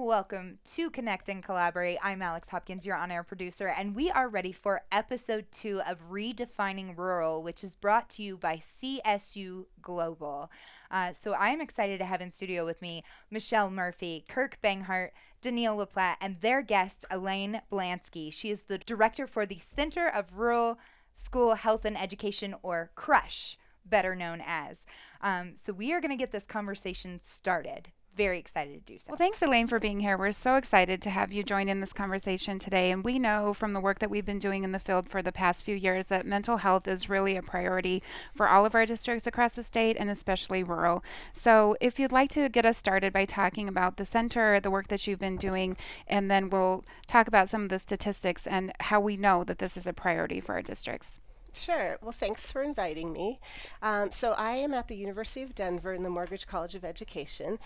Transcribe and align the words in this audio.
Welcome 0.00 0.60
to 0.74 0.90
Connect 0.90 1.28
and 1.28 1.42
Collaborate. 1.42 1.98
I'm 2.00 2.22
Alex 2.22 2.48
Hopkins, 2.48 2.86
your 2.86 2.94
on 2.94 3.10
air 3.10 3.24
producer, 3.24 3.66
and 3.66 3.96
we 3.96 4.12
are 4.12 4.28
ready 4.28 4.52
for 4.52 4.82
episode 4.92 5.46
two 5.50 5.80
of 5.82 5.98
Redefining 6.08 6.96
Rural, 6.96 7.42
which 7.42 7.64
is 7.64 7.74
brought 7.74 8.08
to 8.10 8.22
you 8.22 8.36
by 8.36 8.62
CSU 8.80 9.64
Global. 9.82 10.52
Uh, 10.92 11.12
so 11.20 11.32
I 11.32 11.48
am 11.48 11.60
excited 11.60 11.98
to 11.98 12.04
have 12.04 12.20
in 12.20 12.30
studio 12.30 12.64
with 12.64 12.80
me 12.80 13.02
Michelle 13.28 13.72
Murphy, 13.72 14.24
Kirk 14.28 14.58
Banghart, 14.62 15.10
Denille 15.42 15.76
LePlatt, 15.76 16.18
and 16.20 16.40
their 16.42 16.62
guest, 16.62 17.04
Elaine 17.10 17.60
Belansky. 17.70 18.32
She 18.32 18.50
is 18.50 18.62
the 18.62 18.78
director 18.78 19.26
for 19.26 19.46
the 19.46 19.60
Center 19.74 20.06
of 20.06 20.38
Rural 20.38 20.78
School 21.12 21.56
Health 21.56 21.84
and 21.84 21.98
Education, 21.98 22.54
or 22.62 22.92
CRUSH, 22.94 23.58
better 23.84 24.14
known 24.14 24.40
as. 24.46 24.78
Um, 25.20 25.54
so 25.60 25.72
we 25.72 25.92
are 25.92 26.00
going 26.00 26.12
to 26.12 26.16
get 26.16 26.30
this 26.30 26.44
conversation 26.44 27.20
started 27.28 27.90
very 28.18 28.38
excited 28.38 28.84
to 28.84 28.92
do 28.92 28.98
so. 28.98 29.04
Well, 29.08 29.16
thanks, 29.16 29.40
Elaine, 29.40 29.68
for 29.68 29.78
being 29.78 30.00
here. 30.00 30.18
We're 30.18 30.32
so 30.32 30.56
excited 30.56 31.00
to 31.02 31.10
have 31.10 31.32
you 31.32 31.44
join 31.44 31.68
in 31.68 31.80
this 31.80 31.92
conversation 31.92 32.58
today. 32.58 32.90
And 32.90 33.04
we 33.04 33.16
know 33.16 33.54
from 33.54 33.72
the 33.72 33.80
work 33.80 34.00
that 34.00 34.10
we've 34.10 34.26
been 34.26 34.40
doing 34.40 34.64
in 34.64 34.72
the 34.72 34.80
field 34.80 35.08
for 35.08 35.22
the 35.22 35.30
past 35.30 35.64
few 35.64 35.76
years 35.76 36.06
that 36.06 36.26
mental 36.26 36.56
health 36.56 36.88
is 36.88 37.08
really 37.08 37.36
a 37.36 37.42
priority 37.42 38.02
for 38.34 38.48
all 38.48 38.66
of 38.66 38.74
our 38.74 38.84
districts 38.84 39.28
across 39.28 39.52
the 39.52 39.62
state 39.62 39.96
and 39.98 40.10
especially 40.10 40.64
rural. 40.64 41.04
So, 41.32 41.76
if 41.80 42.00
you'd 42.00 42.12
like 42.12 42.30
to 42.30 42.48
get 42.48 42.66
us 42.66 42.76
started 42.76 43.12
by 43.12 43.24
talking 43.24 43.68
about 43.68 43.96
the 43.96 44.04
center, 44.04 44.58
the 44.58 44.70
work 44.70 44.88
that 44.88 45.06
you've 45.06 45.20
been 45.20 45.36
doing, 45.36 45.76
and 46.08 46.28
then 46.28 46.50
we'll 46.50 46.84
talk 47.06 47.28
about 47.28 47.48
some 47.48 47.62
of 47.62 47.68
the 47.68 47.78
statistics 47.78 48.48
and 48.48 48.72
how 48.80 48.98
we 48.98 49.16
know 49.16 49.44
that 49.44 49.60
this 49.60 49.76
is 49.76 49.86
a 49.86 49.92
priority 49.92 50.40
for 50.40 50.56
our 50.56 50.62
districts. 50.62 51.20
Sure. 51.52 51.98
Well, 52.00 52.12
thanks 52.12 52.52
for 52.52 52.62
inviting 52.62 53.12
me. 53.12 53.40
Um, 53.82 54.10
so, 54.12 54.32
I 54.32 54.52
am 54.52 54.74
at 54.74 54.86
the 54.88 54.96
University 54.96 55.42
of 55.42 55.54
Denver 55.54 55.92
in 55.92 56.02
the 56.02 56.08
Morgridge 56.08 56.46
College 56.46 56.74
of 56.74 56.84
Education, 56.84 57.58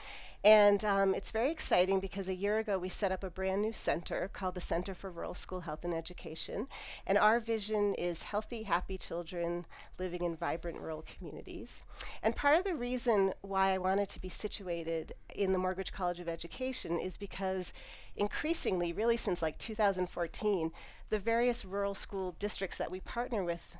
and 0.45 0.85
um, 0.85 1.15
it's 1.15 1.31
very 1.31 1.51
exciting 1.53 2.01
because 2.01 2.27
a 2.27 2.35
year 2.35 2.59
ago 2.59 2.79
we 2.79 2.89
set 2.89 3.13
up 3.13 3.23
a 3.23 3.31
brand 3.31 3.63
new 3.63 3.73
center 3.73 4.29
called 4.33 4.55
the 4.55 4.61
Center 4.61 4.93
for 4.95 5.11
Rural 5.11 5.35
School 5.35 5.61
Health 5.61 5.85
and 5.85 5.95
Education. 5.95 6.66
And 7.07 7.16
our 7.16 7.39
vision 7.39 7.95
is 7.95 8.24
healthy, 8.24 8.65
happy 8.65 8.99
children 8.99 9.66
living 9.99 10.24
in 10.24 10.35
vibrant 10.35 10.80
rural 10.80 11.05
communities. 11.17 11.85
And 12.24 12.35
part 12.35 12.59
of 12.59 12.65
the 12.65 12.74
reason 12.74 13.35
why 13.43 13.73
I 13.73 13.79
wanted 13.79 14.09
to 14.11 14.21
be 14.21 14.29
situated 14.29 15.13
in 15.33 15.52
the 15.52 15.59
Morgridge 15.59 15.93
College 15.93 16.19
of 16.19 16.29
Education 16.29 16.99
is 16.99 17.17
because 17.17 17.73
increasingly, 18.16 18.93
really 18.93 19.16
since 19.16 19.43
like 19.43 19.59
2014, 19.59 20.73
the 21.10 21.18
various 21.18 21.65
rural 21.65 21.95
school 21.95 22.35
districts 22.38 22.79
that 22.79 22.91
we 22.91 23.01
partner 23.01 23.45
with 23.45 23.77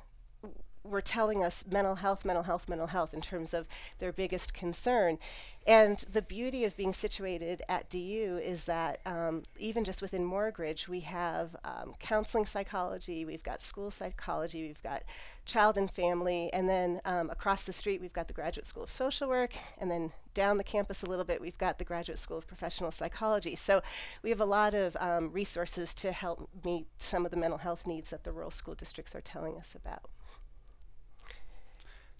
were 0.83 1.01
telling 1.01 1.43
us 1.43 1.63
mental 1.69 1.95
health, 1.95 2.25
mental 2.25 2.43
health, 2.43 2.67
mental 2.67 2.87
health 2.87 3.13
in 3.13 3.21
terms 3.21 3.53
of 3.53 3.65
their 3.99 4.11
biggest 4.11 4.53
concern. 4.53 5.17
And 5.65 5.99
the 6.11 6.21
beauty 6.21 6.65
of 6.65 6.75
being 6.75 6.91
situated 6.91 7.61
at 7.69 7.89
DU 7.89 8.39
is 8.43 8.65
that 8.65 8.99
um, 9.05 9.43
even 9.57 9.85
just 9.85 10.01
within 10.01 10.25
Morgridge, 10.25 10.89
we 10.89 11.01
have 11.01 11.55
um, 11.63 11.93
counseling 11.99 12.45
psychology, 12.45 13.23
we've 13.23 13.43
got 13.43 13.61
school 13.61 13.89
psychology, 13.89 14.63
we've 14.63 14.83
got 14.83 15.03
child 15.45 15.77
and 15.77 15.89
family, 15.89 16.51
and 16.51 16.67
then 16.67 16.99
um, 17.05 17.29
across 17.29 17.63
the 17.63 17.71
street, 17.71 18.01
we've 18.01 18.11
got 18.11 18.27
the 18.27 18.33
Graduate 18.33 18.67
School 18.67 18.83
of 18.83 18.89
Social 18.89 19.29
Work, 19.29 19.53
and 19.77 19.89
then 19.89 20.11
down 20.33 20.57
the 20.57 20.65
campus 20.65 21.01
a 21.01 21.05
little 21.05 21.25
bit, 21.25 21.39
we've 21.39 21.57
got 21.57 21.77
the 21.79 21.85
Graduate 21.85 22.19
School 22.19 22.37
of 22.37 22.47
Professional 22.47 22.91
Psychology. 22.91 23.55
So 23.55 23.81
we 24.21 24.31
have 24.31 24.41
a 24.41 24.45
lot 24.45 24.73
of 24.73 24.97
um, 24.99 25.31
resources 25.31 25.93
to 25.95 26.11
help 26.11 26.49
meet 26.65 26.87
some 26.97 27.23
of 27.23 27.31
the 27.31 27.37
mental 27.37 27.59
health 27.59 27.87
needs 27.87 28.09
that 28.09 28.25
the 28.25 28.33
rural 28.33 28.51
school 28.51 28.75
districts 28.75 29.15
are 29.15 29.21
telling 29.21 29.55
us 29.57 29.75
about. 29.75 30.09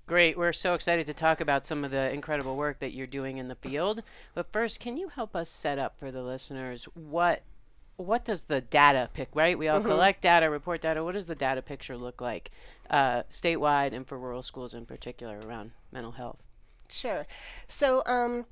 Great. 0.06 0.38
We're 0.38 0.54
so 0.54 0.74
excited 0.74 1.06
to 1.08 1.14
talk 1.14 1.40
about 1.40 1.66
some 1.66 1.86
of 1.86 1.92
the 1.92 2.12
incredible 2.12 2.58
work 2.58 2.80
that 2.80 2.94
you're 2.94 3.08
doing 3.08 3.38
in 3.38 3.48
the 3.48 3.56
field. 3.56 4.04
But 4.34 4.52
first, 4.52 4.80
can 4.80 4.98
you 4.98 5.08
help 5.08 5.36
us 5.36 5.50
set 5.50 5.80
up 5.80 5.98
for 5.98 6.12
the 6.12 6.24
listeners 6.24 6.86
what 6.94 7.44
what 7.96 8.26
does 8.26 8.44
the 8.44 8.60
data 8.60 9.10
pick, 9.14 9.30
right? 9.34 9.58
We 9.58 9.68
all 9.68 9.80
mm-hmm. 9.80 9.88
collect 9.88 10.22
data, 10.22 10.50
report 10.50 10.82
data. 10.82 11.04
What 11.04 11.14
does 11.14 11.28
the 11.28 11.36
data 11.36 11.62
picture 11.62 11.96
look 11.96 12.22
like 12.22 12.50
uh, 12.90 13.24
statewide 13.32 13.94
and 13.94 14.08
for 14.08 14.18
rural 14.18 14.42
schools 14.42 14.74
in 14.74 14.86
particular 14.86 15.40
around 15.46 15.72
mental 15.92 16.14
health? 16.14 16.38
Sure. 16.90 17.28
So, 17.68 18.02
um, 18.08 18.46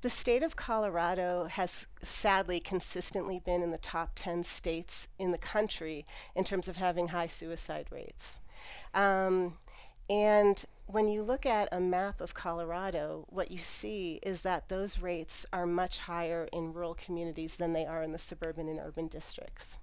the 0.00 0.10
state 0.10 0.42
of 0.42 0.56
Colorado 0.56 1.46
has 1.50 1.86
sadly 2.02 2.60
consistently 2.60 3.40
been 3.44 3.62
in 3.62 3.72
the 3.72 3.78
top 3.78 4.12
10 4.14 4.44
states 4.44 5.08
in 5.18 5.32
the 5.32 5.38
country 5.38 6.06
in 6.36 6.44
terms 6.44 6.68
of 6.68 6.76
having 6.76 7.08
high 7.08 7.26
suicide 7.26 7.86
rates. 7.90 8.40
Um, 8.94 9.58
and 10.08 10.64
when 10.88 11.06
you 11.06 11.22
look 11.22 11.44
at 11.44 11.68
a 11.70 11.80
map 11.80 12.20
of 12.20 12.32
Colorado, 12.32 13.26
what 13.28 13.50
you 13.50 13.58
see 13.58 14.20
is 14.22 14.40
that 14.40 14.70
those 14.70 14.98
rates 14.98 15.44
are 15.52 15.66
much 15.66 15.98
higher 16.00 16.48
in 16.50 16.72
rural 16.72 16.94
communities 16.94 17.56
than 17.56 17.74
they 17.74 17.84
are 17.84 18.02
in 18.02 18.12
the 18.12 18.18
suburban 18.18 18.68
and 18.68 18.80
urban 18.80 19.06
districts. 19.06 19.78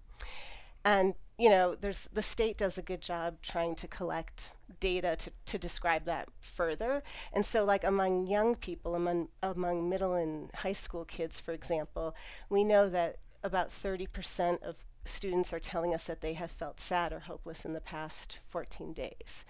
And 0.83 1.13
you 1.37 1.49
know, 1.49 1.75
there's 1.75 2.09
the 2.13 2.21
state 2.21 2.57
does 2.57 2.77
a 2.77 2.81
good 2.81 3.01
job 3.01 3.41
trying 3.41 3.75
to 3.75 3.87
collect 3.87 4.53
data 4.79 5.15
to, 5.17 5.31
to 5.45 5.57
describe 5.57 6.05
that 6.05 6.29
further. 6.39 7.03
And 7.33 7.45
so 7.45 7.63
like 7.63 7.83
among 7.83 8.27
young 8.27 8.55
people, 8.55 8.95
among 8.95 9.27
among 9.43 9.87
middle 9.87 10.13
and 10.13 10.49
high 10.55 10.73
school 10.73 11.05
kids, 11.05 11.39
for 11.39 11.51
example, 11.51 12.15
we 12.49 12.63
know 12.63 12.89
that 12.89 13.17
about 13.43 13.69
30% 13.69 14.63
of 14.63 14.77
students 15.03 15.53
are 15.53 15.59
telling 15.59 15.93
us 15.93 16.05
that 16.05 16.21
they 16.21 16.33
have 16.33 16.49
felt 16.49 16.79
sad 16.79 17.13
or 17.13 17.19
hopeless 17.19 17.63
in 17.63 17.73
the 17.73 17.81
past 17.81 18.39
14 18.49 18.93
days. 18.93 19.45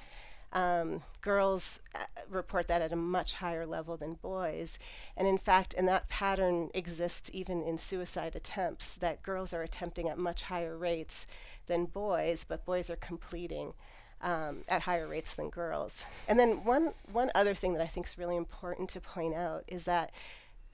Um, 0.55 1.03
girls 1.19 1.81
uh, 1.93 2.05
report 2.29 2.69
that 2.69 2.81
at 2.81 2.93
a 2.93 2.95
much 2.95 3.35
higher 3.35 3.66
level 3.66 3.97
than 3.97 4.13
boys. 4.13 4.79
And 5.17 5.27
in 5.27 5.38
fact, 5.38 5.75
and 5.77 5.85
that 5.89 6.07
pattern 6.07 6.69
exists 6.73 7.29
even 7.33 7.61
in 7.61 7.77
suicide 7.77 8.35
attempts, 8.38 8.95
that 8.95 9.21
girls 9.21 9.53
are 9.53 9.61
attempting 9.61 10.07
at 10.07 10.17
much 10.17 10.43
higher 10.43 10.77
rates 10.77 11.27
than 11.67 11.85
boys, 11.85 12.45
but 12.47 12.66
boys 12.66 12.89
are 12.89 12.95
completing 12.95 13.73
um, 14.21 14.63
at 14.67 14.83
higher 14.83 15.07
rates 15.07 15.33
than 15.35 15.49
girls. 15.49 16.03
And 16.27 16.39
then 16.39 16.63
one, 16.63 16.93
one 17.11 17.31
other 17.35 17.53
thing 17.53 17.73
that 17.73 17.81
I 17.81 17.87
think 17.87 18.07
is 18.07 18.17
really 18.17 18.37
important 18.37 18.89
to 18.91 19.01
point 19.01 19.35
out 19.35 19.66
is 19.67 19.83
that 19.83 20.11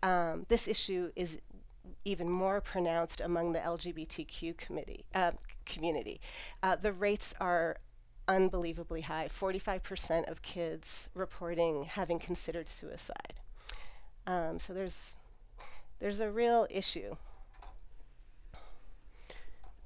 um, 0.03 0.45
this 0.47 0.67
issue 0.67 1.11
is 1.15 1.39
even 2.05 2.29
more 2.29 2.61
pronounced 2.61 3.21
among 3.21 3.53
the 3.53 3.59
LGBTQ 3.59 4.57
committee, 4.57 5.05
uh, 5.13 5.31
community. 5.65 6.19
Uh, 6.63 6.75
the 6.75 6.93
rates 6.93 7.33
are 7.39 7.77
unbelievably 8.31 9.01
high 9.01 9.27
45% 9.27 10.31
of 10.31 10.41
kids 10.41 11.09
reporting 11.13 11.83
having 11.83 12.17
considered 12.17 12.69
suicide. 12.69 13.33
Um, 14.25 14.57
so 14.57 14.73
there's, 14.73 15.13
there's 15.99 16.21
a 16.21 16.31
real 16.31 16.65
issue. 16.69 17.17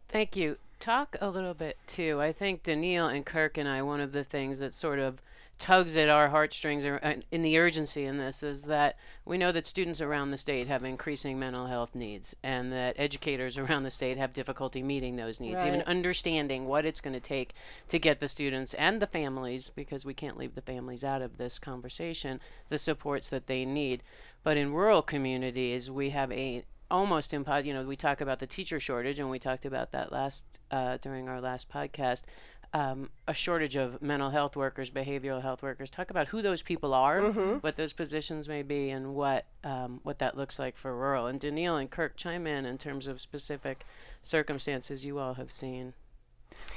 Thank 0.10 0.36
you. 0.36 0.58
Talk 0.80 1.16
a 1.20 1.30
little 1.30 1.56
bit 1.56 1.78
too. 1.88 2.22
I 2.22 2.32
think 2.32 2.62
Denille 2.62 3.14
and 3.14 3.26
Kirk 3.26 3.58
and 3.58 3.68
I, 3.68 3.82
one 3.82 4.00
of 4.00 4.12
the 4.12 4.24
things 4.24 4.60
that 4.60 4.76
sort 4.76 5.00
of 5.00 5.22
tugs 5.58 5.96
at 5.96 6.10
our 6.10 6.28
heartstrings 6.28 6.86
uh, 6.86 7.16
in 7.32 7.42
the 7.42 7.58
urgency 7.58 8.06
in 8.06 8.18
this 8.18 8.44
is 8.44 8.64
that 8.64 8.98
we 9.24 9.38
know 9.38 9.52
that 9.52 9.66
students 9.66 10.02
around 10.02 10.32
the 10.32 10.38
state 10.38 10.68
have 10.68 10.84
increasing 10.84 11.40
mental 11.40 11.68
health 11.68 11.96
needs 11.96 12.36
and 12.44 12.74
that 12.74 12.96
educators 12.98 13.58
around 13.58 13.84
the 13.84 13.92
state 13.92 14.18
have 14.18 14.34
difficulty 14.34 14.84
meeting 14.84 15.16
those 15.16 15.40
needs 15.40 15.64
right. 15.64 15.68
even 15.68 15.82
understanding 15.84 16.66
what 16.66 16.86
it's 16.86 17.00
going 17.00 17.14
to 17.14 17.20
take 17.20 17.54
to 17.88 17.98
get 17.98 18.20
the 18.20 18.28
students 18.28 18.74
and 18.74 19.02
the 19.02 19.08
families 19.08 19.70
because 19.70 20.04
we 20.04 20.14
can't 20.14 20.38
leave 20.38 20.56
the 20.56 20.62
families 20.62 21.04
out 21.04 21.22
of 21.22 21.38
this 21.38 21.58
conversation 21.58 22.42
the 22.70 22.78
supports 22.78 23.30
that 23.30 23.48
they 23.48 23.64
need 23.64 24.04
but 24.44 24.58
in 24.58 24.74
rural 24.74 25.02
communities 25.02 25.90
we 25.90 26.10
have 26.10 26.32
a 26.34 26.66
almost 26.92 27.34
impossible 27.34 27.68
you 27.68 27.74
know 27.74 27.84
we 27.84 27.96
talk 27.96 28.22
about 28.22 28.40
the 28.40 28.46
teacher 28.46 28.80
shortage 28.80 29.18
and 29.18 29.30
we 29.30 29.40
talked 29.40 29.66
about 29.66 29.92
that 29.92 30.12
last 30.12 30.46
uh, 30.70 30.98
during 31.02 31.28
our 31.28 31.42
last 31.42 31.70
podcast 31.70 32.24
um, 32.76 33.10
a 33.26 33.34
shortage 33.34 33.78
of 33.78 34.02
mental 34.02 34.32
health 34.32 34.58
workers, 34.58 34.92
behavioral 34.92 35.42
health 35.42 35.64
workers. 35.64 35.90
Talk 35.90 36.10
about 36.10 36.28
who 36.28 36.42
those 36.42 36.62
people 36.62 36.94
are, 36.94 37.22
mm-hmm. 37.22 37.54
what 37.60 37.78
those 37.78 37.94
positions 37.94 38.50
may 38.50 38.64
be, 38.64 38.90
and 38.90 39.16
what 39.16 39.46
um, 39.64 40.02
what 40.04 40.20
that 40.20 40.36
looks 40.36 40.60
like 40.60 40.76
for 40.76 40.94
rural. 40.94 41.26
And 41.26 41.40
Denille 41.40 41.80
and 41.80 41.90
Kirk 41.90 42.18
chime 42.18 42.46
in 42.46 42.66
in 42.66 42.78
terms 42.78 43.08
of 43.08 43.22
specific 43.22 43.86
circumstances 44.22 45.06
you 45.06 45.20
all 45.20 45.36
have 45.36 45.54
seen. 45.54 45.94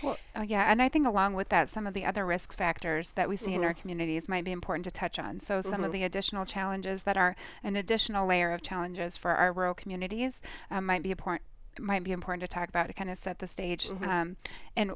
Well, 0.00 0.18
oh 0.36 0.42
yeah, 0.42 0.70
and 0.70 0.80
I 0.80 0.88
think 0.88 1.04
along 1.04 1.34
with 1.34 1.48
that, 1.48 1.68
some 1.68 1.84
of 1.84 1.94
the 1.94 2.04
other 2.04 2.24
risk 2.24 2.52
factors 2.52 3.10
that 3.12 3.28
we 3.28 3.36
see 3.36 3.46
mm-hmm. 3.46 3.54
in 3.54 3.64
our 3.64 3.70
mm-hmm. 3.72 3.80
communities 3.80 4.28
might 4.28 4.44
be 4.44 4.52
important 4.52 4.84
to 4.84 4.92
touch 4.92 5.18
on. 5.18 5.40
So, 5.40 5.62
some 5.62 5.72
mm-hmm. 5.72 5.84
of 5.84 5.92
the 5.92 6.04
additional 6.04 6.46
challenges 6.46 7.02
that 7.02 7.16
are 7.16 7.34
an 7.64 7.74
additional 7.74 8.24
layer 8.24 8.52
of 8.52 8.62
challenges 8.62 9.16
for 9.16 9.32
our 9.32 9.52
rural 9.52 9.74
communities 9.74 10.42
um, 10.70 10.86
might 10.86 11.02
be 11.02 11.10
important 11.10 11.42
might 11.80 12.04
be 12.04 12.12
important 12.12 12.40
to 12.42 12.48
talk 12.48 12.68
about 12.68 12.86
to 12.86 12.92
kind 12.92 13.10
of 13.10 13.18
set 13.18 13.40
the 13.40 13.48
stage. 13.48 13.88
Mm-hmm. 13.88 14.08
Um, 14.08 14.36
and 14.76 14.92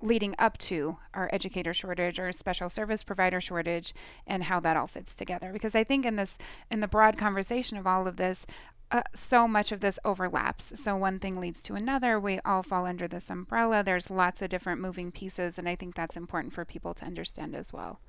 leading 0.00 0.34
up 0.38 0.58
to 0.58 0.98
our 1.14 1.30
educator 1.32 1.72
shortage 1.72 2.18
or 2.18 2.30
special 2.32 2.68
service 2.68 3.02
provider 3.02 3.40
shortage 3.40 3.94
and 4.26 4.44
how 4.44 4.60
that 4.60 4.76
all 4.76 4.86
fits 4.86 5.14
together. 5.14 5.52
Because 5.52 5.74
i 5.74 5.84
think 5.84 6.04
in 6.04 6.16
this 6.16 6.36
in 6.70 6.80
the 6.80 6.88
broad 6.88 7.16
conversation 7.16 7.76
of 7.76 7.86
all 7.86 8.06
of 8.06 8.16
this 8.16 8.46
uh, 8.92 9.02
so 9.16 9.48
much 9.48 9.72
of 9.72 9.80
this 9.80 9.98
overlaps. 10.04 10.80
So 10.80 10.94
one 10.94 11.18
thing 11.18 11.40
leads 11.40 11.60
to 11.64 11.74
another. 11.74 12.20
We 12.20 12.38
all 12.44 12.62
fall 12.62 12.86
under 12.86 13.08
this 13.08 13.28
umbrella. 13.28 13.82
There's 13.82 14.10
lots 14.10 14.42
of 14.42 14.48
different 14.48 14.80
moving 14.80 15.10
pieces 15.10 15.58
and 15.58 15.68
i 15.68 15.74
think 15.74 15.94
that's 15.94 16.16
important 16.16 16.52
for 16.52 16.64
people 16.64 16.94
to 16.94 17.04
understand 17.04 17.54
as 17.54 17.72
well. 17.72 18.00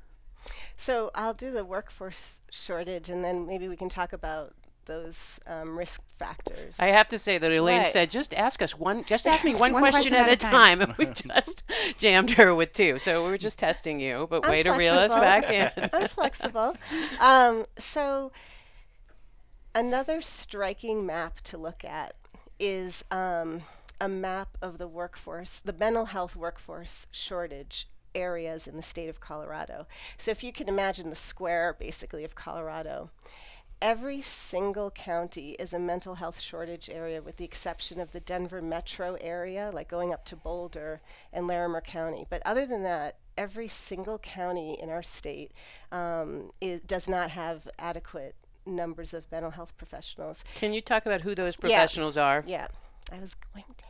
So 0.76 1.12
i'll 1.16 1.34
do 1.34 1.52
the 1.52 1.66
workforce 1.66 2.42
shortage 2.52 3.10
and 3.10 3.24
then 3.24 3.46
maybe 3.46 3.68
we 3.68 3.76
can 3.76 3.90
talk 3.90 4.14
about 4.14 4.54
those 4.88 5.40
um, 5.46 5.78
risk 5.78 6.02
factors. 6.18 6.76
I 6.80 6.88
have 6.88 7.08
to 7.10 7.20
say 7.20 7.38
that 7.38 7.52
Elaine 7.52 7.80
Right. 7.80 7.88
said, 7.88 8.10
"Just 8.10 8.34
ask 8.34 8.62
us 8.62 8.78
one. 8.78 9.04
Just 9.06 9.28
ask 9.28 9.46
me 9.46 9.54
one, 9.66 9.74
One 9.74 9.82
question, 9.82 10.16
at, 10.16 10.30
a 10.32 10.36
time," 10.36 10.82
and 10.82 10.98
we 10.98 11.06
just 11.14 11.64
jammed 11.98 12.32
her 12.32 12.56
with 12.56 12.74
two. 12.74 12.98
So 12.98 13.24
we 13.24 13.30
were 13.30 13.38
just 13.38 13.60
testing 13.60 14.00
you, 14.00 14.28
but 14.30 14.44
I'm 14.44 14.50
way 14.52 14.64
to 14.64 14.72
reel 14.72 14.96
us 14.96 15.14
back 15.14 15.50
in. 15.52 15.90
I'm 15.94 16.08
flexible. 16.08 16.76
Um, 17.20 17.64
so, 17.78 18.32
another 19.76 20.22
striking 20.22 21.06
map 21.06 21.42
to 21.42 21.58
look 21.58 21.84
at 21.86 22.16
is 22.60 23.04
um, 23.12 23.62
a 24.02 24.10
map 24.10 24.58
of 24.62 24.78
the 24.78 24.88
workforce, 24.88 25.60
the 25.60 25.74
mental 25.74 26.06
health 26.06 26.36
workforce 26.36 27.06
shortage 27.12 27.88
areas 28.16 28.66
in 28.68 28.76
the 28.78 28.82
state 28.82 29.10
of 29.10 29.20
Colorado. 29.20 29.86
So, 30.18 30.32
if 30.32 30.44
you 30.44 30.52
can 30.52 30.68
imagine 30.68 31.10
the 31.10 31.16
square 31.16 31.76
basically 31.78 32.24
of 32.24 32.34
Colorado, 32.36 33.12
every 33.82 34.22
single 34.22 34.90
county 34.92 35.52
is 35.52 35.74
a 35.74 35.80
mental 35.80 36.16
health 36.16 36.40
shortage 36.40 36.90
area 36.90 37.22
with 37.22 37.38
the 37.38 37.46
exception 37.46 38.00
of 38.00 38.12
the 38.12 38.20
Denver 38.20 38.62
metro 38.62 39.18
area, 39.22 39.72
like 39.74 39.88
going 39.88 40.14
up 40.14 40.26
to 40.26 40.36
Boulder 40.36 41.02
and 41.32 41.48
Larimer 41.48 41.82
County. 41.82 42.26
But 42.30 42.42
other 42.46 42.66
than 42.66 42.84
that, 42.84 43.18
every 43.38 43.68
single 43.68 44.18
county 44.18 44.78
in 44.82 44.90
our 44.90 45.04
state 45.04 45.52
um, 45.92 46.52
does 46.88 47.08
not 47.08 47.32
have 47.32 47.70
adequate 47.78 48.36
numbers 48.66 49.14
of 49.14 49.32
mental 49.32 49.52
health 49.52 49.78
professionals. 49.78 50.44
Can 50.56 50.74
you 50.74 50.82
talk 50.82 51.06
about 51.06 51.22
who 51.22 51.36
those 51.36 51.56
professionals 51.56 52.18
are? 52.18 52.44
Yeah, 52.48 52.68
I 53.12 53.20
was 53.20 53.36
going 53.54 53.66
to. 53.78 53.86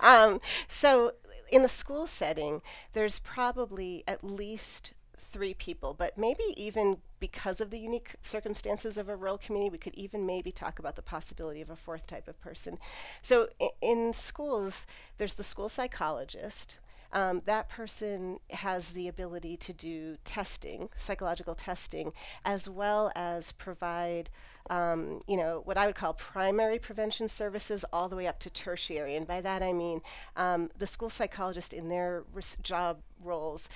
um, 0.00 0.40
so 0.68 1.12
in 1.50 1.62
the 1.62 1.68
school 1.68 2.06
setting, 2.06 2.62
there's 2.92 3.18
probably 3.20 4.04
at 4.06 4.24
least 4.24 4.92
three 5.30 5.54
people, 5.54 5.94
but 5.94 6.16
maybe 6.16 6.42
even 6.56 6.98
because 7.20 7.60
of 7.60 7.70
the 7.70 7.78
unique 7.78 8.14
circumstances 8.22 8.96
of 8.98 9.08
a 9.08 9.16
rural 9.16 9.38
community, 9.38 9.70
we 9.70 9.78
could 9.78 9.94
even 9.94 10.26
maybe 10.26 10.52
talk 10.52 10.78
about 10.78 10.96
the 10.96 11.02
possibility 11.02 11.60
of 11.62 11.70
a 11.70 11.76
fourth 11.76 12.06
type 12.06 12.28
of 12.28 12.40
person. 12.40 12.78
So 13.22 13.48
i- 13.60 13.70
in 13.80 14.12
schools, 14.12 14.86
there's 15.18 15.34
the 15.34 15.44
school 15.44 15.68
psychologist. 15.68 16.78
Um, 17.12 17.40
that 17.46 17.68
person 17.68 18.40
has 18.50 18.92
the 18.92 19.08
ability 19.08 19.56
to 19.58 19.72
do 19.72 20.16
testing, 20.24 20.90
psychological 20.96 21.54
testing, 21.54 22.12
as 22.44 22.68
well 22.68 23.12
as 23.14 23.52
provide, 23.52 24.28
um, 24.68 25.22
you 25.26 25.36
know, 25.36 25.62
what 25.64 25.78
I 25.78 25.86
would 25.86 25.94
call 25.94 26.12
primary 26.14 26.78
prevention 26.78 27.28
services 27.28 27.84
all 27.92 28.08
the 28.08 28.16
way 28.16 28.26
up 28.26 28.40
to 28.40 28.50
tertiary. 28.50 29.14
And 29.16 29.26
by 29.26 29.40
that 29.40 29.62
I 29.62 29.72
mean 29.72 30.02
um, 30.36 30.70
the 30.76 30.86
school 30.86 31.08
psychologist 31.08 31.72
in 31.72 31.88
their 31.88 32.24
res- 32.34 32.58
job 32.60 32.98
roles 33.22 33.68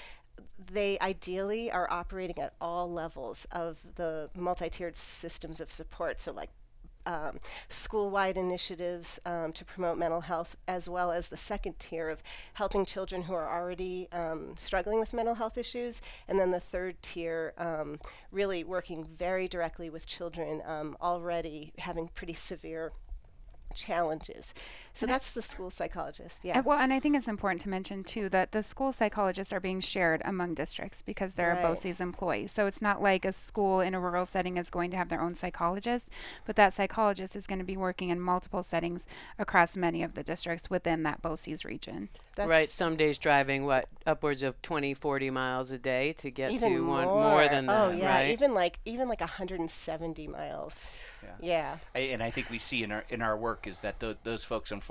they 0.73 0.99
ideally 1.01 1.71
are 1.71 1.91
operating 1.91 2.39
at 2.39 2.55
all 2.61 2.91
levels 2.91 3.47
of 3.51 3.79
the 3.97 4.31
multi-tiered 4.35 4.97
systems 4.97 5.61
of 5.61 5.71
support. 5.71 6.21
So, 6.21 6.33
like 6.33 6.51
um, 7.07 7.39
school-wide 7.69 8.37
initiatives 8.37 9.19
um, 9.25 9.53
to 9.53 9.65
promote 9.65 9.99
mental 9.99 10.21
health, 10.21 10.57
as 10.69 10.89
well 10.89 11.11
as 11.11 11.29
the 11.29 11.37
second 11.37 11.79
tier 11.79 12.09
of 12.09 12.23
helping 12.55 12.85
children 12.85 13.23
who 13.23 13.35
are 13.35 13.49
already 13.49 14.09
um, 14.13 14.55
struggling 14.57 15.01
with 15.01 15.13
mental 15.13 15.35
health 15.35 15.57
issues, 15.57 16.01
and 16.29 16.39
then 16.39 16.51
the 16.51 16.61
third 16.61 17.01
tier 17.03 17.55
um, 17.59 17.99
really 18.31 18.65
working 18.65 19.05
very 19.05 19.49
directly 19.49 19.89
with 19.89 20.07
children 20.07 20.63
um, 20.67 20.97
already 21.01 21.73
having 21.79 22.09
pretty 22.09 22.35
severe 22.35 22.93
challenges. 23.75 24.53
So 25.01 25.07
that's 25.07 25.33
the 25.33 25.41
school 25.43 25.71
psychologist. 25.71 26.41
Yeah. 26.45 26.61
Well, 26.61 26.79
and 26.79 26.93
I 26.93 27.01
think 27.01 27.17
it's 27.17 27.27
important 27.29 27.63
to 27.63 27.71
mention 27.71 28.05
too 28.05 28.29
that 28.29 28.53
the 28.53 28.63
school 28.63 28.93
psychologists 28.93 29.51
are 29.53 29.61
being 29.61 29.81
shared 29.81 30.21
among 30.27 30.55
districts 30.55 31.03
because 31.05 31.35
they're 31.35 31.55
Right. 31.55 31.65
a 31.65 31.69
BOCES 31.69 32.01
employee. 32.01 32.47
So 32.47 32.67
it's 32.67 32.83
not 32.83 33.01
like 33.03 33.25
a 33.25 33.33
school 33.33 33.81
in 33.81 33.95
a 33.95 34.01
rural 34.01 34.27
setting 34.27 34.59
is 34.59 34.69
going 34.69 34.91
to 34.91 34.99
have 34.99 35.09
their 35.09 35.23
own 35.23 35.35
psychologist, 35.35 36.11
but 36.45 36.57
that 36.57 36.75
psychologist 36.75 37.35
is 37.35 37.47
going 37.47 37.59
to 37.61 37.65
be 37.65 37.79
working 37.79 38.11
in 38.11 38.21
multiple 38.21 38.63
settings 38.63 39.07
across 39.39 39.75
many 39.75 40.03
of 40.03 40.15
the 40.15 40.23
districts 40.23 40.69
within 40.69 41.03
that 41.05 41.23
BOCES 41.23 41.65
region. 41.65 42.11
That's 42.35 42.49
right. 42.49 42.71
Some 42.71 42.97
days 42.97 43.17
driving 43.19 43.65
what 43.65 43.89
upwards 44.07 44.43
of 44.43 44.61
20, 44.63 44.95
40 44.95 45.31
miles 45.31 45.73
a 45.73 45.79
day 45.79 46.13
to 46.15 46.31
get 46.31 46.51
even 46.53 46.73
to 46.75 46.79
more. 46.83 46.97
one 46.97 47.07
more 47.07 47.49
than 47.49 47.67
that. 47.67 47.81
Oh 47.89 47.91
yeah, 47.91 48.17
right? 48.17 48.31
even 48.31 48.55
like 48.55 48.79
even 48.85 49.09
like 49.09 49.21
170 49.21 50.27
miles. 50.29 50.97
Yeah. 51.23 51.29
Yeah. 51.41 51.77
I, 51.95 51.99
and 52.13 52.23
I 52.23 52.31
think 52.31 52.51
we 52.51 52.59
see 52.59 52.83
in 52.83 52.93
our 52.93 53.05
in 53.09 53.21
our 53.23 53.37
work 53.37 53.67
is 53.67 53.81
that 53.81 53.99
tho- 54.01 54.17
those 54.25 54.45
folks 54.45 54.71
unfortunately 54.71 54.90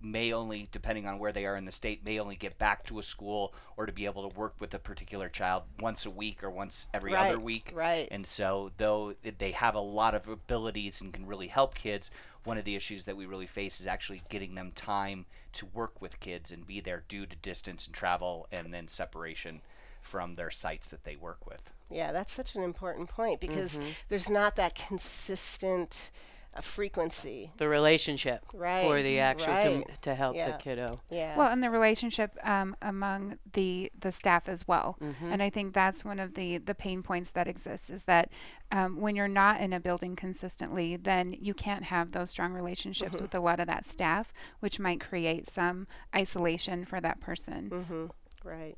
may 0.00 0.32
only, 0.32 0.68
depending 0.72 1.06
on 1.06 1.18
where 1.18 1.32
they 1.32 1.46
are 1.46 1.56
in 1.56 1.64
the 1.64 1.72
state, 1.72 2.04
may 2.04 2.18
only 2.18 2.36
get 2.36 2.58
back 2.58 2.84
to 2.86 2.98
a 2.98 3.02
school 3.02 3.52
or 3.76 3.86
to 3.86 3.92
be 3.92 4.04
able 4.06 4.28
to 4.28 4.36
work 4.36 4.54
with 4.58 4.72
a 4.74 4.78
particular 4.78 5.28
child 5.28 5.64
once 5.80 6.04
a 6.06 6.10
week 6.10 6.42
or 6.42 6.50
once 6.50 6.86
every 6.94 7.14
other 7.14 7.38
week. 7.38 7.70
right. 7.74 8.08
And 8.10 8.26
so, 8.26 8.70
though 8.76 9.14
they 9.38 9.52
have 9.52 9.74
a 9.74 9.80
lot 9.80 10.14
of 10.14 10.28
abilities 10.28 11.00
and 11.00 11.12
can 11.12 11.26
really 11.26 11.48
help 11.48 11.74
kids, 11.74 12.10
one 12.44 12.58
of 12.58 12.64
the 12.64 12.76
issues 12.76 13.04
that 13.04 13.16
we 13.16 13.26
really 13.26 13.46
face 13.46 13.80
is 13.80 13.86
actually 13.86 14.22
getting 14.28 14.54
them 14.54 14.72
time 14.74 15.26
to 15.52 15.66
work 15.66 16.00
with 16.00 16.20
kids 16.20 16.50
and 16.50 16.66
be 16.66 16.80
there 16.80 17.04
due 17.08 17.26
to 17.26 17.36
distance 17.36 17.86
and 17.86 17.94
travel 17.94 18.46
and 18.52 18.72
then 18.74 18.88
separation 18.88 19.60
from 20.02 20.34
their 20.34 20.50
sites 20.50 20.88
that 20.90 21.04
they 21.04 21.16
work 21.16 21.46
with. 21.46 21.72
Yeah, 21.90 22.12
that's 22.12 22.32
such 22.32 22.54
an 22.54 22.62
important 22.62 23.08
point 23.08 23.40
because 23.40 23.74
Mm-hmm. 23.74 23.90
there's 24.08 24.28
not 24.28 24.56
that 24.56 24.74
consistent 24.74 26.10
uh, 26.56 26.60
frequency. 26.60 27.50
the 27.56 27.68
relationship 27.68 28.44
right. 28.52 28.82
for 28.82 29.02
the 29.02 29.18
actual 29.18 29.60
to, 29.60 29.68
right. 29.68 30.02
to 30.02 30.14
help 30.14 30.36
Yeah. 30.36 30.52
the 30.52 30.58
kiddo. 30.58 31.00
Yeah. 31.10 31.36
Well, 31.36 31.50
and 31.50 31.62
the 31.62 31.70
relationship 31.70 32.36
um, 32.42 32.76
among 32.82 33.38
the 33.52 33.90
the 33.98 34.12
staff 34.12 34.48
as 34.48 34.66
well, 34.66 34.96
and 35.20 35.42
I 35.42 35.50
think 35.50 35.74
that's 35.74 36.04
one 36.04 36.18
of 36.18 36.34
the 36.34 36.58
the 36.58 36.74
pain 36.74 37.02
points 37.02 37.30
that 37.30 37.48
exists 37.48 37.90
is 37.90 38.04
that 38.04 38.30
um, 38.70 39.00
when 39.00 39.16
you're 39.16 39.28
not 39.28 39.60
in 39.60 39.72
a 39.72 39.80
building 39.80 40.16
consistently, 40.16 40.96
then 40.96 41.34
you 41.38 41.54
can't 41.54 41.84
have 41.84 42.12
those 42.12 42.30
strong 42.30 42.52
relationships 42.52 43.20
with 43.20 43.34
a 43.34 43.40
lot 43.40 43.60
of 43.60 43.66
that 43.66 43.86
staff, 43.86 44.32
which 44.60 44.78
might 44.78 45.00
create 45.00 45.48
some 45.48 45.86
isolation 46.14 46.84
for 46.84 47.00
that 47.00 47.20
person. 47.20 47.70
Mm-hmm. 47.70 48.06
Right. 48.48 48.76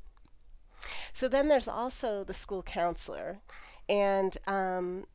So 1.13 1.27
then 1.27 1.47
there's 1.47 1.67
also 1.67 2.23
the 2.23 2.33
school 2.33 2.63
counselor. 2.63 3.39
And 3.89 4.37
um, 4.47 5.05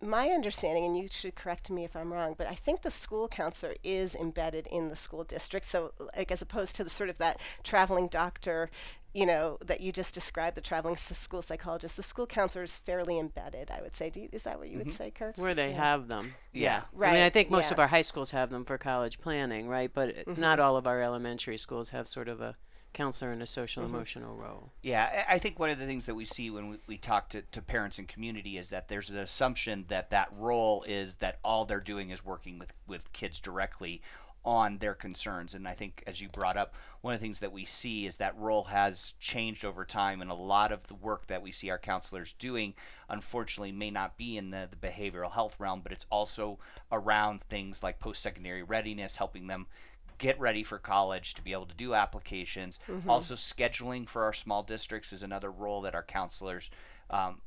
my 0.00 0.28
understanding, 0.28 0.84
and 0.84 0.96
you 0.96 1.08
should 1.10 1.34
correct 1.34 1.70
me 1.70 1.84
if 1.84 1.96
I'm 1.96 2.12
wrong, 2.12 2.34
but 2.36 2.46
I 2.46 2.54
think 2.54 2.82
the 2.82 2.90
school 2.90 3.28
counselor 3.28 3.74
is 3.82 4.14
embedded 4.14 4.66
in 4.66 4.88
the 4.88 4.96
school 4.96 5.24
district. 5.24 5.66
So, 5.66 5.92
like, 6.16 6.30
as 6.30 6.42
opposed 6.42 6.76
to 6.76 6.84
the 6.84 6.90
sort 6.90 7.08
of 7.08 7.18
that 7.18 7.40
traveling 7.64 8.08
doctor, 8.08 8.70
you 9.14 9.24
know, 9.24 9.56
that 9.64 9.80
you 9.80 9.92
just 9.92 10.12
described, 10.12 10.56
the 10.56 10.60
traveling 10.60 10.94
s- 10.94 11.18
school 11.18 11.40
psychologist, 11.40 11.96
the 11.96 12.02
school 12.02 12.26
counselor 12.26 12.64
is 12.64 12.76
fairly 12.76 13.18
embedded, 13.18 13.70
I 13.70 13.80
would 13.80 13.96
say. 13.96 14.10
Do 14.10 14.20
you, 14.20 14.28
is 14.30 14.42
that 14.42 14.58
what 14.58 14.68
you 14.68 14.76
would 14.76 14.88
mm-hmm. 14.88 14.96
say, 14.96 15.10
Kirk? 15.10 15.38
Where 15.38 15.54
they 15.54 15.70
Yeah. 15.70 15.76
have 15.76 16.08
them. 16.08 16.34
Yeah. 16.52 16.82
Right. 16.92 17.10
I 17.10 17.12
mean, 17.14 17.22
I 17.22 17.30
think 17.30 17.50
most 17.50 17.72
of 17.72 17.78
our 17.78 17.88
high 17.88 18.02
schools 18.02 18.32
have 18.32 18.50
them 18.50 18.66
for 18.66 18.76
college 18.76 19.18
planning, 19.18 19.68
right? 19.68 19.90
But 19.92 20.10
it- 20.10 20.38
not 20.38 20.60
all 20.60 20.76
of 20.76 20.86
our 20.86 21.00
elementary 21.00 21.56
schools 21.56 21.90
have 21.90 22.06
sort 22.06 22.28
of 22.28 22.42
a 22.42 22.56
counselor 22.96 23.32
in 23.32 23.42
a 23.42 23.46
social 23.46 23.84
mm-hmm. 23.84 23.94
emotional 23.94 24.34
role. 24.34 24.70
Yeah, 24.82 25.24
I 25.28 25.34
I 25.34 25.38
think 25.38 25.58
one 25.58 25.70
of 25.70 25.78
the 25.78 25.86
things 25.86 26.06
that 26.06 26.14
we 26.14 26.24
see 26.24 26.50
when 26.50 26.70
we, 26.70 26.76
we 26.86 26.96
talk 26.96 27.28
to, 27.30 27.42
to 27.42 27.60
parents 27.60 27.98
and 27.98 28.08
community 28.08 28.56
is 28.56 28.68
that 28.68 28.88
there's 28.88 29.10
an 29.10 29.18
assumption 29.18 29.84
that 29.88 30.10
that 30.10 30.28
role 30.36 30.82
is 30.88 31.16
that 31.16 31.38
all 31.44 31.64
they're 31.66 31.80
doing 31.80 32.10
is 32.10 32.24
working 32.24 32.58
with, 32.58 32.72
with 32.86 33.12
kids 33.12 33.38
directly 33.38 34.02
on 34.46 34.78
their 34.78 34.94
concerns. 34.94 35.54
And 35.54 35.66
I 35.66 35.74
think, 35.74 36.04
as 36.06 36.20
you 36.20 36.28
brought 36.28 36.56
up, 36.56 36.74
one 37.00 37.12
of 37.12 37.20
the 37.20 37.24
things 37.24 37.40
that 37.40 37.52
we 37.52 37.64
see 37.64 38.06
is 38.06 38.16
that 38.16 38.38
role 38.38 38.64
has 38.64 39.12
changed 39.20 39.64
over 39.64 39.84
time, 39.84 40.22
and 40.22 40.30
a 40.30 40.34
lot 40.34 40.72
of 40.72 40.86
the 40.86 40.94
work 40.94 41.26
that 41.26 41.42
we 41.42 41.50
see 41.52 41.68
our 41.68 41.78
counselors 41.78 42.32
doing, 42.38 42.72
unfortunately, 43.08 43.72
may 43.72 43.90
not 43.90 44.16
be 44.16 44.36
in 44.36 44.50
the, 44.50 44.68
the 44.70 44.88
behavioral 44.88 45.32
health 45.32 45.56
realm, 45.58 45.80
but 45.82 45.92
it's 45.92 46.06
also 46.10 46.58
around 46.92 47.42
things 47.42 47.82
like 47.82 47.98
post 47.98 48.22
secondary 48.22 48.62
readiness, 48.62 49.16
helping 49.16 49.48
them 49.48 49.66
get 50.18 50.38
ready 50.40 50.62
for 50.62 50.78
college 50.78 51.34
to 51.34 51.42
be 51.42 51.52
able 51.52 51.66
to 51.66 51.74
do 51.74 51.94
applications. 51.94 52.78
Also, 53.08 53.34
scheduling 53.34 54.08
for 54.08 54.24
our 54.24 54.32
small 54.32 54.62
districts 54.62 55.12
is 55.12 55.22
another 55.22 55.50
role 55.50 55.82
that 55.82 55.94
our 55.94 56.02
counselors 56.02 56.70
um, 57.10 57.40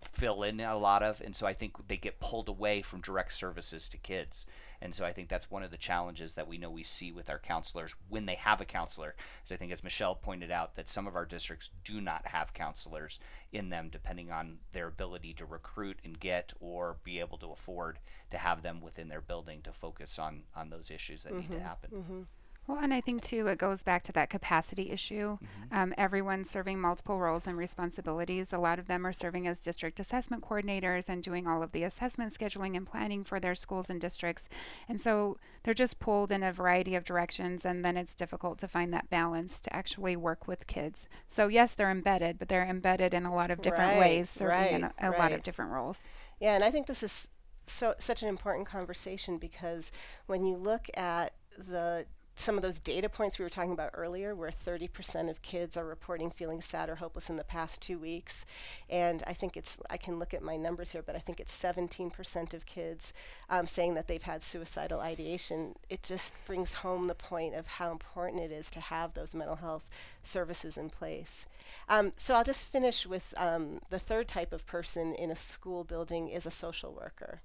fill 0.00 0.42
in 0.42 0.60
a 0.60 0.76
lot 0.76 1.02
of, 1.02 1.20
and 1.20 1.34
so 1.34 1.46
I 1.46 1.54
think 1.54 1.88
they 1.88 1.96
get 1.96 2.20
pulled 2.20 2.48
away 2.48 2.82
from 2.82 3.00
direct 3.00 3.34
services 3.34 3.88
to 3.90 3.96
kids. 3.96 4.46
And 4.80 4.94
so 4.94 5.04
I 5.04 5.12
think 5.12 5.28
that's 5.28 5.50
one 5.50 5.64
of 5.64 5.72
the 5.72 5.76
challenges 5.76 6.34
that 6.34 6.46
we 6.46 6.56
know 6.56 6.70
we 6.70 6.84
see 6.84 7.10
with 7.10 7.28
our 7.28 7.38
counselors 7.38 7.94
when 8.08 8.26
they 8.26 8.36
have 8.36 8.60
a 8.60 8.64
counselor. 8.64 9.16
So 9.42 9.54
I 9.54 9.58
think, 9.58 9.72
as 9.72 9.82
Michelle 9.82 10.14
pointed 10.14 10.52
out, 10.52 10.76
that 10.76 10.88
some 10.88 11.08
of 11.08 11.16
our 11.16 11.24
districts 11.24 11.70
do 11.84 12.00
not 12.00 12.28
have 12.28 12.54
counselors 12.54 13.18
in 13.52 13.70
them, 13.70 13.88
depending 13.90 14.30
on 14.30 14.58
their 14.72 14.86
ability 14.86 15.34
to 15.34 15.46
recruit 15.46 15.98
and 16.04 16.20
get 16.20 16.52
or 16.60 16.98
be 17.02 17.18
able 17.18 17.38
to 17.38 17.50
afford 17.50 17.98
to 18.30 18.38
have 18.38 18.62
them 18.62 18.80
within 18.80 19.08
their 19.08 19.20
building 19.20 19.62
to 19.62 19.72
focus 19.72 20.16
on 20.18 20.42
on 20.54 20.70
those 20.70 20.92
issues 20.92 21.24
that 21.24 21.34
need 21.34 21.50
to 21.50 21.56
mm-hmm. 21.56 21.64
happen. 21.64 21.90
Mm-hmm. 21.92 22.20
Well, 22.68 22.80
and 22.82 22.92
I 22.92 23.00
think 23.00 23.22
too, 23.22 23.46
it 23.46 23.56
goes 23.56 23.82
back 23.82 24.02
to 24.04 24.12
that 24.12 24.28
capacity 24.28 24.90
issue. 24.90 25.38
Um, 25.72 25.94
everyone's 25.96 26.50
serving 26.50 26.78
multiple 26.78 27.18
roles 27.18 27.46
and 27.46 27.56
responsibilities. 27.56 28.52
A 28.52 28.58
lot 28.58 28.78
of 28.78 28.88
them 28.88 29.06
are 29.06 29.12
serving 29.12 29.48
as 29.48 29.58
district 29.60 29.98
assessment 29.98 30.44
coordinators 30.44 31.08
and 31.08 31.22
doing 31.22 31.46
all 31.46 31.62
of 31.62 31.72
the 31.72 31.82
assessment 31.82 32.34
scheduling 32.34 32.76
and 32.76 32.86
planning 32.86 33.24
for 33.24 33.40
their 33.40 33.54
schools 33.54 33.88
and 33.88 33.98
districts. 33.98 34.50
And 34.86 35.00
so 35.00 35.38
they're 35.62 35.72
just 35.72 35.98
pulled 35.98 36.30
in 36.30 36.42
a 36.42 36.52
variety 36.52 36.94
of 36.94 37.04
directions, 37.04 37.64
and 37.64 37.82
then 37.82 37.96
it's 37.96 38.14
difficult 38.14 38.58
to 38.58 38.68
find 38.68 38.92
that 38.92 39.08
balance 39.08 39.62
to 39.62 39.74
actually 39.74 40.16
work 40.16 40.46
with 40.46 40.66
kids. 40.66 41.08
So, 41.30 41.48
yes, 41.48 41.74
they're 41.74 41.90
embedded, 41.90 42.38
but 42.38 42.48
they're 42.48 42.66
embedded 42.68 43.14
in 43.14 43.24
a 43.24 43.34
lot 43.34 43.50
of 43.50 43.62
different 43.62 43.92
Right, 43.92 43.98
ways, 43.98 44.28
serving 44.28 44.74
in 44.74 44.84
a, 44.84 44.92
right, 45.00 45.18
lot 45.18 45.32
of 45.32 45.42
different 45.42 45.70
roles. 45.70 46.00
Yeah, 46.38 46.54
and 46.54 46.62
I 46.62 46.70
think 46.70 46.86
this 46.86 47.02
is 47.02 47.28
so 47.66 47.94
such 47.98 48.22
an 48.22 48.28
important 48.28 48.66
conversation 48.66 49.38
because 49.38 49.90
when 50.26 50.44
you 50.44 50.56
look 50.56 50.88
at 50.94 51.32
the 51.56 52.06
some 52.38 52.56
of 52.56 52.62
those 52.62 52.78
data 52.78 53.08
points 53.08 53.38
we 53.38 53.44
were 53.44 53.50
talking 53.50 53.72
about 53.72 53.90
earlier, 53.94 54.32
where 54.32 54.50
30% 54.50 55.28
of 55.28 55.42
kids 55.42 55.76
are 55.76 55.84
reporting 55.84 56.30
feeling 56.30 56.60
sad 56.60 56.88
or 56.88 56.94
hopeless 56.96 57.28
in 57.28 57.34
the 57.34 57.42
past 57.42 57.82
two 57.82 57.98
weeks. 57.98 58.46
And 58.88 59.24
I 59.26 59.32
think 59.32 59.56
it's, 59.56 59.76
I 59.90 59.96
can 59.96 60.20
look 60.20 60.32
at 60.32 60.42
my 60.42 60.56
numbers 60.56 60.92
here, 60.92 61.02
but 61.02 61.16
I 61.16 61.18
think 61.18 61.40
it's 61.40 61.56
17% 61.56 62.54
of 62.54 62.64
kids 62.64 63.12
um, 63.50 63.66
saying 63.66 63.94
that 63.94 64.06
they've 64.06 64.22
had 64.22 64.44
suicidal 64.44 65.00
ideation. 65.00 65.74
It 65.90 66.04
just 66.04 66.32
brings 66.46 66.74
home 66.74 67.08
the 67.08 67.14
point 67.14 67.56
of 67.56 67.66
how 67.66 67.90
important 67.90 68.40
it 68.40 68.52
is 68.52 68.70
to 68.70 68.80
have 68.80 69.14
those 69.14 69.34
mental 69.34 69.56
health 69.56 69.88
services 70.22 70.76
in 70.76 70.90
place. 70.90 71.46
Um, 71.88 72.12
so 72.16 72.34
I'll 72.34 72.44
just 72.44 72.66
finish 72.66 73.04
with 73.04 73.34
um, 73.36 73.80
the 73.90 73.98
third 73.98 74.28
type 74.28 74.52
of 74.52 74.64
person 74.64 75.12
in 75.14 75.32
a 75.32 75.36
school 75.36 75.82
building 75.82 76.28
is 76.28 76.46
a 76.46 76.50
social 76.52 76.92
worker. 76.92 77.40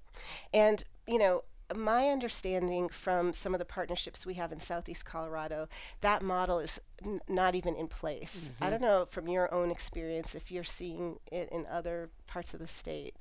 And, 0.52 0.84
you 1.08 1.18
know, 1.18 1.42
my 1.74 2.08
understanding 2.08 2.88
from 2.88 3.32
some 3.32 3.54
of 3.54 3.58
the 3.58 3.64
partnerships 3.64 4.26
we 4.26 4.34
have 4.34 4.52
in 4.52 4.60
Southeast 4.60 5.04
Colorado, 5.04 5.68
that 6.00 6.22
model 6.22 6.58
is 6.58 6.80
n- 7.04 7.20
not 7.28 7.54
even 7.54 7.74
in 7.74 7.88
place. 7.88 8.50
Mm-hmm. 8.50 8.64
I 8.64 8.70
don't 8.70 8.82
know 8.82 9.06
from 9.10 9.28
your 9.28 9.52
own 9.52 9.70
experience 9.70 10.34
if 10.34 10.50
you're 10.50 10.64
seeing 10.64 11.18
it 11.30 11.48
in 11.50 11.66
other 11.66 12.10
parts 12.26 12.54
of 12.54 12.60
the 12.60 12.66
state. 12.66 13.14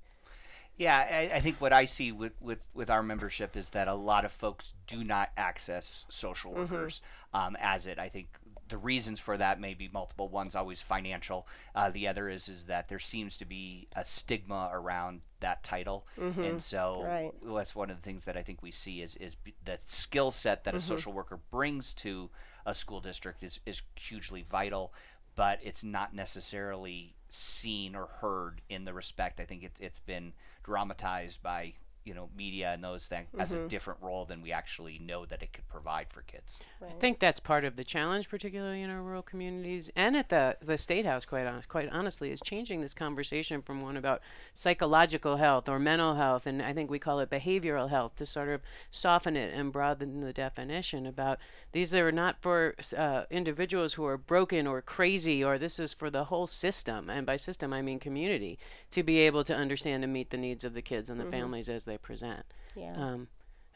Yeah, 0.76 0.98
I, 0.98 1.36
I, 1.36 1.40
think 1.40 1.62
what 1.62 1.72
I 1.72 1.86
see 1.86 2.12
with, 2.12 2.34
with, 2.42 2.58
with 2.74 2.90
our 2.90 3.04
membership 3.04 3.56
is 3.56 3.70
that 3.72 3.88
a 3.88 3.94
lot 3.94 4.26
of 4.26 4.32
folks 4.32 4.74
do 4.88 5.04
not 5.04 5.30
access 5.38 6.06
social 6.10 6.52
mm-hmm. 6.52 6.62
workers 6.62 7.02
mm-hmm. 7.34 7.48
um, 7.48 7.58
as 7.62 7.86
it. 7.86 8.00
I 8.00 8.10
think 8.10 8.28
the 8.74 8.80
reasons 8.80 9.20
for 9.20 9.38
that 9.38 9.60
may 9.62 9.76
be 9.76 9.88
multiple. 9.94 10.28
One's 10.30 10.56
always 10.56 10.82
financial. 10.82 11.46
Uh, 11.76 11.92
the 11.92 12.08
other 12.08 12.28
is 12.28 12.50
is 12.50 12.64
that 12.64 12.90
there 12.90 12.98
seems 12.98 13.38
to 13.38 13.46
be 13.46 13.88
a 13.96 14.04
stigma 14.04 14.72
around 14.74 15.22
that 15.42 15.62
title, 15.62 16.08
mm-hmm. 16.20 16.42
and 16.42 16.60
so 16.60 17.04
right. 17.06 17.32
that's 17.56 17.76
one 17.76 17.92
of 17.92 17.98
the 17.98 18.02
things 18.02 18.26
that 18.26 18.36
I 18.36 18.42
think 18.42 18.64
we 18.64 18.72
see 18.72 19.04
is 19.04 19.16
is 19.18 19.38
the 19.64 19.78
skill 19.86 20.32
set 20.32 20.64
that 20.64 20.72
mm-hmm. 20.72 20.78
a 20.78 20.82
social 20.82 21.14
worker 21.14 21.40
brings 21.52 21.94
to 21.96 22.32
a 22.66 22.74
school 22.74 23.00
district 23.00 23.44
is 23.44 23.60
is 23.68 23.84
hugely 23.94 24.44
vital, 24.50 24.92
but 25.36 25.60
it's 25.62 25.84
not 25.84 26.16
necessarily 26.16 27.14
seen 27.30 27.96
or 27.96 28.08
heard 28.08 28.60
in 28.70 28.86
the 28.86 28.94
respect. 28.94 29.40
I 29.40 29.46
think 29.46 29.62
it's 29.62 29.80
it's 29.80 30.00
been 30.00 30.34
dramatized 30.64 31.44
by 31.44 31.74
you 32.06 32.14
know 32.14 32.30
media 32.36 32.72
and 32.74 32.84
those 32.84 33.08
things 33.08 33.28
mm-hmm. 33.30 33.42
as 33.42 33.54
a 33.54 33.68
different 33.68 34.02
role 34.02 34.26
than 34.26 34.42
we 34.42 34.52
actually 34.52 35.00
know 35.00 35.26
that 35.26 35.42
it 35.42 35.54
could 35.54 35.68
provide 35.68 36.08
for 36.10 36.22
kids. 36.24 36.60
Right. 36.80 36.92
I 36.92 37.00
think 37.00 37.20
that's 37.20 37.40
part 37.40 37.66
of 37.66 37.76
the 37.76 37.84
challenge, 37.84 38.30
particularly 38.30 38.82
in 38.82 38.90
our 38.90 39.02
rural 39.02 39.22
communities 39.22 39.90
and 39.96 40.16
at 40.16 40.30
the 40.30 40.58
the 40.62 40.78
state 40.78 41.06
house. 41.06 41.26
Quite 41.26 41.48
honest, 41.48 41.70
quite 41.70 41.90
honestly, 41.92 42.32
is 42.32 42.42
changing 42.42 42.82
this 42.82 42.94
conversation 42.94 43.62
from 43.62 43.82
one 43.82 43.98
about 43.98 44.22
psychological 44.54 45.38
health 45.38 45.70
or 45.70 45.80
mental 45.80 46.16
health, 46.16 46.46
and 46.46 46.62
I 46.62 46.74
think 46.74 46.90
we 46.90 47.00
call 47.00 47.20
it 47.20 47.30
behavioral 47.30 47.90
health, 47.90 48.16
to 48.18 48.26
sort 48.26 48.50
of 48.50 48.62
soften 48.92 49.38
it 49.38 49.54
and 49.54 49.72
broaden 49.72 50.22
the 50.22 50.34
definition 50.34 51.06
about 51.06 51.40
these 51.72 51.96
are 51.96 52.12
not 52.12 52.42
for 52.42 52.76
uh, 52.98 53.24
individuals 53.30 53.94
who 53.94 54.06
are 54.06 54.18
broken 54.18 54.68
or 54.68 54.82
crazy, 54.82 55.44
or 55.44 55.58
this 55.58 55.80
is 55.80 55.94
for 55.94 56.10
the 56.10 56.26
whole 56.26 56.48
system, 56.48 57.10
and 57.10 57.26
by 57.26 57.36
system 57.36 57.74
I 57.74 57.82
mean 57.82 58.00
community, 58.00 58.60
to 58.92 59.04
be 59.04 59.20
able 59.20 59.44
to 59.46 59.56
understand 59.56 60.04
and 60.04 60.14
meet 60.14 60.30
the 60.30 60.38
needs 60.38 60.64
of 60.64 60.74
the 60.74 60.82
kids 60.82 61.10
and 61.10 61.20
the 61.20 61.24
mm-hmm. 61.24 61.32
families 61.32 61.70
as 61.70 61.86
they 61.86 61.93
they 61.94 61.98
present. 61.98 62.46
Yeah. 62.76 62.94
Um, 62.98 63.28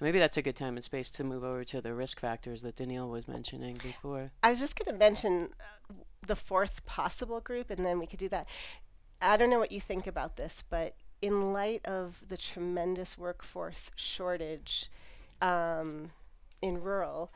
maybe 0.01 0.19
that's 0.19 0.37
a 0.37 0.41
good 0.41 0.55
time 0.55 0.75
and 0.75 0.83
space 0.83 1.09
to 1.11 1.23
move 1.23 1.43
over 1.43 1.63
to 1.65 1.81
the 1.81 1.93
risk 1.93 2.19
factors 2.19 2.63
that 2.63 2.75
Denille 2.75 3.09
was 3.09 3.27
mentioning 3.27 3.77
before. 3.81 4.31
I 4.41 4.49
was 4.49 4.59
just 4.59 4.77
going 4.77 4.91
to 4.91 4.99
mention 4.99 5.49
uh, 5.59 5.93
the 6.25 6.35
fourth 6.35 6.85
possible 6.85 7.39
group, 7.39 7.69
and 7.69 7.85
then 7.85 7.99
we 7.99 8.07
could 8.07 8.19
do 8.19 8.29
that. 8.29 8.47
I 9.21 9.37
don't 9.37 9.49
know 9.49 9.59
what 9.59 9.71
you 9.71 9.81
think 9.81 10.07
about 10.07 10.35
this, 10.35 10.63
but 10.67 10.95
in 11.21 11.53
light 11.53 11.85
of 11.85 12.21
the 12.27 12.37
tremendous 12.37 13.17
workforce 13.17 13.91
shortage 13.95 14.91
um, 15.41 16.11
in 16.61 16.81
rural, 16.81 17.31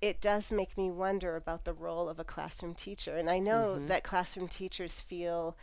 it 0.00 0.20
does 0.20 0.50
make 0.50 0.76
me 0.76 0.90
wonder 0.90 1.36
about 1.36 1.64
the 1.64 1.72
role 1.72 2.08
of 2.08 2.18
a 2.18 2.24
classroom 2.24 2.74
teacher. 2.74 3.16
And 3.16 3.30
I 3.30 3.38
know 3.38 3.76
mm-hmm. 3.76 3.86
that 3.88 4.02
classroom 4.02 4.48
teachers 4.48 5.00
feel 5.00 5.56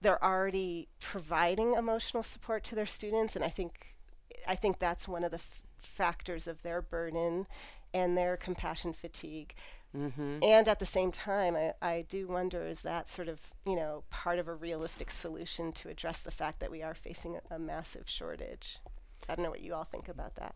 they're 0.00 0.22
already 0.22 0.88
providing 1.00 1.74
emotional 1.74 2.22
support 2.22 2.64
to 2.64 2.74
their 2.74 2.86
students, 2.86 3.34
and 3.34 3.44
I 3.44 3.48
think 3.48 3.95
I 4.46 4.54
think 4.54 4.78
that's 4.78 5.08
one 5.08 5.24
of 5.24 5.30
the 5.30 5.38
f- 5.38 5.60
factors 5.78 6.46
of 6.46 6.62
their 6.62 6.82
burden 6.82 7.46
and 7.92 8.16
their 8.16 8.36
compassion 8.36 8.92
fatigue. 8.92 9.54
Mm-hmm. 9.96 10.38
And 10.42 10.68
at 10.68 10.78
the 10.78 10.86
same 10.86 11.12
time, 11.12 11.56
I, 11.56 11.72
I 11.80 12.04
do 12.08 12.26
wonder 12.26 12.66
is 12.66 12.82
that 12.82 13.08
sort 13.08 13.28
of, 13.28 13.40
you 13.64 13.76
know, 13.76 14.04
part 14.10 14.38
of 14.38 14.48
a 14.48 14.54
realistic 14.54 15.10
solution 15.10 15.72
to 15.72 15.88
address 15.88 16.20
the 16.20 16.30
fact 16.30 16.60
that 16.60 16.70
we 16.70 16.82
are 16.82 16.94
facing 16.94 17.36
a, 17.36 17.54
a 17.54 17.58
massive 17.58 18.08
shortage? 18.08 18.78
I 19.28 19.34
don't 19.34 19.44
know 19.44 19.50
what 19.50 19.62
you 19.62 19.74
all 19.74 19.84
think 19.84 20.08
about 20.08 20.34
that. 20.36 20.54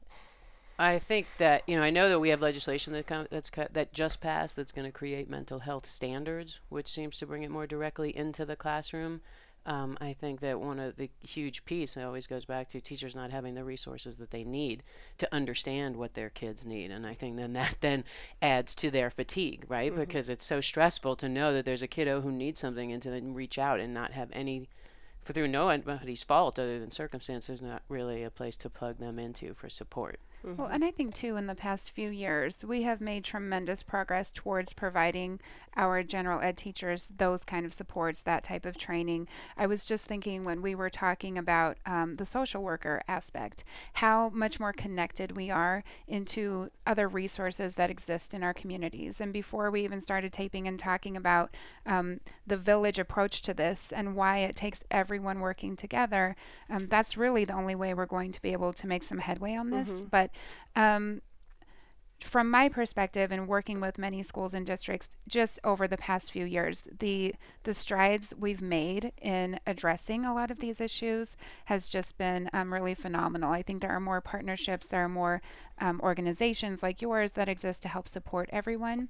I 0.79 0.99
think 0.99 1.27
that 1.37 1.63
you 1.67 1.77
know 1.77 1.83
I 1.83 1.91
know 1.91 2.09
that 2.09 2.21
we 2.21 2.31
have 2.31 2.41
legislation 2.41 2.95
that 2.95 3.07
com- 3.07 3.27
that's 3.31 3.51
co- 3.51 3.69
that 3.71 3.93
just 3.93 4.23
passed 4.23 4.57
that's 4.57 4.73
going 4.73 4.87
to 4.87 4.93
create 4.93 5.29
mental 5.29 5.59
health 5.59 5.87
standards, 5.87 6.61
which 6.71 6.89
seems 6.89 7.19
to 7.19 7.27
bring 7.27 7.43
it 7.43 7.51
more 7.51 7.67
directly 7.67 8.17
into 8.17 8.47
the 8.47 8.57
classroom. 8.57 9.21
Um, 9.67 9.99
I 10.01 10.15
think 10.15 10.41
that 10.41 10.59
one 10.59 10.81
of 10.81 10.97
the 10.97 11.11
huge 11.23 11.67
piece 11.67 11.97
always 11.97 12.27
goes 12.27 12.47
back 12.47 12.71
to 12.71 12.81
teachers 12.81 13.15
not 13.15 13.31
having 13.31 13.55
the 13.55 13.63
resources 13.63 14.17
that 14.17 14.31
they 14.31 14.43
need 14.43 14.83
to 15.19 15.29
understand 15.35 15.97
what 15.97 16.15
their 16.15 16.31
kids 16.31 16.65
need, 16.65 16.91
and 16.91 17.07
I 17.07 17.13
think 17.13 17.37
then 17.37 17.53
that 17.53 17.77
then 17.81 18.05
adds 18.41 18.75
to 18.77 18.91
their 18.91 19.11
fatigue, 19.11 19.67
right? 19.69 19.93
Mm-hmm. 19.93 20.01
Because 20.01 20.31
it's 20.31 20.47
so 20.47 20.63
stressful 20.63 21.17
to 21.17 21.29
know 21.29 21.53
that 21.53 21.67
there's 21.67 21.83
a 21.83 21.87
kiddo 21.87 22.23
who 22.23 22.33
needs 22.33 22.59
something 22.61 22.91
and 22.91 23.03
to 23.03 23.11
then 23.11 23.35
reach 23.35 23.59
out 23.59 23.81
and 23.81 23.93
not 23.93 24.13
have 24.13 24.31
any, 24.33 24.67
for 25.23 25.35
through 25.35 25.49
no 25.49 25.69
anybody's 25.69 26.23
fault 26.23 26.59
other 26.59 26.81
than 26.81 26.91
circumstances, 26.91 27.61
not 27.61 27.83
really 27.89 28.23
a 28.23 28.31
place 28.31 28.57
to 28.57 28.71
plug 28.71 28.99
them 28.99 29.19
into 29.19 29.53
for 29.53 29.69
support. 29.69 30.19
Mm-hmm. 30.45 30.57
Well, 30.57 30.71
and 30.71 30.83
I 30.83 30.91
think 30.91 31.15
too, 31.15 31.37
in 31.37 31.47
the 31.47 31.55
past 31.55 31.91
few 31.91 32.09
years, 32.09 32.65
we 32.65 32.83
have 32.83 33.03
made 33.03 33.25
tremendous 33.25 33.83
progress 33.83 34.31
towards 34.31 34.73
providing 34.73 35.39
our 35.77 36.03
general 36.03 36.41
ed 36.41 36.57
teachers 36.57 37.13
those 37.17 37.45
kind 37.45 37.65
of 37.65 37.73
supports, 37.73 38.23
that 38.23 38.45
type 38.45 38.67
of 38.67 38.77
training. 38.77 39.29
I 39.57 39.67
was 39.67 39.85
just 39.85 40.05
thinking 40.05 40.45
when 40.45 40.63
we 40.63 40.75
were 40.75 40.91
talking 40.91 41.39
about 41.39 41.79
um, 41.87 42.17
the 42.17 42.27
social 42.27 42.63
worker 42.63 43.03
aspect, 43.09 43.65
how 43.95 44.31
much 44.31 44.59
more 44.59 44.73
connected 44.73 45.37
we 45.37 45.51
are 45.51 45.85
into 46.07 46.71
other 46.87 47.09
resources 47.09 47.75
that 47.75 47.91
exist 47.91 48.35
in 48.35 48.43
our 48.43 48.55
communities. 48.55 49.21
And 49.21 49.33
before 49.33 49.71
we 49.71 49.85
even 49.85 50.01
started 50.01 50.33
taping 50.33 50.67
and 50.67 50.79
talking 50.79 51.17
about 51.17 51.55
um, 51.87 52.21
the 52.47 52.57
village 52.57 52.99
approach 52.99 53.43
to 53.43 53.55
this 53.55 53.93
and 53.93 54.17
why 54.17 54.39
it 54.39 54.57
takes 54.57 54.83
everyone 54.91 55.41
working 55.41 55.77
together, 55.77 56.37
um, 56.69 56.89
that's 56.89 57.17
really 57.17 57.45
the 57.45 57.55
only 57.55 57.75
way 57.75 57.95
we're 57.95 58.07
going 58.07 58.33
to 58.33 58.43
be 58.43 58.53
able 58.53 58.73
to 58.73 58.87
make 58.87 59.03
some 59.03 59.19
headway 59.19 59.55
on 59.55 59.71
this. 59.71 59.89
Mm-hmm. 59.89 60.09
But 60.09 60.31
um, 60.77 61.23
from 62.25 62.51
my 62.51 62.69
perspective 62.69 63.33
and 63.33 63.49
working 63.49 63.81
with 63.81 63.99
many 63.99 64.23
schools 64.23 64.55
and 64.55 64.67
districts 64.67 65.09
just 65.27 65.59
over 65.65 65.89
the 65.89 65.97
past 65.97 66.33
few 66.33 66.45
years 66.45 66.87
the 66.99 67.35
the 67.65 67.75
strides 67.75 68.35
we've 68.39 68.63
made 68.63 69.13
in 69.21 69.59
addressing 69.67 70.25
a 70.25 70.35
lot 70.35 70.51
of 70.51 70.59
these 70.61 70.81
issues 70.81 71.37
has 71.67 71.89
just 71.89 72.17
been 72.19 72.49
um, 72.53 72.73
really 72.73 72.95
phenomenal. 72.95 73.53
I 73.53 73.63
think 73.63 73.81
there 73.81 73.91
are 73.91 74.01
more 74.01 74.21
partnerships 74.21 74.87
there 74.87 75.05
are 75.05 75.09
more 75.09 75.41
um, 75.81 76.01
organizations 76.03 76.83
like 76.83 77.01
yours 77.01 77.33
that 77.33 77.49
exist 77.49 77.83
to 77.83 77.89
help 77.89 78.09
support 78.09 78.49
everyone 78.53 79.09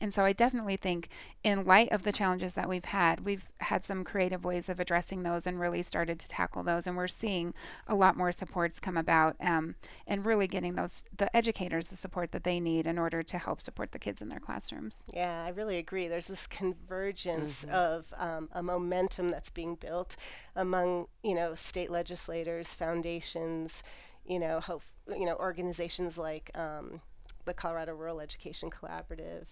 and 0.00 0.12
so 0.12 0.24
I 0.24 0.32
definitely 0.32 0.76
think, 0.76 1.08
in 1.42 1.64
light 1.64 1.90
of 1.92 2.02
the 2.02 2.12
challenges 2.12 2.54
that 2.54 2.68
we've 2.68 2.84
had, 2.84 3.24
we've 3.24 3.46
had 3.60 3.84
some 3.84 4.04
creative 4.04 4.44
ways 4.44 4.68
of 4.68 4.80
addressing 4.80 5.22
those 5.22 5.46
and 5.46 5.60
really 5.60 5.82
started 5.82 6.18
to 6.20 6.28
tackle 6.28 6.62
those. 6.62 6.86
And 6.86 6.96
we're 6.96 7.08
seeing 7.08 7.54
a 7.86 7.94
lot 7.94 8.16
more 8.16 8.32
supports 8.32 8.80
come 8.80 8.96
about 8.96 9.36
um, 9.40 9.76
and 10.06 10.24
really 10.24 10.46
getting 10.46 10.74
those 10.74 11.04
the 11.16 11.34
educators 11.36 11.88
the 11.88 11.96
support 11.96 12.32
that 12.32 12.44
they 12.44 12.60
need 12.60 12.86
in 12.86 12.98
order 12.98 13.22
to 13.22 13.38
help 13.38 13.60
support 13.60 13.92
the 13.92 13.98
kids 13.98 14.22
in 14.22 14.28
their 14.28 14.40
classrooms. 14.40 14.94
Yeah, 15.12 15.44
I 15.44 15.50
really 15.50 15.78
agree. 15.78 16.08
There's 16.08 16.28
this 16.28 16.46
convergence 16.46 17.64
mm-hmm. 17.64 17.74
of 17.74 18.14
um, 18.16 18.48
a 18.52 18.62
momentum 18.62 19.28
that's 19.28 19.50
being 19.50 19.74
built 19.74 20.16
among 20.54 21.06
you 21.22 21.34
know 21.34 21.54
state 21.54 21.90
legislators, 21.90 22.74
foundations, 22.74 23.82
you 24.24 24.38
know, 24.38 24.60
hope, 24.60 24.82
you 25.08 25.26
know 25.26 25.36
organizations 25.36 26.18
like. 26.18 26.50
Um, 26.54 27.00
the 27.46 27.54
Colorado 27.54 27.94
Rural 27.94 28.20
Education 28.20 28.70
Collaborative. 28.70 29.46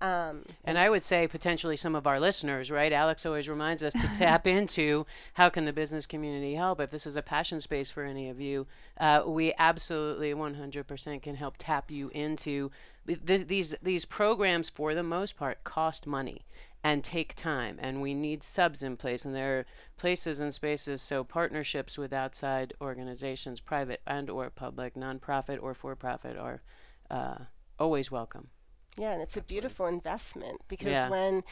Um, 0.00 0.44
and 0.64 0.78
I 0.78 0.90
would 0.90 1.02
say 1.02 1.26
potentially 1.26 1.76
some 1.76 1.94
of 1.94 2.06
our 2.06 2.20
listeners, 2.20 2.70
right? 2.70 2.92
Alex 2.92 3.24
always 3.24 3.48
reminds 3.48 3.82
us 3.82 3.94
to 3.94 4.08
tap 4.18 4.46
into 4.46 5.06
how 5.34 5.48
can 5.48 5.64
the 5.64 5.72
business 5.72 6.06
community 6.06 6.54
help. 6.54 6.80
If 6.80 6.90
this 6.90 7.06
is 7.06 7.16
a 7.16 7.22
passion 7.22 7.60
space 7.60 7.90
for 7.90 8.04
any 8.04 8.28
of 8.28 8.38
you, 8.38 8.66
uh, 9.00 9.22
we 9.26 9.54
absolutely 9.58 10.34
100% 10.34 11.22
can 11.22 11.34
help 11.36 11.54
tap 11.58 11.90
you 11.90 12.10
into 12.10 12.70
th- 13.06 13.46
these 13.46 13.74
these 13.82 14.04
programs. 14.04 14.68
For 14.68 14.94
the 14.94 15.02
most 15.02 15.36
part, 15.36 15.64
cost 15.64 16.06
money 16.06 16.44
and 16.84 17.02
take 17.02 17.34
time, 17.34 17.78
and 17.80 18.02
we 18.02 18.14
need 18.14 18.44
subs 18.44 18.82
in 18.82 18.96
place. 18.96 19.24
And 19.24 19.34
there 19.34 19.58
are 19.58 19.66
places 19.96 20.40
and 20.40 20.54
spaces, 20.54 21.00
so 21.00 21.24
partnerships 21.24 21.96
with 21.96 22.12
outside 22.12 22.74
organizations, 22.80 23.60
private 23.60 24.02
and 24.06 24.28
or 24.28 24.50
public, 24.50 24.94
nonprofit 24.94 25.58
or 25.60 25.74
for 25.74 25.96
profit, 25.96 26.36
are 26.36 26.60
uh, 27.10 27.38
always 27.78 28.10
welcome. 28.10 28.48
Yeah, 28.96 29.12
and 29.12 29.22
it's 29.22 29.36
Absolutely. 29.36 29.58
a 29.58 29.60
beautiful 29.60 29.86
investment 29.86 30.60
because 30.68 30.88
yeah. 30.88 31.08
when 31.08 31.44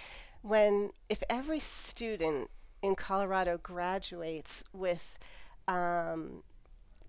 when 0.43 0.91
if 1.09 1.23
every 1.29 1.61
student 1.61 2.51
in 2.83 2.95
Colorado 2.95 3.59
graduates 3.59 4.63
with 4.73 5.19
um, 5.67 6.43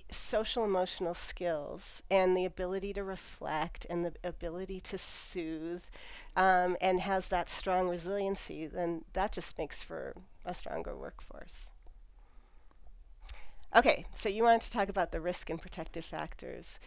social 0.10 0.64
emotional 0.64 1.14
skills 1.14 2.02
and 2.10 2.36
the 2.36 2.46
ability 2.46 2.94
to 2.94 3.04
reflect 3.04 3.86
and 3.90 4.06
the 4.06 4.14
ability 4.24 4.80
to 4.80 4.98
soothe 4.98 5.84
um, 6.36 6.78
and 6.80 7.02
has 7.02 7.28
that 7.30 7.50
strong 7.50 7.90
resiliency, 7.90 8.66
then 8.68 9.04
that 9.14 9.32
just 9.32 9.58
makes 9.58 9.84
for 9.84 10.16
a 10.46 10.54
stronger 10.54 10.96
workforce. 10.96 11.66
Okay, 13.76 14.06
so 14.16 14.30
you 14.30 14.44
wanted 14.44 14.62
to 14.62 14.72
talk 14.72 14.88
about 14.88 15.12
the 15.12 15.20
risk 15.20 15.50
and 15.50 15.62
protective 15.62 16.06
factors. 16.06 16.80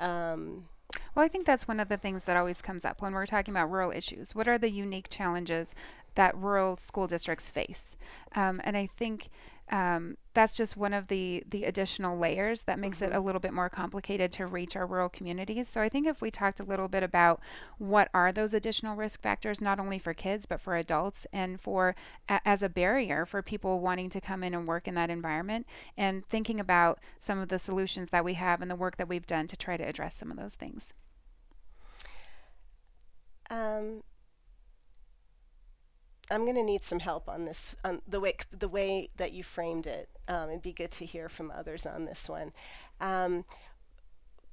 Um, 0.00 0.64
well, 1.14 1.24
I 1.24 1.28
think 1.28 1.46
that's 1.46 1.68
one 1.68 1.80
of 1.80 1.88
the 1.88 1.96
things 1.96 2.24
that 2.24 2.36
always 2.36 2.60
comes 2.60 2.84
up 2.84 3.00
when 3.00 3.12
we're 3.12 3.26
talking 3.26 3.52
about 3.52 3.70
rural 3.70 3.90
issues. 3.90 4.34
What 4.34 4.48
are 4.48 4.58
the 4.58 4.70
unique 4.70 5.08
challenges 5.08 5.74
that 6.14 6.36
rural 6.36 6.76
school 6.76 7.06
districts 7.06 7.50
face? 7.50 7.96
Um, 8.34 8.60
and 8.64 8.76
I 8.76 8.86
think 8.86 9.28
um, 9.70 10.16
that's 10.34 10.56
just 10.56 10.76
one 10.76 10.92
of 10.92 11.08
the 11.08 11.42
the 11.48 11.64
additional 11.64 12.18
layers 12.18 12.62
that 12.62 12.78
makes 12.78 12.98
mm-hmm. 12.98 13.12
it 13.12 13.16
a 13.16 13.20
little 13.20 13.40
bit 13.40 13.52
more 13.52 13.70
complicated 13.70 14.30
to 14.32 14.46
reach 14.46 14.76
our 14.76 14.86
rural 14.86 15.08
communities. 15.08 15.68
So 15.68 15.80
I 15.80 15.88
think 15.88 16.06
if 16.06 16.20
we 16.20 16.30
talked 16.30 16.60
a 16.60 16.64
little 16.64 16.88
bit 16.88 17.02
about 17.02 17.40
what 17.78 18.08
are 18.12 18.30
those 18.30 18.52
additional 18.52 18.96
risk 18.96 19.22
factors, 19.22 19.60
not 19.60 19.80
only 19.80 19.98
for 19.98 20.12
kids 20.12 20.44
but 20.44 20.60
for 20.60 20.76
adults, 20.76 21.26
and 21.32 21.60
for 21.60 21.96
a, 22.28 22.40
as 22.44 22.62
a 22.62 22.68
barrier 22.68 23.24
for 23.24 23.42
people 23.42 23.80
wanting 23.80 24.10
to 24.10 24.20
come 24.20 24.42
in 24.42 24.54
and 24.54 24.66
work 24.66 24.86
in 24.86 24.94
that 24.94 25.10
environment, 25.10 25.66
and 25.96 26.26
thinking 26.26 26.60
about 26.60 26.98
some 27.20 27.38
of 27.38 27.48
the 27.48 27.58
solutions 27.58 28.10
that 28.10 28.24
we 28.24 28.34
have 28.34 28.60
and 28.60 28.70
the 28.70 28.76
work 28.76 28.96
that 28.96 29.08
we've 29.08 29.26
done 29.26 29.46
to 29.46 29.56
try 29.56 29.76
to 29.76 29.84
address 29.84 30.14
some 30.14 30.30
of 30.30 30.36
those 30.36 30.56
things. 30.56 30.92
Um, 33.50 34.02
I'm 36.30 36.44
going 36.44 36.56
to 36.56 36.62
need 36.62 36.84
some 36.84 37.00
help 37.00 37.28
on 37.28 37.44
this, 37.44 37.76
on 37.84 38.00
the 38.08 38.20
way 38.20 38.36
the 38.50 38.68
way 38.68 39.10
that 39.16 39.32
you 39.32 39.42
framed 39.42 39.86
it. 39.86 40.08
Um, 40.26 40.48
it'd 40.48 40.62
be 40.62 40.72
good 40.72 40.90
to 40.92 41.04
hear 41.04 41.28
from 41.28 41.50
others 41.50 41.84
on 41.84 42.06
this 42.06 42.28
one. 42.28 42.52
Um, 43.00 43.44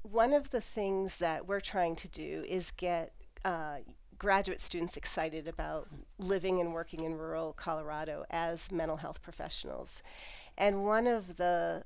one 0.04 0.34
of 0.34 0.50
the 0.50 0.62
things 0.62 1.18
that 1.18 1.48
we're 1.48 1.62
trying 1.62 1.96
to 1.98 2.08
do 2.08 2.44
is 2.48 2.72
get 2.72 3.14
uh, 3.46 3.78
graduate 4.18 4.60
students 4.60 4.98
excited 4.98 5.48
about 5.48 5.88
living 6.18 6.60
and 6.60 6.74
working 6.74 7.04
in 7.04 7.16
rural 7.16 7.54
Colorado 7.54 8.26
as 8.30 8.72
mental 8.72 8.98
health 8.98 9.22
professionals. 9.22 10.04
And 10.58 10.84
one 10.86 11.08
of 11.08 11.38
the 11.38 11.84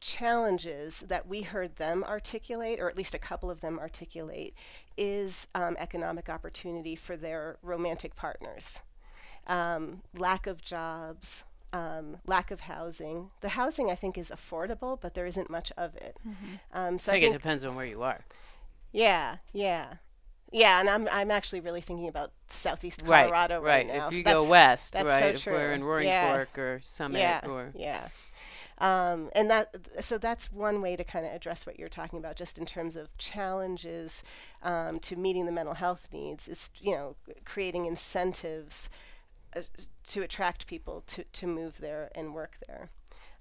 challenges 0.00 1.00
that 1.08 1.26
we 1.26 1.42
heard 1.42 1.76
them 1.76 2.04
articulate, 2.04 2.78
or 2.78 2.90
at 2.90 2.96
least 2.96 3.14
a 3.14 3.18
couple 3.18 3.50
of 3.50 3.62
them 3.62 3.78
articulate, 3.78 4.54
is 4.98 5.46
um, 5.54 5.76
economic 5.78 6.28
opportunity 6.28 6.94
for 6.94 7.16
their 7.16 7.56
romantic 7.62 8.14
partners 8.14 8.80
um, 9.46 10.02
lack 10.16 10.46
of 10.46 10.62
jobs, 10.62 11.44
um, 11.72 12.18
lack 12.26 12.50
of 12.50 12.60
housing. 12.60 13.30
The 13.40 13.50
housing, 13.50 13.90
I 13.90 13.94
think, 13.94 14.16
is 14.16 14.30
affordable, 14.30 15.00
but 15.00 15.14
there 15.14 15.26
isn't 15.26 15.50
much 15.50 15.72
of 15.76 15.96
it. 15.96 16.16
Mm-hmm. 16.26 16.54
Um, 16.72 16.98
so 16.98 17.12
I, 17.12 17.16
I 17.16 17.20
think, 17.20 17.34
it 17.34 17.38
depends 17.38 17.64
on 17.64 17.74
where 17.74 17.86
you 17.86 18.02
are. 18.02 18.24
Yeah, 18.92 19.38
yeah. 19.52 19.94
Yeah, 20.52 20.78
and 20.78 20.88
I'm 20.88 21.08
I'm 21.10 21.32
actually 21.32 21.58
really 21.58 21.80
thinking 21.80 22.06
about 22.06 22.30
southeast 22.48 23.04
Colorado 23.04 23.56
right, 23.56 23.64
right, 23.64 23.88
right. 23.88 23.98
now. 23.98 24.06
If 24.06 24.14
you 24.14 24.22
that's, 24.22 24.34
go 24.34 24.44
west, 24.44 24.94
right? 24.94 25.04
So 25.04 25.26
if 25.26 25.46
we're 25.46 25.72
in 25.72 25.82
Roaring 25.82 26.06
yeah. 26.06 26.32
Fork 26.32 26.56
or 26.56 26.78
Summit 26.80 27.18
yeah. 27.18 27.40
or 27.44 27.72
yeah. 27.74 28.08
Um, 28.78 29.30
and 29.34 29.50
that 29.50 29.74
so 30.00 30.16
that's 30.16 30.52
one 30.52 30.80
way 30.80 30.94
to 30.94 31.02
kind 31.02 31.26
of 31.26 31.32
address 31.32 31.66
what 31.66 31.76
you're 31.76 31.88
talking 31.88 32.20
about, 32.20 32.36
just 32.36 32.56
in 32.56 32.66
terms 32.66 32.94
of 32.94 33.18
challenges 33.18 34.22
um, 34.62 35.00
to 35.00 35.16
meeting 35.16 35.46
the 35.46 35.52
mental 35.52 35.74
health 35.74 36.06
needs. 36.12 36.46
Is 36.46 36.70
you 36.80 36.92
know 36.92 37.16
creating 37.44 37.86
incentives 37.86 38.88
uh, 39.56 39.62
to 40.08 40.22
attract 40.22 40.66
people 40.66 41.02
to, 41.06 41.24
to 41.24 41.46
move 41.46 41.78
there 41.78 42.10
and 42.14 42.34
work 42.34 42.58
there. 42.66 42.90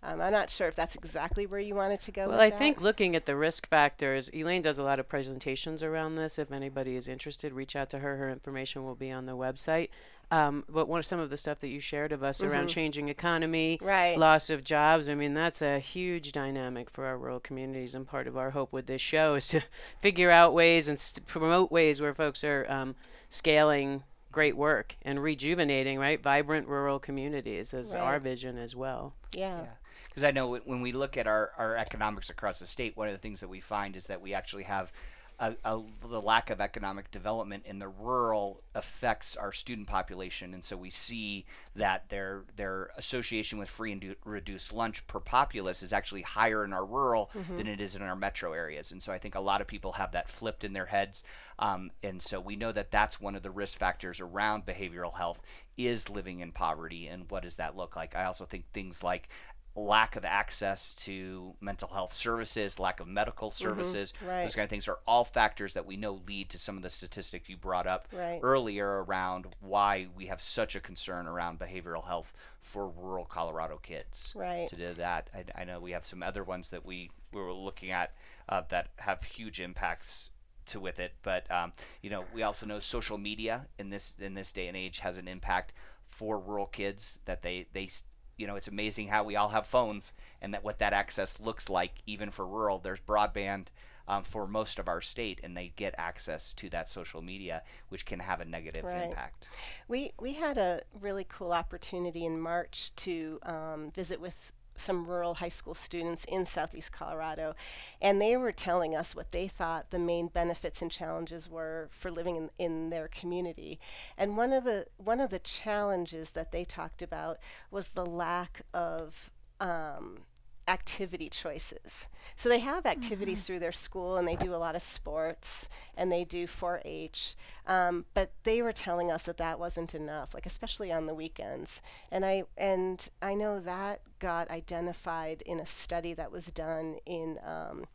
Um, 0.05 0.19
I'm 0.19 0.33
not 0.33 0.49
sure 0.49 0.67
if 0.67 0.75
that's 0.75 0.95
exactly 0.95 1.45
where 1.45 1.61
you 1.61 1.75
wanted 1.75 2.01
to 2.01 2.11
go. 2.11 2.27
Well, 2.27 2.39
I 2.39 2.49
that. 2.49 2.59
think 2.59 2.81
looking 2.81 3.15
at 3.15 3.25
the 3.25 3.37
risk 3.37 3.69
factors, 3.69 4.29
Elaine 4.33 4.61
does 4.61 4.77
a 4.77 4.83
lot 4.83 4.99
of 4.99 5.07
presentations 5.07 5.81
around 5.81 6.15
this. 6.15 6.37
If 6.37 6.51
anybody 6.51 6.97
is 6.97 7.07
interested, 7.07 7.53
reach 7.53 7.75
out 7.75 7.89
to 7.91 7.99
her. 7.99 8.17
Her 8.17 8.29
information 8.29 8.83
will 8.83 8.95
be 8.95 9.11
on 9.11 9.25
the 9.25 9.37
website. 9.37 9.89
Um, 10.29 10.65
but 10.67 10.87
one 10.87 10.99
of 10.99 11.05
some 11.05 11.19
of 11.19 11.29
the 11.29 11.37
stuff 11.37 11.59
that 11.59 11.69
you 11.69 11.79
shared 11.79 12.11
of 12.11 12.23
us 12.23 12.39
mm-hmm. 12.39 12.51
around 12.51 12.67
changing 12.67 13.07
economy, 13.07 13.77
right. 13.81 14.17
loss 14.17 14.49
of 14.49 14.63
jobs, 14.63 15.07
I 15.07 15.15
mean, 15.15 15.33
that's 15.33 15.61
a 15.61 15.79
huge 15.79 16.31
dynamic 16.31 16.89
for 16.89 17.05
our 17.05 17.17
rural 17.17 17.39
communities. 17.39 17.95
And 17.95 18.05
part 18.05 18.27
of 18.27 18.35
our 18.35 18.49
hope 18.49 18.73
with 18.73 18.87
this 18.87 19.01
show 19.01 19.35
is 19.35 19.47
to 19.49 19.61
figure 20.01 20.31
out 20.31 20.53
ways 20.53 20.89
and 20.89 20.99
st- 20.99 21.27
promote 21.27 21.71
ways 21.71 22.01
where 22.01 22.13
folks 22.13 22.43
are 22.43 22.69
um, 22.69 22.95
scaling 23.29 24.03
great 24.33 24.57
work 24.57 24.97
and 25.03 25.23
rejuvenating, 25.23 25.97
right? 25.97 26.21
Vibrant 26.21 26.67
rural 26.67 26.99
communities 26.99 27.73
is 27.73 27.93
right. 27.93 28.01
our 28.01 28.19
vision 28.19 28.57
as 28.57 28.75
well. 28.75 29.13
Yeah. 29.33 29.67
Because 30.09 30.23
yeah. 30.23 30.29
I 30.29 30.31
know 30.31 30.57
when 30.65 30.81
we 30.81 30.91
look 30.91 31.15
at 31.15 31.27
our, 31.27 31.51
our 31.57 31.77
economics 31.77 32.29
across 32.29 32.59
the 32.59 32.67
state, 32.67 32.97
one 32.97 33.07
of 33.07 33.13
the 33.13 33.19
things 33.19 33.39
that 33.39 33.47
we 33.47 33.61
find 33.61 33.95
is 33.95 34.07
that 34.07 34.21
we 34.21 34.33
actually 34.33 34.63
have 34.63 34.91
a, 35.39 35.55
a, 35.65 35.81
the 36.09 36.21
lack 36.21 36.49
of 36.49 36.61
economic 36.61 37.11
development 37.11 37.63
in 37.65 37.79
the 37.79 37.87
rural 37.87 38.61
affects 38.75 39.35
our 39.35 39.51
student 39.51 39.87
population, 39.87 40.53
and 40.53 40.63
so 40.63 40.77
we 40.77 40.89
see 40.89 41.45
that 41.75 42.09
their 42.09 42.43
their 42.55 42.91
association 42.97 43.59
with 43.59 43.69
free 43.69 43.91
and 43.91 44.01
do, 44.01 44.15
reduced 44.25 44.73
lunch 44.73 45.05
per 45.07 45.19
populace 45.19 45.83
is 45.83 45.93
actually 45.93 46.21
higher 46.21 46.63
in 46.63 46.73
our 46.73 46.85
rural 46.85 47.29
mm-hmm. 47.35 47.57
than 47.57 47.67
it 47.67 47.81
is 47.81 47.95
in 47.95 48.01
our 48.01 48.15
metro 48.15 48.53
areas, 48.53 48.91
and 48.91 49.01
so 49.01 49.11
I 49.11 49.19
think 49.19 49.35
a 49.35 49.39
lot 49.39 49.61
of 49.61 49.67
people 49.67 49.93
have 49.93 50.11
that 50.13 50.29
flipped 50.29 50.63
in 50.63 50.73
their 50.73 50.85
heads, 50.85 51.23
um, 51.59 51.91
and 52.01 52.21
so 52.21 52.39
we 52.39 52.55
know 52.55 52.71
that 52.71 52.91
that's 52.91 53.19
one 53.19 53.35
of 53.35 53.43
the 53.43 53.51
risk 53.51 53.77
factors 53.77 54.19
around 54.19 54.65
behavioral 54.65 55.15
health 55.15 55.41
is 55.77 56.09
living 56.09 56.39
in 56.39 56.51
poverty, 56.51 57.07
and 57.07 57.29
what 57.29 57.43
does 57.43 57.55
that 57.55 57.75
look 57.75 57.95
like? 57.95 58.15
I 58.15 58.25
also 58.25 58.45
think 58.45 58.65
things 58.71 59.03
like 59.03 59.29
lack 59.75 60.15
of 60.15 60.23
access 60.23 60.93
to 60.93 61.55
mental 61.59 61.87
health 61.87 62.13
services, 62.13 62.79
lack 62.79 62.99
of 62.99 63.07
medical 63.07 63.49
mm-hmm. 63.49 63.63
services, 63.63 64.13
mm-hmm, 64.13 64.29
right. 64.29 64.43
those 64.43 64.55
kind 64.55 64.63
of 64.63 64.69
things 64.69 64.87
are 64.87 64.99
all 65.07 65.25
factors 65.25 65.73
that 65.73 65.85
we 65.85 65.97
know 65.97 66.21
lead 66.27 66.49
to 66.49 66.59
some 66.59 66.77
of 66.77 66.83
the 66.83 66.89
statistics 66.89 67.49
you 67.49 67.57
brought 67.57 67.87
up 67.87 68.07
right. 68.11 68.39
earlier 68.43 69.03
around 69.03 69.47
why 69.61 70.07
we 70.15 70.27
have 70.27 70.39
such 70.39 70.75
a 70.75 70.79
concern 70.79 71.27
around 71.27 71.59
behavioral 71.59 72.05
health 72.05 72.33
for 72.61 72.87
rural 72.89 73.25
Colorado 73.25 73.79
kids. 73.81 74.31
Right. 74.35 74.67
To 74.69 74.75
do 74.75 74.93
that, 74.95 75.29
I, 75.33 75.61
I 75.61 75.63
know 75.63 75.79
we 75.79 75.91
have 75.91 76.05
some 76.05 76.21
other 76.21 76.43
ones 76.43 76.69
that 76.69 76.85
we, 76.85 77.09
we 77.31 77.41
were 77.41 77.53
looking 77.53 77.91
at 77.91 78.13
uh, 78.49 78.61
that 78.69 78.89
have 78.97 79.23
huge 79.23 79.59
impacts 79.59 80.29
to 80.65 80.79
with 80.79 80.99
it, 80.99 81.13
but 81.23 81.49
um, 81.51 81.71
you 82.01 82.09
know 82.09 82.23
we 82.33 82.43
also 82.43 82.65
know 82.65 82.79
social 82.79 83.17
media 83.17 83.67
in 83.79 83.89
this 83.89 84.15
in 84.19 84.33
this 84.33 84.51
day 84.51 84.67
and 84.67 84.77
age 84.77 84.99
has 84.99 85.17
an 85.17 85.27
impact 85.27 85.73
for 86.09 86.39
rural 86.39 86.67
kids 86.67 87.19
that 87.25 87.41
they 87.41 87.65
they 87.73 87.89
you 88.37 88.47
know, 88.47 88.55
it's 88.55 88.67
amazing 88.67 89.07
how 89.07 89.23
we 89.23 89.35
all 89.35 89.49
have 89.49 89.67
phones 89.67 90.13
and 90.41 90.53
that 90.53 90.63
what 90.63 90.79
that 90.79 90.93
access 90.93 91.39
looks 91.39 91.69
like, 91.69 91.95
even 92.05 92.31
for 92.31 92.45
rural. 92.45 92.79
There's 92.79 92.99
broadband 92.99 93.67
um, 94.07 94.23
for 94.23 94.47
most 94.47 94.79
of 94.79 94.87
our 94.87 95.01
state, 95.01 95.39
and 95.43 95.55
they 95.55 95.71
get 95.75 95.95
access 95.97 96.53
to 96.53 96.69
that 96.69 96.89
social 96.89 97.21
media, 97.21 97.63
which 97.89 98.05
can 98.05 98.19
have 98.19 98.41
a 98.41 98.45
negative 98.45 98.83
right. 98.83 99.03
impact. 99.03 99.47
We 99.87 100.11
we 100.19 100.33
had 100.33 100.57
a 100.57 100.81
really 100.99 101.25
cool 101.27 101.53
opportunity 101.53 102.25
in 102.25 102.39
March 102.39 102.91
to 102.97 103.39
um, 103.43 103.91
visit 103.91 104.19
with 104.19 104.51
some 104.75 105.05
rural 105.05 105.35
high 105.35 105.49
school 105.49 105.73
students 105.73 106.25
in 106.25 106.45
southeast 106.45 106.91
Colorado, 106.91 107.55
and 108.01 108.21
they 108.21 108.35
were 108.37 108.51
telling 108.51 108.95
us 108.95 109.15
what 109.15 109.31
they 109.31 109.47
thought 109.47 109.91
the 109.91 109.99
main 109.99 110.27
benefits 110.27 110.81
and 110.81 110.91
challenges 110.91 111.49
were 111.49 111.89
for 111.91 112.11
living 112.11 112.35
in, 112.35 112.49
in 112.57 112.89
their 112.89 113.07
community. 113.07 113.79
And 114.17 114.37
one 114.37 114.53
of 114.53 114.63
the 114.63 114.87
one 114.97 115.19
of 115.19 115.29
the 115.29 115.39
challenges 115.39 116.31
that 116.31 116.51
they 116.51 116.65
talked 116.65 117.01
about 117.01 117.37
was 117.71 117.89
the 117.89 118.05
lack 118.05 118.61
of 118.73 119.31
um, 119.59 120.19
activity 120.67 121.29
choices. 121.29 122.07
So 122.35 122.49
they 122.49 122.59
have 122.59 122.85
activities 122.85 123.39
mm-hmm. 123.39 123.45
through 123.45 123.59
their 123.59 123.71
school 123.71 124.17
and 124.17 124.27
they 124.27 124.35
do 124.35 124.55
a 124.55 124.57
lot 124.57 124.75
of 124.75 124.81
sports 124.81 125.67
and 125.95 126.11
they 126.11 126.23
do 126.23 126.47
4 126.47 126.81
H. 126.85 127.35
Um, 127.67 128.05
but 128.13 128.31
they 128.43 128.61
were 128.61 128.71
telling 128.71 129.11
us 129.11 129.23
that 129.23 129.37
that 129.37 129.59
wasn't 129.59 129.93
enough, 129.93 130.33
like 130.33 130.45
especially 130.45 130.91
on 130.91 131.05
the 131.05 131.13
weekends. 131.13 131.81
And 132.11 132.25
I, 132.25 132.43
and 132.57 133.07
I 133.21 133.33
know 133.33 133.59
that 133.59 134.01
got 134.19 134.49
identified 134.49 135.41
in 135.45 135.59
a 135.59 135.65
study 135.65 136.13
that 136.13 136.31
was 136.31 136.47
done 136.47 136.97
in 137.05 137.39
um, 137.45 137.85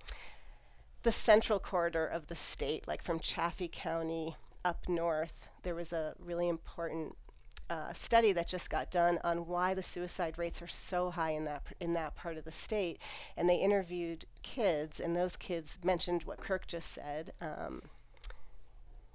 the 1.02 1.12
central 1.12 1.58
corridor 1.58 2.06
of 2.06 2.26
the 2.26 2.36
state, 2.36 2.86
like 2.86 3.02
from 3.02 3.18
Chaffee 3.18 3.70
County 3.72 4.36
up 4.64 4.88
north. 4.88 5.48
There 5.62 5.74
was 5.74 5.92
a 5.92 6.14
really 6.18 6.48
important 6.48 7.16
uh, 7.70 7.92
study 7.92 8.32
that 8.32 8.48
just 8.48 8.70
got 8.70 8.90
done 8.90 9.18
on 9.22 9.46
why 9.46 9.74
the 9.74 9.82
suicide 9.82 10.38
rates 10.38 10.62
are 10.62 10.68
so 10.68 11.10
high 11.10 11.30
in 11.30 11.44
that 11.44 11.62
in 11.80 11.92
that 11.92 12.14
part 12.14 12.36
of 12.36 12.44
the 12.44 12.52
state, 12.52 12.98
and 13.36 13.48
they 13.48 13.56
interviewed 13.56 14.24
kids, 14.42 15.00
and 15.00 15.16
those 15.16 15.36
kids 15.36 15.78
mentioned 15.82 16.24
what 16.24 16.40
Kirk 16.40 16.66
just 16.66 16.92
said. 16.92 17.32
Um, 17.40 17.82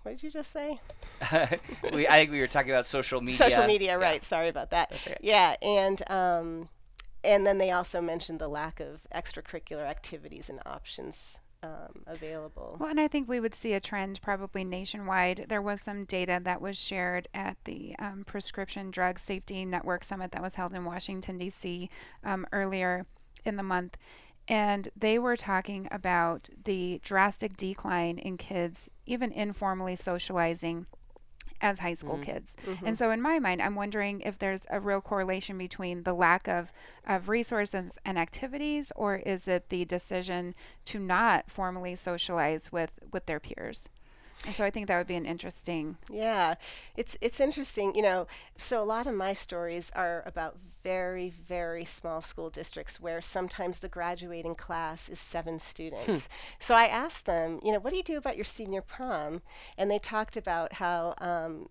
what 0.03 0.11
did 0.11 0.23
you 0.23 0.31
just 0.31 0.51
say? 0.51 0.81
we, 1.93 2.07
I 2.07 2.19
think 2.19 2.31
we 2.31 2.41
were 2.41 2.47
talking 2.47 2.71
about 2.71 2.85
social 2.85 3.21
media. 3.21 3.37
Social 3.37 3.65
media, 3.65 3.97
right? 3.97 4.23
Sorry 4.23 4.49
about 4.49 4.71
that. 4.71 4.91
Okay. 4.91 5.17
Yeah, 5.21 5.55
and 5.61 6.09
um, 6.11 6.69
and 7.23 7.47
then 7.47 7.57
they 7.57 7.71
also 7.71 8.01
mentioned 8.01 8.39
the 8.39 8.49
lack 8.49 8.79
of 8.79 9.01
extracurricular 9.15 9.85
activities 9.85 10.49
and 10.49 10.59
options 10.65 11.39
um, 11.63 12.04
available. 12.06 12.78
Well, 12.80 12.89
and 12.89 12.99
I 12.99 13.08
think 13.08 13.28
we 13.28 13.39
would 13.39 13.56
see 13.56 13.73
a 13.73 13.80
trend 13.80 14.21
probably 14.21 14.63
nationwide. 14.63 15.45
There 15.49 15.62
was 15.62 15.82
some 15.82 16.06
data 16.06 16.39
that 16.43 16.62
was 16.62 16.78
shared 16.78 17.28
at 17.34 17.58
the 17.63 17.95
um, 17.99 18.23
Prescription 18.26 18.91
Drug 18.91 19.19
Safety 19.19 19.65
Network 19.65 20.04
Summit 20.04 20.32
that 20.34 20.41
was 20.41 20.56
held 20.56 20.73
in 20.73 20.86
Washington, 20.86 21.38
D.C. 21.38 21.89
Um, 22.23 22.45
earlier 22.52 23.06
in 23.45 23.56
the 23.56 23.63
month, 23.63 23.97
and 24.47 24.89
they 24.95 25.17
were 25.17 25.38
talking 25.38 25.88
about 25.89 26.49
the 26.65 26.99
drastic 27.04 27.56
decline 27.56 28.17
in 28.17 28.38
kids 28.38 28.89
even 29.06 29.32
informally 29.32 29.95
socializing 29.95 30.86
as 31.63 31.80
high 31.80 31.93
school 31.95 32.17
mm. 32.17 32.23
kids. 32.23 32.56
Mm-hmm. 32.67 32.86
And 32.86 32.97
so 32.97 33.10
in 33.10 33.21
my 33.21 33.39
mind, 33.39 33.62
I'm 33.62 33.73
wondering 33.73 34.21
if 34.21 34.38
there's 34.38 34.67
a 34.69 34.80
real 34.80 35.02
correlation 35.02 35.58
between 35.58 36.04
the 36.04 36.13
lack 36.13 36.47
of, 36.47 36.71
of 37.08 37.30
resources 37.30 37.93
and 38.06 38.19
activities 38.19 38.91
or 38.95 39.15
is 39.15 39.47
it 39.47 39.69
the 39.69 39.86
decision 39.86 40.54
to 40.86 40.99
not 40.99 41.49
formally 41.49 41.95
socialize 41.95 42.71
with, 42.71 42.91
with 43.12 43.26
their 43.26 43.39
peers? 43.39 43.89
And 44.45 44.55
so 44.55 44.65
I 44.65 44.69
think 44.69 44.87
that 44.87 44.97
would 44.97 45.07
be 45.07 45.15
an 45.15 45.25
interesting. 45.25 45.97
Yeah, 46.11 46.55
it's 46.97 47.17
it's 47.21 47.39
interesting, 47.39 47.95
you 47.95 48.01
know. 48.01 48.27
So 48.57 48.81
a 48.81 48.83
lot 48.83 49.07
of 49.07 49.15
my 49.15 49.33
stories 49.33 49.91
are 49.95 50.23
about 50.25 50.57
very 50.83 51.29
very 51.29 51.85
small 51.85 52.21
school 52.21 52.49
districts 52.49 52.99
where 52.99 53.21
sometimes 53.21 53.79
the 53.79 53.87
graduating 53.87 54.55
class 54.55 55.07
is 55.07 55.19
seven 55.19 55.59
students. 55.59 56.25
Hmm. 56.25 56.31
So 56.59 56.75
I 56.75 56.87
asked 56.87 57.25
them, 57.25 57.59
you 57.63 57.71
know, 57.71 57.79
what 57.79 57.91
do 57.91 57.97
you 57.97 58.03
do 58.03 58.17
about 58.17 58.35
your 58.35 58.45
senior 58.45 58.81
prom? 58.81 59.41
And 59.77 59.89
they 59.89 59.99
talked 59.99 60.35
about 60.35 60.73
how 60.73 61.15
um, 61.19 61.67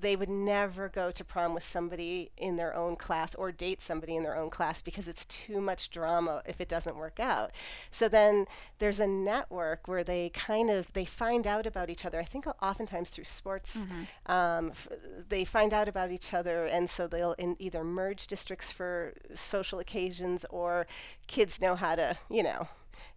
they 0.00 0.14
would 0.16 0.28
never 0.28 0.88
go 0.88 1.10
to 1.10 1.24
prom 1.24 1.54
with 1.54 1.64
somebody 1.64 2.30
in 2.36 2.56
their 2.56 2.74
own 2.74 2.96
class 2.96 3.34
or 3.34 3.50
date 3.50 3.80
somebody 3.80 4.14
in 4.14 4.22
their 4.22 4.36
own 4.36 4.50
class 4.50 4.82
because 4.82 5.08
it's 5.08 5.24
too 5.24 5.60
much 5.60 5.90
drama 5.90 6.42
if 6.46 6.60
it 6.60 6.68
doesn't 6.68 6.96
work 6.96 7.18
out. 7.18 7.50
So 7.90 8.08
then 8.08 8.46
there's 8.78 9.00
a 9.00 9.06
network 9.06 9.88
where 9.88 10.04
they 10.04 10.30
kind 10.30 10.70
of 10.70 10.92
they 10.92 11.04
find 11.04 11.46
out 11.46 11.66
about 11.66 11.88
each 11.88 12.04
other. 12.04 12.20
I 12.20 12.24
think 12.24 12.46
oftentimes 12.62 13.10
through 13.10 13.24
sports, 13.24 13.78
mm-hmm. 13.78 14.32
um, 14.32 14.70
f- 14.70 14.88
they 15.28 15.44
find 15.44 15.72
out 15.72 15.88
about 15.88 16.10
each 16.10 16.34
other, 16.34 16.66
and 16.66 16.90
so 16.90 17.06
they'll 17.06 17.34
either 17.58 17.82
merge 17.82 18.26
districts 18.26 18.70
for 18.70 19.14
social 19.34 19.78
occasions 19.78 20.44
or 20.50 20.86
kids 21.26 21.60
know 21.60 21.74
how 21.74 21.94
to 21.94 22.16
you 22.30 22.42
know 22.42 22.68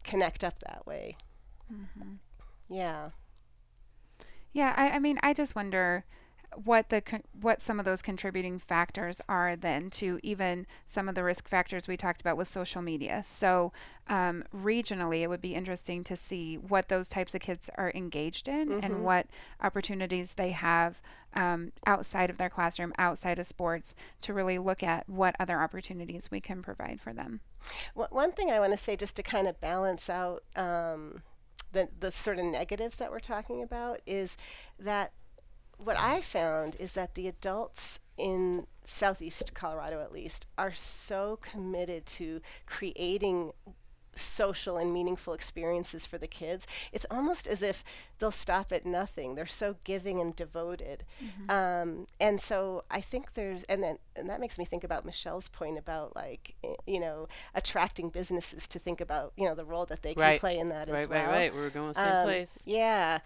connect 0.03 0.43
up 0.43 0.59
that 0.59 0.85
way. 0.85 1.17
Mm-hmm. 1.71 2.15
Yeah. 2.69 3.09
Yeah, 4.51 4.73
I, 4.75 4.91
I 4.91 4.99
mean, 4.99 5.19
I 5.21 5.33
just 5.33 5.55
wonder 5.55 6.05
what 6.65 6.89
the 6.89 7.01
what 7.39 7.61
some 7.61 7.79
of 7.79 7.85
those 7.85 8.01
contributing 8.01 8.59
factors 8.59 9.21
are 9.29 9.55
then 9.55 9.89
to 9.89 10.19
even 10.23 10.67
some 10.87 11.07
of 11.07 11.15
the 11.15 11.23
risk 11.23 11.47
factors 11.47 11.87
we 11.87 11.95
talked 11.95 12.21
about 12.21 12.37
with 12.37 12.51
social 12.51 12.81
media. 12.81 13.23
So 13.27 13.71
um, 14.07 14.43
regionally, 14.55 15.21
it 15.21 15.27
would 15.27 15.41
be 15.41 15.55
interesting 15.55 16.03
to 16.05 16.15
see 16.15 16.57
what 16.57 16.89
those 16.89 17.07
types 17.07 17.33
of 17.33 17.41
kids 17.41 17.69
are 17.75 17.91
engaged 17.95 18.47
in 18.47 18.69
mm-hmm. 18.69 18.83
and 18.83 19.03
what 19.03 19.27
opportunities 19.61 20.33
they 20.33 20.51
have 20.51 21.01
um, 21.33 21.71
outside 21.85 22.29
of 22.29 22.37
their 22.37 22.49
classroom, 22.49 22.93
outside 22.97 23.39
of 23.39 23.45
sports, 23.45 23.93
to 24.21 24.33
really 24.33 24.57
look 24.57 24.81
at 24.83 25.07
what 25.07 25.35
other 25.39 25.61
opportunities 25.61 26.29
we 26.31 26.41
can 26.41 26.61
provide 26.61 26.99
for 26.99 27.13
them. 27.13 27.39
W- 27.95 28.09
one 28.09 28.31
thing 28.31 28.49
I 28.49 28.59
want 28.59 28.73
to 28.73 28.77
say, 28.77 28.95
just 28.95 29.15
to 29.17 29.23
kind 29.23 29.47
of 29.47 29.61
balance 29.61 30.09
out. 30.09 30.43
Um, 30.55 31.21
the, 31.71 31.87
the 31.99 32.11
sort 32.11 32.39
of 32.39 32.45
negatives 32.45 32.95
that 32.95 33.11
we're 33.11 33.19
talking 33.19 33.61
about 33.61 33.99
is 34.07 34.37
that 34.79 35.11
what 35.83 35.97
I 35.97 36.21
found 36.21 36.75
is 36.77 36.93
that 36.93 37.15
the 37.15 37.27
adults 37.27 37.99
in 38.17 38.67
southeast 38.83 39.53
Colorado, 39.53 40.01
at 40.01 40.11
least, 40.11 40.45
are 40.57 40.73
so 40.73 41.39
committed 41.41 42.05
to 42.05 42.41
creating 42.65 43.53
social 44.15 44.75
and 44.75 44.93
meaningful 44.93 45.33
experiences 45.33 46.05
for 46.05 46.17
the 46.17 46.27
kids. 46.27 46.67
It's 46.91 47.05
almost 47.09 47.47
as 47.47 47.61
if 47.61 47.83
they'll 48.17 48.31
stop 48.31 48.73
at 48.73 48.85
nothing. 48.85 49.35
They're 49.35 49.45
so 49.45 49.77
giving 49.85 50.19
and 50.19 50.35
devoted. 50.35 51.05
Mm-hmm. 51.23 51.49
Um, 51.49 52.07
and 52.19 52.41
so 52.41 52.83
I 52.91 52.99
think 52.99 53.35
there's, 53.35 53.63
and 53.63 53.81
then, 53.81 53.99
and 54.17 54.29
that 54.29 54.41
makes 54.41 54.57
me 54.57 54.65
think 54.65 54.83
about 54.83 55.05
Michelle's 55.05 55.47
point 55.47 55.77
about 55.77 56.15
like, 56.15 56.55
you 56.85 56.99
know, 56.99 57.29
attracting 57.55 58.09
businesses 58.09 58.67
to 58.67 58.79
think 58.79 58.99
about, 58.99 59.31
you 59.37 59.45
know, 59.45 59.55
the 59.55 59.65
role 59.65 59.85
that 59.85 60.01
they 60.01 60.13
right. 60.15 60.31
can 60.31 60.39
play 60.39 60.59
in 60.59 60.67
that 60.69 60.89
right, 60.89 60.99
as 60.99 61.07
well. 61.07 61.19
Right, 61.19 61.27
right, 61.27 61.37
right. 61.37 61.55
We're 61.55 61.69
going 61.69 61.89
the 61.89 61.93
same 61.93 62.07
um, 62.07 62.25
place. 62.25 62.59
Yeah 62.65 63.19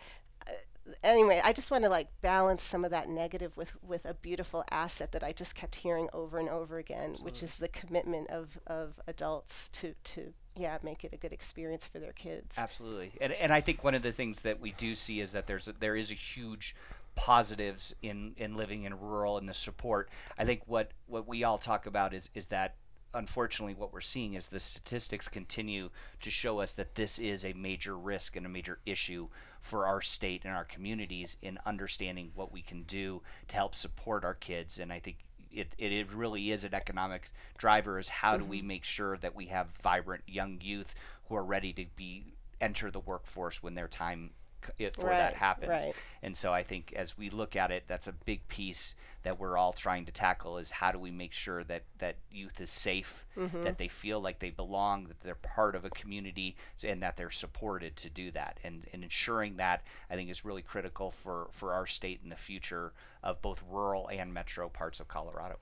anyway, 1.03 1.41
I 1.43 1.53
just 1.53 1.71
want 1.71 1.83
to 1.83 1.89
like 1.89 2.07
balance 2.21 2.63
some 2.63 2.85
of 2.85 2.91
that 2.91 3.09
negative 3.09 3.55
with 3.57 3.73
with 3.81 4.05
a 4.05 4.13
beautiful 4.13 4.63
asset 4.71 5.11
that 5.11 5.23
I 5.23 5.31
just 5.31 5.55
kept 5.55 5.75
hearing 5.75 6.09
over 6.13 6.39
and 6.39 6.49
over 6.49 6.77
again, 6.77 7.11
Absolutely. 7.11 7.25
which 7.25 7.43
is 7.43 7.57
the 7.57 7.67
commitment 7.67 8.29
of 8.29 8.59
of 8.67 8.99
adults 9.07 9.69
to 9.73 9.95
to 10.03 10.33
yeah 10.55 10.77
make 10.83 11.03
it 11.03 11.13
a 11.13 11.17
good 11.17 11.33
experience 11.33 11.85
for 11.85 11.99
their 11.99 12.13
kids. 12.13 12.57
Absolutely, 12.57 13.13
and 13.21 13.33
and 13.33 13.53
I 13.53 13.61
think 13.61 13.83
one 13.83 13.95
of 13.95 14.01
the 14.01 14.11
things 14.11 14.41
that 14.41 14.59
we 14.59 14.71
do 14.73 14.95
see 14.95 15.19
is 15.19 15.31
that 15.31 15.47
there's 15.47 15.67
a, 15.67 15.73
there 15.73 15.95
is 15.95 16.11
a 16.11 16.15
huge 16.15 16.75
positives 17.15 17.93
in 18.01 18.33
in 18.37 18.55
living 18.55 18.83
in 18.83 18.99
rural 18.99 19.37
and 19.37 19.47
the 19.47 19.53
support. 19.53 20.09
I 20.37 20.45
think 20.45 20.61
what 20.65 20.91
what 21.07 21.27
we 21.27 21.43
all 21.43 21.57
talk 21.57 21.85
about 21.85 22.13
is 22.13 22.29
is 22.33 22.47
that 22.47 22.75
unfortunately, 23.13 23.75
what 23.75 23.93
we're 23.93 24.01
seeing 24.01 24.33
is 24.33 24.47
the 24.47 24.59
statistics 24.59 25.27
continue 25.27 25.89
to 26.19 26.29
show 26.29 26.59
us 26.59 26.73
that 26.73 26.95
this 26.95 27.19
is 27.19 27.45
a 27.45 27.53
major 27.53 27.95
risk 27.97 28.35
and 28.35 28.45
a 28.45 28.49
major 28.49 28.79
issue 28.85 29.27
for 29.63 29.87
our 29.87 30.01
state 30.01 30.41
and 30.43 30.53
our 30.53 30.65
communities 30.65 31.37
in 31.41 31.57
understanding 31.65 32.31
what 32.35 32.51
we 32.51 32.61
can 32.61 32.83
do 32.83 33.21
to 33.47 33.55
help 33.55 33.75
support 33.75 34.25
our 34.25 34.33
kids. 34.33 34.77
And 34.77 34.91
I 34.91 34.99
think 34.99 35.17
it, 35.51 35.73
it, 35.77 35.91
it 35.91 36.11
really 36.11 36.51
is 36.51 36.65
an 36.65 36.73
economic 36.73 37.31
driver 37.57 37.97
is 37.97 38.09
how 38.09 38.35
do 38.35 38.43
we 38.43 38.59
mm-hmm. 38.59 38.67
make 38.67 38.83
sure 38.83 39.17
that 39.17 39.33
we 39.33 39.45
have 39.45 39.67
vibrant 39.81 40.23
young 40.27 40.59
youth 40.61 40.93
who 41.29 41.35
are 41.35 41.43
ready 41.43 41.71
to 41.73 41.85
be 41.95 42.33
enter 42.59 42.91
the 42.91 42.99
workforce 42.99 43.63
when 43.63 43.73
their 43.73 43.87
time 43.87 44.31
before 44.77 45.09
right, 45.09 45.17
that 45.17 45.33
happens. 45.33 45.69
Right. 45.69 45.95
And 46.21 46.35
so 46.35 46.53
I 46.53 46.63
think 46.63 46.93
as 46.95 47.17
we 47.17 47.29
look 47.29 47.55
at 47.55 47.71
it, 47.71 47.83
that's 47.87 48.07
a 48.07 48.11
big 48.11 48.47
piece 48.47 48.95
that 49.23 49.39
we're 49.39 49.57
all 49.57 49.71
trying 49.71 50.05
to 50.05 50.11
tackle 50.11 50.57
is 50.57 50.69
how 50.69 50.91
do 50.91 50.99
we 50.99 51.09
make 51.09 51.33
sure 51.33 51.63
that 51.63 51.83
that 51.99 52.17
youth 52.29 52.59
is 52.59 52.69
safe, 52.69 53.25
mm-hmm. 53.37 53.63
that 53.63 53.77
they 53.77 53.87
feel 53.87 54.19
like 54.19 54.39
they 54.39 54.49
belong, 54.49 55.05
that 55.05 55.21
they're 55.21 55.35
part 55.35 55.75
of 55.75 55.85
a 55.85 55.89
community, 55.89 56.55
and 56.85 57.01
that 57.01 57.15
they're 57.15 57.31
supported 57.31 57.95
to 57.95 58.09
do 58.09 58.31
that. 58.31 58.59
And, 58.63 58.85
and 58.91 59.03
ensuring 59.03 59.57
that 59.57 59.83
I 60.09 60.15
think 60.15 60.29
is 60.29 60.45
really 60.45 60.61
critical 60.61 61.11
for 61.11 61.47
for 61.51 61.73
our 61.73 61.87
state 61.87 62.19
in 62.23 62.29
the 62.29 62.35
future 62.35 62.93
of 63.23 63.41
both 63.41 63.63
rural 63.69 64.09
and 64.09 64.33
metro 64.33 64.69
parts 64.69 64.99
of 64.99 65.07
Colorado. 65.07 65.57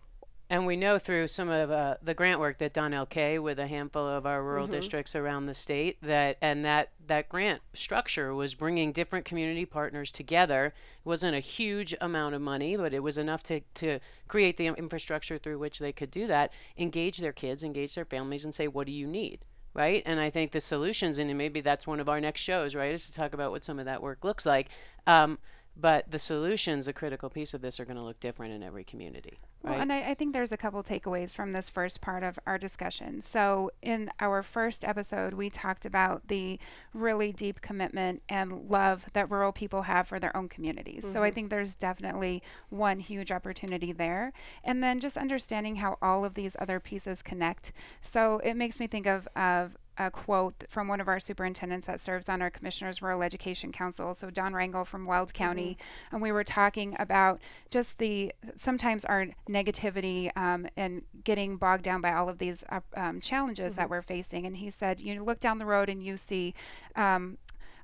And 0.51 0.65
we 0.65 0.75
know 0.75 0.99
through 0.99 1.29
some 1.29 1.47
of 1.47 1.71
uh, 1.71 1.95
the 2.03 2.13
grant 2.13 2.37
work 2.41 2.57
that 2.57 2.73
Don 2.73 2.91
LK 2.91 3.41
with 3.41 3.57
a 3.57 3.67
handful 3.67 4.05
of 4.05 4.25
our 4.25 4.43
rural 4.43 4.65
mm-hmm. 4.65 4.73
districts 4.73 5.15
around 5.15 5.45
the 5.45 5.53
state 5.53 5.97
that 6.01 6.37
and 6.41 6.65
that 6.65 6.89
that 7.07 7.29
grant 7.29 7.61
structure 7.73 8.33
was 8.33 8.53
bringing 8.53 8.91
different 8.91 9.23
community 9.23 9.65
partners 9.65 10.11
together. 10.11 10.65
It 10.65 11.05
wasn't 11.05 11.37
a 11.37 11.39
huge 11.39 11.95
amount 12.01 12.35
of 12.35 12.41
money, 12.41 12.75
but 12.75 12.93
it 12.93 13.01
was 13.01 13.17
enough 13.17 13.43
to 13.43 13.61
to 13.75 13.99
create 14.27 14.57
the 14.57 14.67
infrastructure 14.67 15.37
through 15.37 15.57
which 15.57 15.79
they 15.79 15.93
could 15.93 16.11
do 16.11 16.27
that, 16.27 16.51
engage 16.77 17.19
their 17.19 17.31
kids, 17.31 17.63
engage 17.63 17.95
their 17.95 18.03
families, 18.03 18.43
and 18.43 18.53
say, 18.53 18.67
"What 18.67 18.87
do 18.87 18.91
you 18.91 19.07
need?" 19.07 19.45
Right? 19.73 20.03
And 20.05 20.19
I 20.19 20.29
think 20.29 20.51
the 20.51 20.59
solutions, 20.59 21.17
and 21.17 21.33
maybe 21.37 21.61
that's 21.61 21.87
one 21.87 22.01
of 22.01 22.09
our 22.09 22.19
next 22.19 22.41
shows, 22.41 22.75
right, 22.75 22.93
is 22.93 23.05
to 23.05 23.13
talk 23.13 23.33
about 23.33 23.51
what 23.51 23.63
some 23.63 23.79
of 23.79 23.85
that 23.85 24.03
work 24.03 24.25
looks 24.25 24.45
like. 24.45 24.67
Um, 25.07 25.39
but 25.77 26.11
the 26.11 26.19
solutions, 26.19 26.89
a 26.89 26.93
critical 26.93 27.29
piece 27.29 27.53
of 27.53 27.61
this, 27.61 27.79
are 27.79 27.85
going 27.85 27.95
to 27.95 28.03
look 28.03 28.19
different 28.19 28.53
in 28.53 28.63
every 28.63 28.83
community. 28.83 29.39
Right? 29.63 29.73
Well, 29.73 29.81
and 29.81 29.93
I, 29.93 30.09
I, 30.09 30.13
think 30.15 30.33
there's 30.33 30.51
a 30.51 30.57
couple 30.57 30.81
takeaways 30.83 31.35
from 31.35 31.51
this 31.53 31.69
first 31.69 32.01
part 32.01 32.23
of 32.23 32.39
our 32.47 32.57
discussion. 32.57 33.21
So, 33.21 33.69
in 33.81 34.09
our 34.19 34.41
first 34.41 34.83
episode, 34.83 35.35
we 35.35 35.51
talked 35.51 35.85
about 35.85 36.27
the 36.29 36.59
really 36.95 37.31
deep 37.31 37.61
commitment 37.61 38.23
and 38.27 38.69
love 38.69 39.05
that 39.13 39.29
rural 39.29 39.51
people 39.51 39.83
have 39.83 40.07
for 40.07 40.19
their 40.19 40.35
own 40.35 40.49
communities. 40.49 41.03
Mm-hmm. 41.03 41.13
So, 41.13 41.21
I 41.21 41.27
mm-hmm. 41.27 41.35
think 41.35 41.49
there's 41.51 41.75
definitely 41.75 42.41
one 42.69 42.99
huge 42.99 43.31
opportunity 43.31 43.91
there. 43.91 44.33
And 44.63 44.83
then 44.83 44.99
just 44.99 45.15
understanding 45.15 45.75
how 45.75 45.99
all 46.01 46.25
of 46.25 46.33
these 46.33 46.55
other 46.57 46.79
pieces 46.79 47.21
connect. 47.21 47.71
So, 48.01 48.39
it 48.43 48.55
makes 48.55 48.79
me 48.79 48.87
think 48.87 49.05
of, 49.05 49.27
of 49.35 49.77
a 49.97 50.09
quote 50.09 50.63
from 50.69 50.87
one 50.87 51.01
of 51.01 51.07
our 51.07 51.19
superintendents 51.19 51.87
that 51.87 52.01
serves 52.01 52.29
on 52.29 52.41
our 52.41 52.49
Commissioners 52.49 53.01
Rural 53.01 53.23
Education 53.23 53.71
Council, 53.71 54.13
so 54.13 54.29
Don 54.29 54.53
Rangel 54.53 54.85
from 54.85 55.05
Weld 55.05 55.33
County, 55.33 55.77
mm-hmm. 55.79 56.15
and 56.15 56.21
we 56.21 56.31
were 56.31 56.43
talking 56.43 56.95
about 56.99 57.41
just 57.69 57.97
the 57.97 58.33
sometimes 58.59 59.05
our 59.05 59.27
negativity 59.49 60.35
um, 60.37 60.67
and 60.77 61.03
getting 61.23 61.57
bogged 61.57 61.83
down 61.83 62.01
by 62.01 62.13
all 62.13 62.29
of 62.29 62.37
these 62.37 62.63
uh, 62.69 62.79
um, 62.95 63.19
challenges 63.19 63.73
mm-hmm. 63.73 63.81
that 63.81 63.89
we're 63.89 64.01
facing. 64.01 64.45
And 64.45 64.57
he 64.57 64.69
said, 64.69 64.99
you 64.99 65.23
look 65.23 65.39
down 65.39 65.59
the 65.59 65.65
road 65.65 65.89
and 65.89 66.03
you 66.03 66.17
see 66.17 66.53
um, 66.95 67.37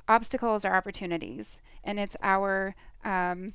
obstacles 0.08 0.66
are 0.66 0.76
opportunities, 0.76 1.60
and 1.84 2.00
it's 2.00 2.16
our 2.24 2.76
um, 3.04 3.54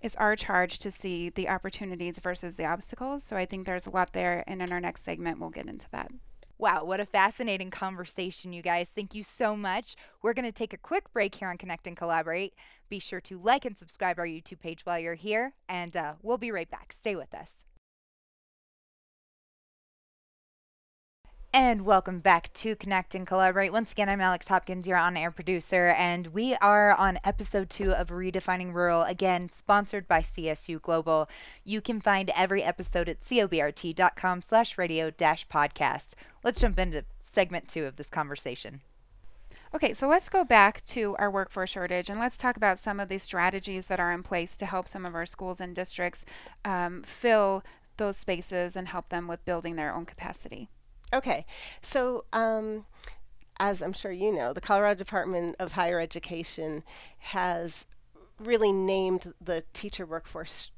it's 0.00 0.16
our 0.16 0.34
charge 0.34 0.78
to 0.78 0.90
see 0.90 1.28
the 1.28 1.48
opportunities 1.48 2.18
versus 2.18 2.56
the 2.56 2.64
obstacles. 2.64 3.22
So 3.24 3.36
I 3.36 3.46
think 3.46 3.66
there's 3.66 3.86
a 3.86 3.90
lot 3.90 4.12
there, 4.12 4.42
and 4.46 4.60
in 4.60 4.72
our 4.72 4.80
next 4.80 5.04
segment, 5.04 5.38
we'll 5.38 5.50
get 5.50 5.68
into 5.68 5.86
that. 5.92 6.10
Wow, 6.58 6.84
what 6.84 7.00
a 7.00 7.06
fascinating 7.06 7.70
conversation, 7.70 8.52
you 8.52 8.62
guys. 8.62 8.88
Thank 8.94 9.14
you 9.14 9.24
so 9.24 9.56
much. 9.56 9.96
We're 10.22 10.34
going 10.34 10.44
to 10.44 10.52
take 10.52 10.72
a 10.72 10.78
quick 10.78 11.12
break 11.12 11.34
here 11.34 11.48
on 11.48 11.58
Connect 11.58 11.86
and 11.86 11.96
Collaborate. 11.96 12.54
Be 12.88 12.98
sure 13.00 13.20
to 13.22 13.38
like 13.38 13.64
and 13.64 13.76
subscribe 13.76 14.18
our 14.18 14.26
YouTube 14.26 14.60
page 14.60 14.84
while 14.84 14.98
you're 14.98 15.14
here, 15.14 15.54
and 15.68 15.96
uh, 15.96 16.14
we'll 16.22 16.38
be 16.38 16.52
right 16.52 16.70
back. 16.70 16.94
Stay 16.98 17.16
with 17.16 17.34
us. 17.34 17.50
And 21.54 21.84
welcome 21.84 22.20
back 22.20 22.50
to 22.54 22.74
Connect 22.76 23.14
and 23.14 23.26
Collaborate. 23.26 23.72
Once 23.72 23.92
again, 23.92 24.08
I'm 24.08 24.22
Alex 24.22 24.48
Hopkins, 24.48 24.86
your 24.86 24.96
on 24.96 25.18
air 25.18 25.30
producer, 25.30 25.88
and 25.88 26.28
we 26.28 26.54
are 26.54 26.94
on 26.94 27.18
episode 27.24 27.68
two 27.68 27.92
of 27.92 28.08
Redefining 28.08 28.72
Rural, 28.72 29.02
again, 29.02 29.50
sponsored 29.54 30.08
by 30.08 30.20
CSU 30.20 30.80
Global. 30.80 31.28
You 31.62 31.82
can 31.82 32.00
find 32.00 32.30
every 32.34 32.62
episode 32.62 33.06
at 33.06 33.20
cobrt.com 33.20 34.40
slash 34.40 34.78
radio 34.78 35.10
dash 35.10 35.46
podcast. 35.46 36.14
let's 36.42 36.58
jump 36.58 36.78
into 36.78 37.04
segment 37.30 37.68
two 37.68 37.84
of 37.84 37.96
this 37.96 38.08
conversation. 38.08 38.80
Okay, 39.74 39.92
so 39.92 40.08
let's 40.08 40.30
go 40.30 40.44
back 40.44 40.82
to 40.86 41.14
our 41.18 41.30
workforce 41.30 41.68
shortage 41.68 42.08
and 42.08 42.18
let's 42.18 42.38
talk 42.38 42.56
about 42.56 42.78
some 42.78 42.98
of 42.98 43.10
the 43.10 43.18
strategies 43.18 43.88
that 43.88 44.00
are 44.00 44.12
in 44.12 44.22
place 44.22 44.56
to 44.56 44.64
help 44.64 44.88
some 44.88 45.04
of 45.04 45.14
our 45.14 45.26
schools 45.26 45.60
and 45.60 45.76
districts 45.76 46.24
um, 46.64 47.02
fill 47.02 47.62
those 47.98 48.16
spaces 48.16 48.74
and 48.74 48.88
help 48.88 49.10
them 49.10 49.28
with 49.28 49.44
building 49.44 49.76
their 49.76 49.94
own 49.94 50.06
capacity. 50.06 50.70
Okay, 51.12 51.44
so 51.82 52.24
um, 52.32 52.86
as 53.58 53.82
I'm 53.82 53.92
sure 53.92 54.12
you 54.12 54.32
know, 54.32 54.52
the 54.52 54.60
Colorado 54.60 54.98
Department 54.98 55.54
of 55.58 55.72
Higher 55.72 56.00
Education 56.00 56.82
has 57.18 57.86
really 58.38 58.72
named 58.72 59.34
the 59.40 59.64
teacher 59.72 60.06
workforce 60.06 60.70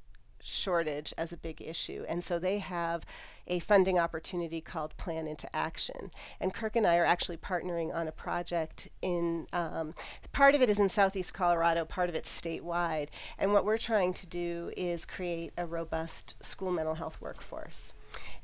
shortage 0.42 1.14
as 1.16 1.32
a 1.32 1.36
big 1.36 1.62
issue. 1.62 2.04
And 2.06 2.22
so 2.22 2.38
they 2.38 2.58
have 2.58 3.04
a 3.46 3.58
funding 3.60 3.98
opportunity 3.98 4.60
called 4.60 4.96
Plan 4.96 5.26
into 5.26 5.54
Action. 5.54 6.10
And 6.40 6.52
Kirk 6.52 6.76
and 6.76 6.86
I 6.86 6.96
are 6.96 7.04
actually 7.04 7.36
partnering 7.36 7.94
on 7.94 8.08
a 8.08 8.12
project 8.12 8.88
in, 9.00 9.46
um, 9.52 9.94
part 10.32 10.54
of 10.54 10.62
it 10.62 10.68
is 10.68 10.78
in 10.78 10.88
Southeast 10.88 11.32
Colorado, 11.32 11.84
part 11.84 12.08
of 12.08 12.14
it's 12.14 12.40
statewide. 12.40 13.08
And 13.38 13.52
what 13.52 13.64
we're 13.64 13.78
trying 13.78 14.12
to 14.14 14.26
do 14.26 14.72
is 14.76 15.04
create 15.04 15.52
a 15.56 15.64
robust 15.64 16.34
school 16.42 16.70
mental 16.70 16.96
health 16.96 17.18
workforce. 17.20 17.94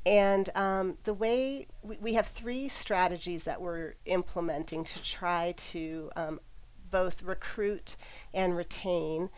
And 0.06 0.48
um, 0.54 0.96
the 1.04 1.12
way 1.12 1.66
we, 1.82 1.98
we, 1.98 2.14
have 2.14 2.28
three 2.28 2.68
strategies 2.68 3.44
that 3.44 3.60
we're 3.60 3.94
implementing 4.06 4.82
to 4.84 5.02
try 5.02 5.52
to 5.56 6.10
um, 6.16 6.40
both 6.90 7.22
recruit 7.22 7.96
and 8.32 8.56
retain 8.56 9.28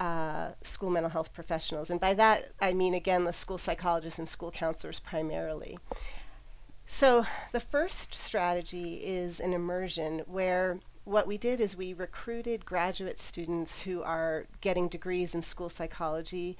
uh, 0.00 0.50
school 0.62 0.90
mental 0.90 1.10
health 1.10 1.32
professionals. 1.32 1.90
And 1.90 2.00
by 2.00 2.14
that, 2.14 2.52
I 2.60 2.72
mean, 2.72 2.94
again, 2.94 3.24
the 3.24 3.32
school 3.32 3.58
psychologists 3.58 4.18
and 4.18 4.28
school 4.28 4.50
counselors 4.50 4.98
primarily. 4.98 5.78
So, 6.86 7.24
the 7.52 7.60
first 7.60 8.14
strategy 8.16 8.94
is 9.04 9.38
an 9.38 9.52
immersion 9.52 10.22
where 10.26 10.80
what 11.04 11.26
we 11.26 11.38
did 11.38 11.60
is 11.60 11.76
we 11.76 11.92
recruited 11.92 12.64
graduate 12.64 13.20
students 13.20 13.82
who 13.82 14.02
are 14.02 14.46
getting 14.60 14.88
degrees 14.88 15.34
in 15.34 15.42
school 15.42 15.68
psychology 15.68 16.56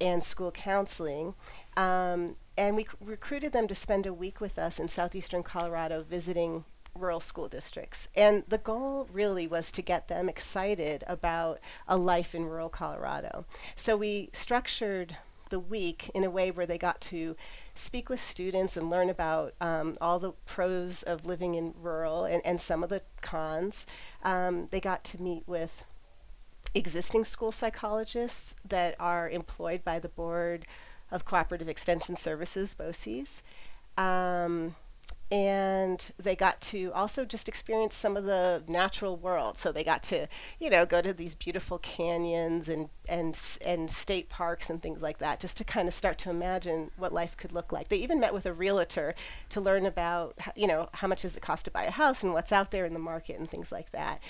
and 0.00 0.22
school 0.22 0.50
counseling. 0.50 1.34
Um, 1.76 2.36
and 2.56 2.76
we 2.76 2.84
c- 2.84 2.90
recruited 3.00 3.52
them 3.52 3.68
to 3.68 3.74
spend 3.74 4.06
a 4.06 4.14
week 4.14 4.40
with 4.40 4.58
us 4.58 4.78
in 4.78 4.88
southeastern 4.88 5.42
Colorado 5.42 6.02
visiting 6.02 6.64
rural 6.94 7.20
school 7.20 7.48
districts. 7.48 8.08
And 8.14 8.44
the 8.48 8.58
goal 8.58 9.08
really 9.12 9.46
was 9.46 9.72
to 9.72 9.82
get 9.82 10.08
them 10.08 10.28
excited 10.28 11.04
about 11.06 11.60
a 11.88 11.96
life 11.96 12.34
in 12.34 12.44
rural 12.46 12.68
Colorado. 12.68 13.46
So 13.76 13.96
we 13.96 14.30
structured 14.32 15.16
the 15.50 15.58
week 15.58 16.10
in 16.14 16.24
a 16.24 16.30
way 16.30 16.50
where 16.50 16.66
they 16.66 16.78
got 16.78 17.00
to 17.00 17.36
speak 17.74 18.08
with 18.08 18.20
students 18.20 18.76
and 18.76 18.88
learn 18.88 19.10
about 19.10 19.54
um, 19.60 19.96
all 20.00 20.18
the 20.18 20.32
pros 20.46 21.02
of 21.02 21.26
living 21.26 21.54
in 21.54 21.74
rural 21.80 22.24
and, 22.24 22.44
and 22.44 22.60
some 22.60 22.82
of 22.82 22.90
the 22.90 23.02
cons. 23.20 23.86
Um, 24.22 24.68
they 24.70 24.80
got 24.80 25.04
to 25.04 25.22
meet 25.22 25.42
with 25.46 25.84
existing 26.74 27.24
school 27.24 27.52
psychologists 27.52 28.54
that 28.68 28.96
are 28.98 29.28
employed 29.28 29.84
by 29.84 29.98
the 29.98 30.08
Board 30.08 30.66
of 31.14 31.24
Cooperative 31.24 31.68
Extension 31.68 32.16
Services, 32.16 32.74
BOCES. 32.74 33.42
Um, 33.96 34.74
and 35.30 36.12
they 36.18 36.36
got 36.36 36.60
to 36.60 36.92
also 36.92 37.24
just 37.24 37.48
experience 37.48 37.96
some 37.96 38.16
of 38.16 38.24
the 38.24 38.62
natural 38.68 39.16
world. 39.16 39.56
So 39.56 39.72
they 39.72 39.82
got 39.82 40.02
to, 40.04 40.28
you 40.60 40.68
know, 40.68 40.84
go 40.84 41.00
to 41.00 41.12
these 41.12 41.34
beautiful 41.34 41.78
canyons 41.78 42.68
and 42.68 42.88
and 43.08 43.38
and 43.64 43.90
state 43.90 44.28
parks 44.28 44.68
and 44.68 44.82
things 44.82 45.00
like 45.02 45.18
that, 45.18 45.40
just 45.40 45.56
to 45.56 45.64
kind 45.64 45.88
of 45.88 45.94
start 45.94 46.18
to 46.18 46.30
imagine 46.30 46.90
what 46.96 47.12
life 47.12 47.36
could 47.36 47.52
look 47.52 47.72
like. 47.72 47.88
They 47.88 47.96
even 47.96 48.20
met 48.20 48.34
with 48.34 48.44
a 48.44 48.52
realtor 48.52 49.14
to 49.48 49.60
learn 49.60 49.86
about, 49.86 50.36
you 50.54 50.66
know, 50.66 50.84
how 50.92 51.08
much 51.08 51.22
does 51.22 51.36
it 51.36 51.42
cost 51.42 51.64
to 51.64 51.70
buy 51.70 51.84
a 51.84 51.90
house 51.90 52.22
and 52.22 52.34
what's 52.34 52.52
out 52.52 52.70
there 52.70 52.84
in 52.84 52.92
the 52.92 52.98
market 52.98 53.38
and 53.38 53.50
things 53.50 53.72
like 53.72 53.92
that. 53.92 54.20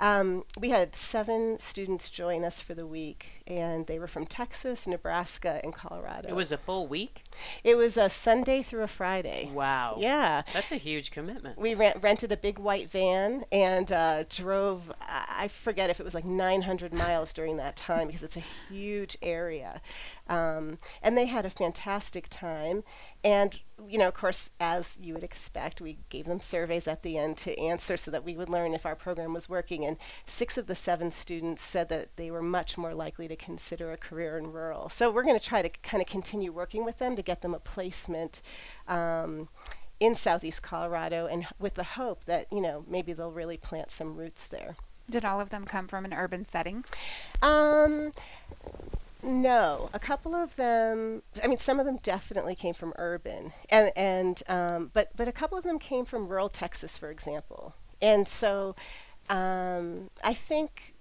Um, 0.00 0.44
we 0.58 0.70
had 0.70 0.94
seven 0.94 1.58
students 1.58 2.10
join 2.10 2.44
us 2.44 2.60
for 2.60 2.74
the 2.74 2.86
week, 2.86 3.42
and 3.46 3.86
they 3.86 3.98
were 3.98 4.06
from 4.06 4.26
Texas, 4.26 4.86
Nebraska, 4.86 5.60
and 5.64 5.74
Colorado. 5.74 6.28
It 6.28 6.36
was 6.36 6.52
a 6.52 6.56
full 6.56 6.86
week? 6.86 7.24
It 7.64 7.76
was 7.76 7.96
a 7.96 8.08
Sunday 8.08 8.62
through 8.62 8.82
a 8.82 8.88
Friday. 8.88 9.50
Wow. 9.52 9.96
Yeah. 9.98 10.42
That's 10.52 10.70
a 10.72 10.76
huge 10.76 11.10
commitment. 11.10 11.58
We 11.58 11.74
rent, 11.74 11.98
rented 12.00 12.30
a 12.30 12.36
big 12.36 12.58
white 12.58 12.90
van 12.90 13.44
and 13.50 13.90
uh, 13.90 14.24
drove, 14.28 14.92
I 15.00 15.48
forget 15.48 15.90
if 15.90 15.98
it 15.98 16.04
was 16.04 16.14
like 16.14 16.24
900 16.24 16.92
miles 16.92 17.32
during 17.32 17.56
that 17.56 17.76
time 17.76 18.06
because 18.06 18.22
it's 18.22 18.36
a 18.36 18.44
huge 18.68 19.16
area. 19.22 19.80
Um, 20.28 20.78
and 21.02 21.16
they 21.16 21.26
had 21.26 21.46
a 21.46 21.50
fantastic 21.50 22.28
time. 22.28 22.84
And, 23.24 23.60
you 23.86 23.98
know, 23.98 24.08
of 24.08 24.14
course, 24.14 24.50
as 24.60 24.98
you 25.00 25.14
would 25.14 25.24
expect, 25.24 25.80
we 25.80 25.98
gave 26.08 26.26
them 26.26 26.40
surveys 26.40 26.86
at 26.86 27.02
the 27.02 27.16
end 27.16 27.36
to 27.38 27.58
answer 27.58 27.96
so 27.96 28.10
that 28.10 28.24
we 28.24 28.36
would 28.36 28.48
learn 28.48 28.74
if 28.74 28.86
our 28.86 28.94
program 28.94 29.32
was 29.32 29.48
working. 29.48 29.84
And 29.84 29.96
six 30.26 30.56
of 30.56 30.66
the 30.66 30.74
seven 30.74 31.10
students 31.10 31.62
said 31.62 31.88
that 31.88 32.16
they 32.16 32.30
were 32.30 32.42
much 32.42 32.76
more 32.76 32.94
likely 32.94 33.28
to 33.28 33.36
consider 33.36 33.92
a 33.92 33.96
career 33.96 34.38
in 34.38 34.52
rural. 34.52 34.88
So 34.88 35.10
we're 35.10 35.24
going 35.24 35.38
to 35.38 35.44
try 35.44 35.62
to 35.62 35.68
kind 35.82 36.02
of 36.02 36.08
continue 36.08 36.52
working 36.52 36.84
with 36.84 36.98
them 36.98 37.16
to 37.16 37.22
get 37.22 37.42
them 37.42 37.54
a 37.54 37.60
placement. 37.60 38.42
Um, 38.86 39.48
in 40.00 40.14
southeast 40.14 40.62
Colorado, 40.62 41.26
and 41.26 41.46
with 41.58 41.74
the 41.74 41.82
hope 41.82 42.24
that 42.26 42.46
you 42.52 42.60
know 42.60 42.84
maybe 42.86 43.12
they'll 43.12 43.32
really 43.32 43.56
plant 43.56 43.90
some 43.90 44.16
roots 44.16 44.46
there. 44.46 44.76
Did 45.10 45.24
all 45.24 45.40
of 45.40 45.50
them 45.50 45.64
come 45.64 45.88
from 45.88 46.04
an 46.04 46.12
urban 46.12 46.44
setting? 46.44 46.84
Um, 47.40 48.12
no, 49.28 49.90
a 49.92 49.98
couple 49.98 50.34
of 50.34 50.56
them. 50.56 51.22
I 51.42 51.46
mean, 51.46 51.58
some 51.58 51.78
of 51.78 51.86
them 51.86 51.98
definitely 52.02 52.54
came 52.54 52.74
from 52.74 52.92
urban, 52.96 53.52
and 53.68 53.92
and 53.94 54.42
um, 54.48 54.90
but 54.94 55.10
but 55.16 55.28
a 55.28 55.32
couple 55.32 55.58
of 55.58 55.64
them 55.64 55.78
came 55.78 56.04
from 56.04 56.28
rural 56.28 56.48
Texas, 56.48 56.96
for 56.96 57.10
example. 57.10 57.74
And 58.00 58.26
so, 58.26 58.74
um, 59.28 60.10
I 60.24 60.32
think, 60.34 60.94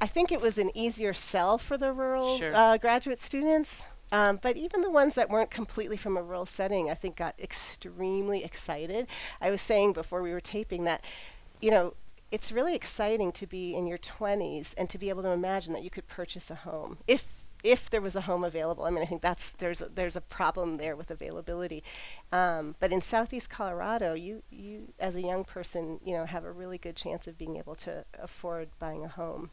I 0.00 0.06
think 0.06 0.32
it 0.32 0.40
was 0.40 0.58
an 0.58 0.70
easier 0.76 1.12
sell 1.12 1.58
for 1.58 1.76
the 1.76 1.92
rural 1.92 2.38
Sure. 2.38 2.54
uh, 2.54 2.78
graduate 2.78 3.20
students. 3.20 3.84
Um, 4.10 4.38
but 4.40 4.56
even 4.56 4.80
the 4.80 4.90
ones 4.90 5.14
that 5.16 5.28
weren't 5.28 5.50
completely 5.50 5.98
from 5.98 6.16
a 6.16 6.22
rural 6.22 6.46
setting, 6.46 6.90
I 6.90 6.94
think, 6.94 7.16
got 7.16 7.38
extremely 7.38 8.42
excited. 8.42 9.06
I 9.40 9.50
was 9.50 9.60
saying 9.60 9.92
before 9.92 10.22
we 10.22 10.32
were 10.32 10.40
taping 10.40 10.84
that, 10.84 11.04
you 11.60 11.70
know, 11.70 11.92
it's 12.30 12.50
really 12.50 12.74
exciting 12.74 13.32
to 13.32 13.46
be 13.46 13.74
in 13.74 13.86
your 13.86 13.98
20s 13.98 14.74
and 14.78 14.88
to 14.90 14.98
be 14.98 15.10
able 15.10 15.22
to 15.22 15.30
imagine 15.30 15.74
that 15.74 15.82
you 15.82 15.90
could 15.90 16.06
purchase 16.08 16.50
a 16.50 16.54
home 16.54 16.98
if 17.06 17.37
if 17.62 17.90
there 17.90 18.00
was 18.00 18.16
a 18.16 18.22
home 18.22 18.44
available. 18.44 18.84
I 18.84 18.90
mean, 18.90 19.02
I 19.02 19.06
think 19.06 19.22
that's 19.22 19.50
there's 19.50 19.80
a, 19.80 19.88
there's 19.88 20.16
a 20.16 20.20
problem 20.20 20.76
there 20.76 20.96
with 20.96 21.10
availability. 21.10 21.82
Um, 22.32 22.76
but 22.80 22.92
in 22.92 23.00
southeast 23.00 23.50
Colorado, 23.50 24.14
you 24.14 24.42
you 24.50 24.92
as 24.98 25.16
a 25.16 25.22
young 25.22 25.44
person, 25.44 26.00
you 26.04 26.14
know, 26.14 26.26
have 26.26 26.44
a 26.44 26.52
really 26.52 26.78
good 26.78 26.96
chance 26.96 27.26
of 27.26 27.38
being 27.38 27.56
able 27.56 27.74
to 27.76 28.04
afford 28.18 28.68
buying 28.78 29.04
a 29.04 29.08
home. 29.08 29.50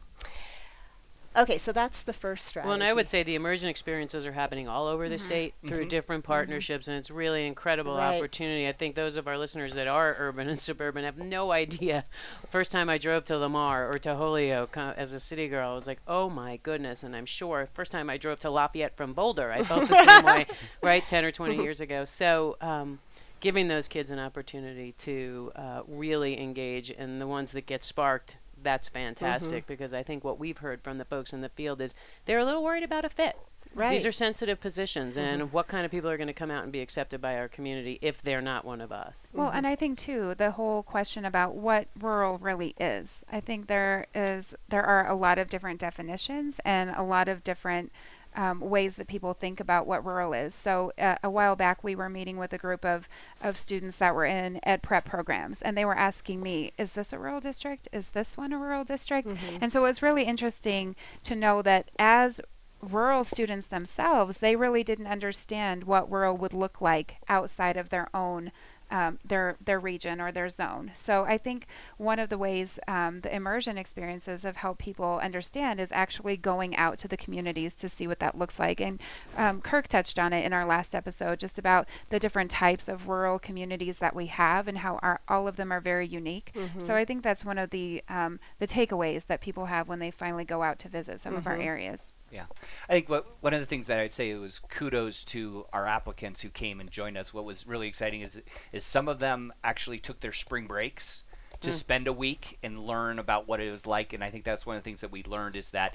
Okay, 1.36 1.58
so 1.58 1.70
that's 1.70 2.02
the 2.02 2.14
first 2.14 2.46
strategy. 2.46 2.66
Well, 2.68 2.74
and 2.74 2.82
I 2.82 2.92
would 2.94 3.10
say 3.10 3.22
the 3.22 3.34
immersion 3.34 3.68
experiences 3.68 4.24
are 4.24 4.32
happening 4.32 4.68
all 4.68 4.86
over 4.86 5.06
the 5.08 5.16
Mhm. 5.16 5.20
state 5.20 5.54
through 5.66 5.84
Mhm. 5.84 5.88
different 5.90 6.24
partnerships, 6.24 6.88
and 6.88 6.96
it's 6.96 7.10
really 7.10 7.42
an 7.42 7.48
incredible 7.48 7.94
Right. 7.96 8.16
opportunity. 8.16 8.66
I 8.66 8.72
think 8.72 8.94
those 8.94 9.16
of 9.18 9.28
our 9.28 9.36
listeners 9.36 9.74
that 9.74 9.86
are 9.86 10.16
urban 10.18 10.48
and 10.48 10.58
suburban 10.58 11.04
have 11.04 11.18
no 11.18 11.52
idea. 11.52 12.04
First 12.48 12.72
time 12.72 12.88
I 12.88 12.96
drove 12.96 13.24
to 13.26 13.36
Lamar 13.36 13.86
or 13.90 13.98
to 13.98 14.14
Holyoke 14.16 14.76
uh, 14.78 14.94
as 14.96 15.12
a 15.12 15.20
city 15.20 15.46
girl, 15.48 15.72
I 15.72 15.74
was 15.74 15.86
like, 15.86 16.00
oh 16.08 16.30
my 16.30 16.56
goodness. 16.56 17.02
And 17.02 17.14
I'm 17.14 17.26
sure 17.26 17.68
first 17.74 17.92
time 17.92 18.08
I 18.08 18.16
drove 18.16 18.40
to 18.40 18.50
Lafayette 18.50 18.96
from 18.96 19.12
Boulder, 19.12 19.52
I 19.52 19.62
felt 19.62 19.88
the 19.88 20.02
same 20.04 20.24
way, 20.24 20.46
right, 20.82 21.06
10 21.06 21.24
or 21.24 21.32
20 21.32 21.56
years 21.62 21.80
ago. 21.82 22.04
So, 22.06 22.56
um, 22.62 23.00
giving 23.40 23.68
those 23.68 23.86
kids 23.88 24.10
an 24.10 24.18
opportunity 24.18 24.92
to 24.92 25.52
uh, 25.54 25.82
really 25.86 26.40
engage 26.40 26.90
and 26.90 27.20
the 27.20 27.26
ones 27.26 27.52
that 27.52 27.66
get 27.66 27.84
sparked 27.84 28.38
that's 28.66 28.88
mm-hmm. 28.88 28.98
fantastic 28.98 29.66
because 29.66 29.94
I 29.94 30.02
think 30.02 30.24
what 30.24 30.38
we've 30.38 30.58
heard 30.58 30.82
from 30.82 30.98
the 30.98 31.04
folks 31.04 31.32
in 31.32 31.40
the 31.40 31.48
field 31.48 31.80
is 31.80 31.94
they're 32.24 32.40
a 32.40 32.44
little 32.44 32.64
worried 32.64 32.82
about 32.82 33.04
a 33.04 33.08
fit. 33.08 33.36
right. 33.74 33.92
These 33.92 34.04
are 34.04 34.12
sensitive 34.12 34.60
positions, 34.60 35.16
and 35.16 35.42
mm-hmm. 35.42 35.52
what 35.52 35.68
kind 35.68 35.84
of 35.84 35.90
people 35.92 36.10
are 36.10 36.16
going 36.16 36.26
to 36.26 36.32
come 36.32 36.50
out 36.50 36.64
and 36.64 36.72
be 36.72 36.80
accepted 36.80 37.20
by 37.20 37.36
our 37.36 37.46
community 37.46 37.98
if 38.02 38.20
they're 38.22 38.40
not 38.40 38.64
one 38.64 38.80
of 38.80 38.90
us? 38.90 39.14
Well, 39.32 39.48
mm-hmm. 39.48 39.58
and 39.58 39.66
I 39.66 39.76
think 39.76 39.98
too 39.98 40.34
the 40.34 40.50
whole 40.52 40.82
question 40.82 41.24
about 41.24 41.54
what 41.54 41.86
rural 41.98 42.38
really 42.38 42.74
is. 42.80 43.24
I 43.30 43.40
think 43.40 43.68
there 43.68 44.06
is 44.14 44.54
there 44.68 44.84
are 44.84 45.06
a 45.06 45.14
lot 45.14 45.38
of 45.38 45.48
different 45.48 45.80
definitions 45.80 46.60
and 46.64 46.90
a 46.90 47.02
lot 47.02 47.28
of 47.28 47.44
different 47.44 47.92
um, 48.36 48.60
ways 48.60 48.96
that 48.96 49.08
people 49.08 49.34
think 49.34 49.58
about 49.60 49.86
what 49.86 50.04
rural 50.04 50.32
is. 50.32 50.54
So 50.54 50.92
uh, 50.98 51.16
a 51.22 51.30
while 51.30 51.56
back, 51.56 51.82
we 51.82 51.96
were 51.96 52.08
meeting 52.08 52.36
with 52.36 52.52
a 52.52 52.58
group 52.58 52.84
of 52.84 53.08
of 53.42 53.56
students 53.56 53.96
that 53.96 54.14
were 54.14 54.26
in 54.26 54.60
ed 54.62 54.82
prep 54.82 55.04
programs, 55.04 55.62
and 55.62 55.76
they 55.76 55.84
were 55.84 55.96
asking 55.96 56.42
me, 56.42 56.72
"Is 56.78 56.92
this 56.92 57.12
a 57.12 57.18
rural 57.18 57.40
district? 57.40 57.88
Is 57.92 58.08
this 58.10 58.36
one 58.36 58.52
a 58.52 58.58
rural 58.58 58.84
district?" 58.84 59.32
And 59.60 59.72
so 59.72 59.80
it 59.80 59.88
was 59.88 60.02
really 60.02 60.24
interesting 60.24 60.94
to 61.24 61.34
know 61.34 61.62
that 61.62 61.90
as 61.98 62.40
rural 62.82 63.24
students 63.24 63.66
themselves, 63.68 64.38
they 64.38 64.54
really 64.54 64.84
didn't 64.84 65.06
understand 65.06 65.84
what 65.84 66.10
rural 66.10 66.36
would 66.36 66.52
look 66.52 66.80
like 66.80 67.16
outside 67.28 67.76
of 67.76 67.88
their 67.88 68.08
own 68.14 68.52
um, 68.90 69.18
their 69.24 69.56
their 69.64 69.80
region 69.80 70.20
or 70.20 70.32
their 70.32 70.48
zone. 70.48 70.92
So 70.94 71.24
I 71.24 71.38
think 71.38 71.66
one 71.96 72.18
of 72.18 72.28
the 72.28 72.38
ways 72.38 72.78
um, 72.86 73.20
the 73.20 73.34
immersion 73.34 73.78
experiences 73.78 74.42
have 74.42 74.56
helped 74.56 74.80
people 74.80 75.18
understand 75.22 75.80
is 75.80 75.92
actually 75.92 76.36
going 76.36 76.76
out 76.76 76.98
to 76.98 77.08
the 77.08 77.16
communities 77.16 77.74
to 77.76 77.88
see 77.88 78.06
what 78.06 78.20
that 78.20 78.38
looks 78.38 78.58
like. 78.58 78.80
And 78.80 79.00
um, 79.36 79.60
Kirk 79.60 79.88
touched 79.88 80.18
on 80.18 80.32
it 80.32 80.44
in 80.44 80.52
our 80.52 80.66
last 80.66 80.94
episode, 80.94 81.40
just 81.40 81.58
about 81.58 81.88
the 82.10 82.18
different 82.18 82.50
types 82.50 82.88
of 82.88 83.08
rural 83.08 83.38
communities 83.38 83.98
that 83.98 84.14
we 84.14 84.26
have 84.26 84.68
and 84.68 84.78
how 84.78 84.98
our, 85.02 85.20
all 85.28 85.48
of 85.48 85.56
them 85.56 85.72
are 85.72 85.80
very 85.80 86.06
unique. 86.06 86.52
Mm-hmm. 86.54 86.84
So 86.84 86.94
I 86.94 87.04
think 87.04 87.22
that's 87.22 87.44
one 87.44 87.58
of 87.58 87.70
the 87.70 88.02
um, 88.08 88.40
the 88.58 88.66
takeaways 88.66 89.26
that 89.26 89.40
people 89.40 89.66
have 89.66 89.88
when 89.88 89.98
they 89.98 90.10
finally 90.10 90.44
go 90.44 90.62
out 90.62 90.78
to 90.80 90.88
visit 90.88 91.20
some 91.20 91.32
mm-hmm. 91.32 91.38
of 91.38 91.46
our 91.46 91.54
mm-hmm. 91.54 91.68
areas. 91.68 92.00
Yeah, 92.30 92.46
I 92.88 92.92
think 92.92 93.08
what 93.08 93.26
one 93.40 93.54
of 93.54 93.60
the 93.60 93.66
things 93.66 93.86
that 93.86 94.00
I'd 94.00 94.12
say 94.12 94.34
was 94.34 94.58
kudos 94.58 95.24
to 95.26 95.66
our 95.72 95.86
applicants 95.86 96.40
who 96.40 96.48
came 96.48 96.80
and 96.80 96.90
joined 96.90 97.16
us. 97.16 97.32
What 97.32 97.44
was 97.44 97.66
really 97.66 97.88
exciting 97.88 98.20
is 98.20 98.42
is 98.72 98.84
some 98.84 99.08
of 99.08 99.20
them 99.20 99.52
actually 99.62 99.98
took 99.98 100.20
their 100.20 100.32
spring 100.32 100.66
breaks 100.66 101.22
to 101.60 101.70
mm. 101.70 101.74
spend 101.74 102.06
a 102.06 102.12
week 102.12 102.58
and 102.62 102.84
learn 102.84 103.18
about 103.18 103.46
what 103.46 103.60
it 103.60 103.70
was 103.70 103.86
like. 103.86 104.12
And 104.12 104.24
I 104.24 104.30
think 104.30 104.44
that's 104.44 104.66
one 104.66 104.76
of 104.76 104.82
the 104.82 104.84
things 104.84 105.00
that 105.02 105.12
we 105.12 105.22
learned 105.22 105.56
is 105.56 105.70
that 105.70 105.94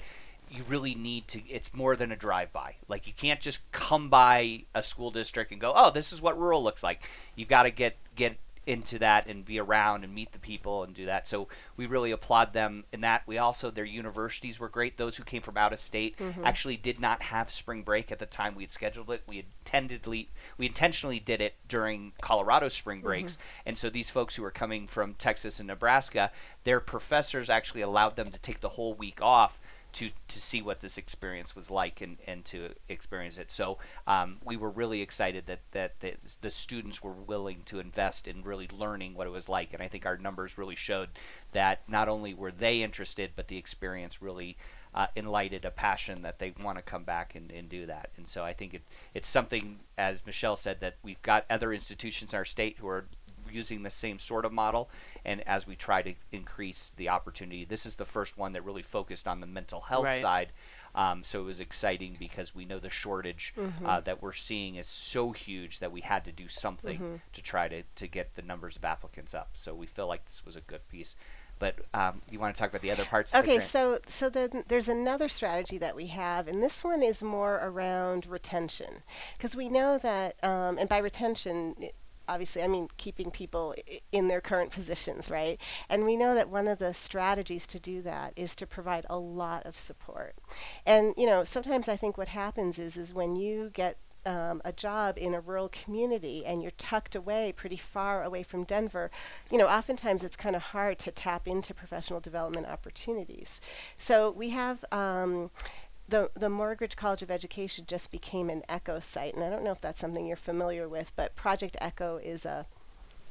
you 0.50 0.62
really 0.68 0.94
need 0.94 1.26
to 1.28 1.40
it's 1.48 1.72
more 1.72 1.96
than 1.96 2.12
a 2.12 2.16
drive 2.16 2.52
by 2.52 2.74
like 2.86 3.06
you 3.06 3.12
can't 3.14 3.40
just 3.40 3.60
come 3.72 4.10
by 4.10 4.62
a 4.74 4.82
school 4.82 5.10
district 5.10 5.50
and 5.50 5.60
go 5.60 5.72
oh 5.74 5.90
this 5.90 6.12
is 6.12 6.20
what 6.20 6.38
rural 6.38 6.62
looks 6.62 6.82
like 6.82 7.08
you've 7.36 7.48
got 7.48 7.62
to 7.62 7.70
get 7.70 7.96
get 8.16 8.36
into 8.66 8.98
that 9.00 9.26
and 9.26 9.44
be 9.44 9.58
around 9.58 10.04
and 10.04 10.14
meet 10.14 10.32
the 10.32 10.38
people 10.38 10.84
and 10.84 10.94
do 10.94 11.06
that. 11.06 11.26
So 11.26 11.48
we 11.76 11.86
really 11.86 12.12
applaud 12.12 12.52
them 12.52 12.84
in 12.92 13.00
that. 13.00 13.22
We 13.26 13.38
also 13.38 13.70
their 13.70 13.84
universities 13.84 14.60
were 14.60 14.68
great. 14.68 14.96
Those 14.96 15.16
who 15.16 15.24
came 15.24 15.42
from 15.42 15.56
out 15.56 15.72
of 15.72 15.80
state 15.80 16.16
mm-hmm. 16.18 16.44
actually 16.44 16.76
did 16.76 17.00
not 17.00 17.22
have 17.22 17.50
spring 17.50 17.82
break 17.82 18.12
at 18.12 18.18
the 18.18 18.26
time 18.26 18.54
we 18.54 18.62
had 18.62 18.70
scheduled 18.70 19.10
it. 19.10 19.22
We 19.26 19.44
intendedly 19.60 20.30
we 20.58 20.66
intentionally 20.66 21.18
did 21.18 21.40
it 21.40 21.54
during 21.68 22.12
Colorado 22.20 22.68
spring 22.68 22.98
mm-hmm. 22.98 23.06
breaks. 23.06 23.32
Mm-hmm. 23.34 23.62
And 23.66 23.78
so 23.78 23.90
these 23.90 24.10
folks 24.10 24.36
who 24.36 24.42
were 24.42 24.50
coming 24.50 24.86
from 24.86 25.14
Texas 25.14 25.58
and 25.58 25.66
Nebraska, 25.66 26.30
their 26.64 26.80
professors 26.80 27.50
actually 27.50 27.82
allowed 27.82 28.16
them 28.16 28.30
to 28.30 28.38
take 28.38 28.60
the 28.60 28.70
whole 28.70 28.94
week 28.94 29.20
off 29.20 29.58
to 29.92 30.10
to 30.28 30.40
see 30.40 30.62
what 30.62 30.80
this 30.80 30.98
experience 30.98 31.54
was 31.54 31.70
like 31.70 32.00
and, 32.00 32.18
and 32.26 32.44
to 32.46 32.70
experience 32.88 33.38
it. 33.38 33.50
So 33.50 33.78
um, 34.06 34.38
we 34.44 34.56
were 34.56 34.70
really 34.70 35.02
excited 35.02 35.46
that 35.46 35.60
that 35.72 36.00
the, 36.00 36.14
the 36.40 36.50
students 36.50 37.02
were 37.02 37.12
willing 37.12 37.62
to 37.66 37.78
invest 37.78 38.28
in 38.28 38.42
really 38.42 38.68
learning 38.72 39.14
what 39.14 39.26
it 39.26 39.30
was 39.30 39.48
like, 39.48 39.72
and 39.72 39.82
I 39.82 39.88
think 39.88 40.06
our 40.06 40.16
numbers 40.16 40.58
really 40.58 40.76
showed 40.76 41.08
that 41.52 41.80
not 41.88 42.08
only 42.08 42.34
were 42.34 42.52
they 42.52 42.82
interested, 42.82 43.32
but 43.36 43.48
the 43.48 43.58
experience 43.58 44.22
really. 44.22 44.56
Uh, 44.94 45.06
enlightened 45.16 45.64
a 45.64 45.70
passion 45.70 46.20
that 46.20 46.38
they 46.38 46.52
want 46.62 46.76
to 46.76 46.82
come 46.82 47.02
back 47.02 47.34
and, 47.34 47.50
and 47.50 47.70
do 47.70 47.86
that. 47.86 48.10
And 48.18 48.28
so 48.28 48.44
I 48.44 48.52
think 48.52 48.74
it, 48.74 48.82
it's 49.14 49.26
something, 49.26 49.78
as 49.96 50.26
Michelle 50.26 50.54
said, 50.54 50.80
that 50.80 50.96
we've 51.02 51.22
got 51.22 51.46
other 51.48 51.72
institutions 51.72 52.34
in 52.34 52.36
our 52.36 52.44
state 52.44 52.76
who 52.76 52.86
are 52.88 53.06
using 53.52 53.82
the 53.82 53.90
same 53.90 54.18
sort 54.18 54.44
of 54.44 54.52
model 54.52 54.88
and 55.24 55.46
as 55.46 55.66
we 55.66 55.76
try 55.76 56.02
to 56.02 56.14
increase 56.30 56.92
the 56.96 57.08
opportunity 57.08 57.64
this 57.64 57.86
is 57.86 57.96
the 57.96 58.04
first 58.04 58.36
one 58.38 58.52
that 58.52 58.64
really 58.64 58.82
focused 58.82 59.28
on 59.28 59.40
the 59.40 59.46
mental 59.46 59.80
health 59.80 60.04
right. 60.04 60.20
side 60.20 60.52
um, 60.94 61.22
so 61.22 61.40
it 61.40 61.44
was 61.44 61.60
exciting 61.60 62.16
because 62.18 62.54
we 62.54 62.64
know 62.64 62.78
the 62.78 62.90
shortage 62.90 63.54
mm-hmm. 63.56 63.86
uh, 63.86 64.00
that 64.00 64.22
we're 64.22 64.32
seeing 64.32 64.76
is 64.76 64.86
so 64.86 65.32
huge 65.32 65.78
that 65.78 65.90
we 65.90 66.02
had 66.02 66.24
to 66.26 66.32
do 66.32 66.48
something 66.48 66.96
mm-hmm. 66.98 67.16
to 67.32 67.42
try 67.42 67.68
to, 67.68 67.82
to 67.94 68.06
get 68.06 68.34
the 68.34 68.42
numbers 68.42 68.76
of 68.76 68.84
applicants 68.84 69.32
up. 69.32 69.50
So 69.54 69.74
we 69.74 69.86
feel 69.86 70.06
like 70.06 70.26
this 70.26 70.44
was 70.44 70.54
a 70.54 70.60
good 70.60 70.86
piece. 70.88 71.16
But 71.58 71.76
um, 71.94 72.22
you 72.28 72.40
want 72.40 72.54
to 72.54 72.60
talk 72.60 72.70
about 72.70 72.82
the 72.82 72.90
other 72.90 73.04
parts? 73.04 73.34
Okay, 73.34 73.60
so 73.60 74.00
so 74.08 74.28
then 74.28 74.64
there's 74.66 74.88
another 74.88 75.28
strategy 75.28 75.78
that 75.78 75.94
we 75.94 76.08
have, 76.08 76.48
and 76.48 76.60
this 76.60 76.82
one 76.82 77.04
is 77.04 77.22
more 77.22 77.60
around 77.62 78.26
retention, 78.26 79.04
because 79.36 79.54
we 79.54 79.68
know 79.68 79.96
that, 79.98 80.42
um, 80.42 80.76
and 80.76 80.88
by 80.88 80.98
retention, 80.98 81.76
obviously, 82.28 82.62
I 82.62 82.68
mean, 82.68 82.88
keeping 82.96 83.30
people 83.30 83.74
I- 83.88 84.00
in 84.10 84.28
their 84.28 84.40
current 84.40 84.70
positions, 84.70 85.30
right? 85.30 85.58
And 85.88 86.04
we 86.04 86.16
know 86.16 86.34
that 86.34 86.48
one 86.48 86.68
of 86.68 86.78
the 86.78 86.94
strategies 86.94 87.66
to 87.68 87.78
do 87.78 88.02
that 88.02 88.32
is 88.36 88.54
to 88.56 88.66
provide 88.66 89.06
a 89.08 89.18
lot 89.18 89.66
of 89.66 89.76
support. 89.76 90.34
And, 90.86 91.14
you 91.16 91.26
know, 91.26 91.44
sometimes 91.44 91.88
I 91.88 91.96
think 91.96 92.16
what 92.16 92.28
happens 92.28 92.78
is, 92.78 92.96
is 92.96 93.14
when 93.14 93.36
you 93.36 93.70
get 93.72 93.96
um, 94.24 94.62
a 94.64 94.72
job 94.72 95.18
in 95.18 95.34
a 95.34 95.40
rural 95.40 95.68
community 95.68 96.44
and 96.46 96.62
you're 96.62 96.70
tucked 96.72 97.16
away 97.16 97.52
pretty 97.56 97.76
far 97.76 98.22
away 98.22 98.42
from 98.42 98.64
Denver, 98.64 99.10
you 99.50 99.58
know, 99.58 99.66
oftentimes 99.66 100.22
it's 100.22 100.36
kind 100.36 100.54
of 100.54 100.62
hard 100.62 100.98
to 101.00 101.10
tap 101.10 101.48
into 101.48 101.74
professional 101.74 102.20
development 102.20 102.66
opportunities. 102.66 103.60
So 103.98 104.30
we 104.30 104.50
have 104.50 104.84
um, 104.92 105.50
the 106.12 106.30
the 106.34 106.48
Morgridge 106.48 106.94
College 106.94 107.22
of 107.22 107.30
Education 107.30 107.86
just 107.88 108.10
became 108.10 108.50
an 108.50 108.62
ECHO 108.68 109.00
site, 109.00 109.34
and 109.34 109.42
I 109.42 109.48
don't 109.48 109.64
know 109.64 109.72
if 109.72 109.80
that's 109.80 109.98
something 109.98 110.26
you're 110.26 110.36
familiar 110.36 110.86
with, 110.86 111.10
but 111.16 111.34
Project 111.34 111.74
ECHO 111.80 112.20
is 112.22 112.44
a 112.44 112.66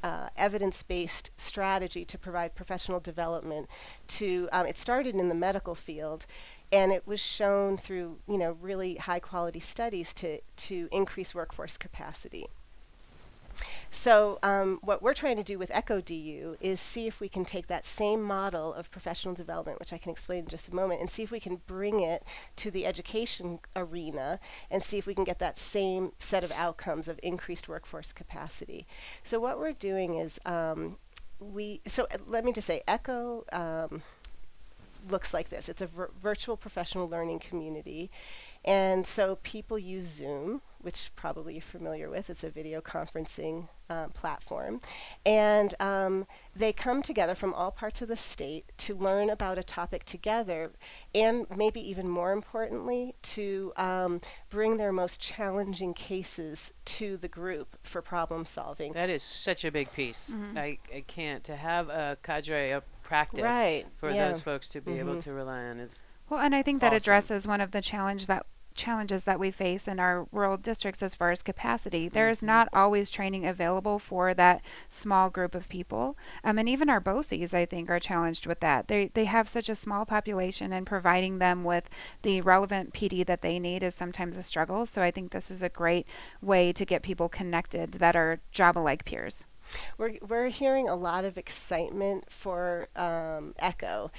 uh, 0.02 0.30
evidence-based 0.36 1.30
strategy 1.36 2.04
to 2.04 2.18
provide 2.18 2.56
professional 2.56 2.98
development. 2.98 3.68
To 4.08 4.48
um, 4.50 4.66
it 4.66 4.76
started 4.76 5.14
in 5.14 5.28
the 5.28 5.34
medical 5.34 5.76
field, 5.76 6.26
and 6.72 6.90
it 6.90 7.06
was 7.06 7.20
shown 7.20 7.76
through 7.76 8.18
you 8.26 8.36
know 8.36 8.58
really 8.60 8.96
high-quality 8.96 9.60
studies 9.60 10.12
to 10.14 10.40
to 10.40 10.88
increase 10.90 11.36
workforce 11.36 11.76
capacity. 11.76 12.48
So 13.90 14.38
um, 14.42 14.78
what 14.82 15.02
we're 15.02 15.14
trying 15.14 15.36
to 15.36 15.42
do 15.42 15.58
with 15.58 15.70
ECHO-DU 15.70 16.56
is 16.60 16.80
see 16.80 17.06
if 17.06 17.20
we 17.20 17.28
can 17.28 17.44
take 17.44 17.66
that 17.66 17.84
same 17.86 18.22
model 18.22 18.72
of 18.72 18.90
professional 18.90 19.34
development, 19.34 19.78
which 19.78 19.92
I 19.92 19.98
can 19.98 20.10
explain 20.10 20.40
in 20.40 20.48
just 20.48 20.68
a 20.68 20.74
moment, 20.74 21.00
and 21.00 21.10
see 21.10 21.22
if 21.22 21.30
we 21.30 21.40
can 21.40 21.60
bring 21.66 22.00
it 22.00 22.24
to 22.56 22.70
the 22.70 22.86
education 22.86 23.58
arena 23.76 24.40
and 24.70 24.82
see 24.82 24.98
if 24.98 25.06
we 25.06 25.14
can 25.14 25.24
get 25.24 25.38
that 25.40 25.58
same 25.58 26.12
set 26.18 26.42
of 26.42 26.52
outcomes 26.52 27.08
of 27.08 27.20
increased 27.22 27.68
workforce 27.68 28.12
capacity. 28.12 28.86
So 29.22 29.38
what 29.38 29.58
we're 29.58 29.72
doing 29.72 30.16
is 30.16 30.38
um, 30.46 30.96
we, 31.38 31.80
so 31.86 32.06
uh, 32.12 32.18
let 32.26 32.44
me 32.44 32.52
just 32.52 32.66
say, 32.66 32.82
ECHO 32.88 33.44
um, 33.52 34.02
looks 35.10 35.34
like 35.34 35.50
this. 35.50 35.68
It's 35.68 35.82
a 35.82 35.86
vir- 35.86 36.10
virtual 36.20 36.56
professional 36.56 37.08
learning 37.08 37.40
community. 37.40 38.10
And 38.64 39.06
so 39.06 39.36
people 39.42 39.78
use 39.78 40.06
Zoom, 40.06 40.62
which 40.80 41.10
probably 41.16 41.54
you're 41.54 41.62
familiar 41.62 42.08
with. 42.08 42.30
It's 42.30 42.44
a 42.44 42.50
video 42.50 42.80
conferencing 42.80 43.68
uh, 43.88 44.08
platform. 44.08 44.80
And 45.24 45.74
um, 45.80 46.26
they 46.54 46.72
come 46.72 47.02
together 47.02 47.34
from 47.34 47.54
all 47.54 47.70
parts 47.70 48.02
of 48.02 48.08
the 48.08 48.16
state 48.16 48.72
to 48.78 48.94
learn 48.94 49.30
about 49.30 49.58
a 49.58 49.62
topic 49.62 50.04
together, 50.04 50.72
and 51.14 51.46
maybe 51.54 51.80
even 51.88 52.08
more 52.08 52.32
importantly, 52.32 53.14
to 53.22 53.72
um, 53.76 54.20
bring 54.50 54.76
their 54.76 54.92
most 54.92 55.20
challenging 55.20 55.94
cases 55.94 56.72
to 56.84 57.16
the 57.16 57.28
group 57.28 57.76
for 57.82 58.02
problem 58.02 58.44
solving. 58.44 58.92
That 58.92 59.10
is 59.10 59.22
such 59.22 59.64
a 59.64 59.70
big 59.70 59.92
piece. 59.92 60.30
Mm-hmm. 60.30 60.58
I, 60.58 60.78
I 60.94 61.04
can't. 61.06 61.44
To 61.44 61.56
have 61.56 61.88
a 61.88 62.16
cadre 62.22 62.70
of 62.70 62.84
practice 63.02 63.42
right. 63.42 63.86
for 63.96 64.10
yeah. 64.10 64.28
those 64.28 64.40
folks 64.40 64.68
to 64.68 64.80
be 64.80 64.92
mm-hmm. 64.92 65.10
able 65.10 65.22
to 65.22 65.32
rely 65.32 65.64
on 65.64 65.78
is 65.78 66.04
well, 66.32 66.40
and 66.40 66.54
I 66.54 66.62
think 66.62 66.80
that 66.80 66.94
awesome. 66.94 66.96
addresses 66.96 67.46
one 67.46 67.60
of 67.60 67.72
the 67.72 67.82
challenge 67.82 68.26
that 68.26 68.46
challenges 68.74 69.24
that 69.24 69.38
we 69.38 69.50
face 69.50 69.86
in 69.86 70.00
our 70.00 70.26
rural 70.32 70.56
districts 70.56 71.02
as 71.02 71.14
far 71.14 71.30
as 71.30 71.42
capacity. 71.42 72.06
Mm-hmm. 72.06 72.14
There's 72.14 72.42
not 72.42 72.70
always 72.72 73.10
training 73.10 73.44
available 73.44 73.98
for 73.98 74.32
that 74.32 74.62
small 74.88 75.28
group 75.28 75.54
of 75.54 75.68
people. 75.68 76.16
Um, 76.42 76.56
and 76.56 76.70
even 76.70 76.88
our 76.88 77.02
BOCES, 77.02 77.52
I 77.52 77.66
think, 77.66 77.90
are 77.90 78.00
challenged 78.00 78.46
with 78.46 78.60
that. 78.60 78.88
They, 78.88 79.10
they 79.12 79.26
have 79.26 79.46
such 79.46 79.68
a 79.68 79.74
small 79.74 80.06
population, 80.06 80.72
and 80.72 80.86
providing 80.86 81.38
them 81.38 81.64
with 81.64 81.90
the 82.22 82.40
relevant 82.40 82.94
PD 82.94 83.26
that 83.26 83.42
they 83.42 83.58
need 83.58 83.82
is 83.82 83.94
sometimes 83.94 84.38
a 84.38 84.42
struggle. 84.42 84.86
So 84.86 85.02
I 85.02 85.10
think 85.10 85.32
this 85.32 85.50
is 85.50 85.62
a 85.62 85.68
great 85.68 86.06
way 86.40 86.72
to 86.72 86.86
get 86.86 87.02
people 87.02 87.28
connected 87.28 87.92
that 87.92 88.16
are 88.16 88.40
job 88.52 88.78
alike 88.78 89.04
peers. 89.04 89.44
We're, 89.98 90.14
we're 90.26 90.48
hearing 90.48 90.88
a 90.88 90.96
lot 90.96 91.26
of 91.26 91.36
excitement 91.36 92.30
for 92.30 92.88
um, 92.96 93.54
ECHO. 93.58 94.10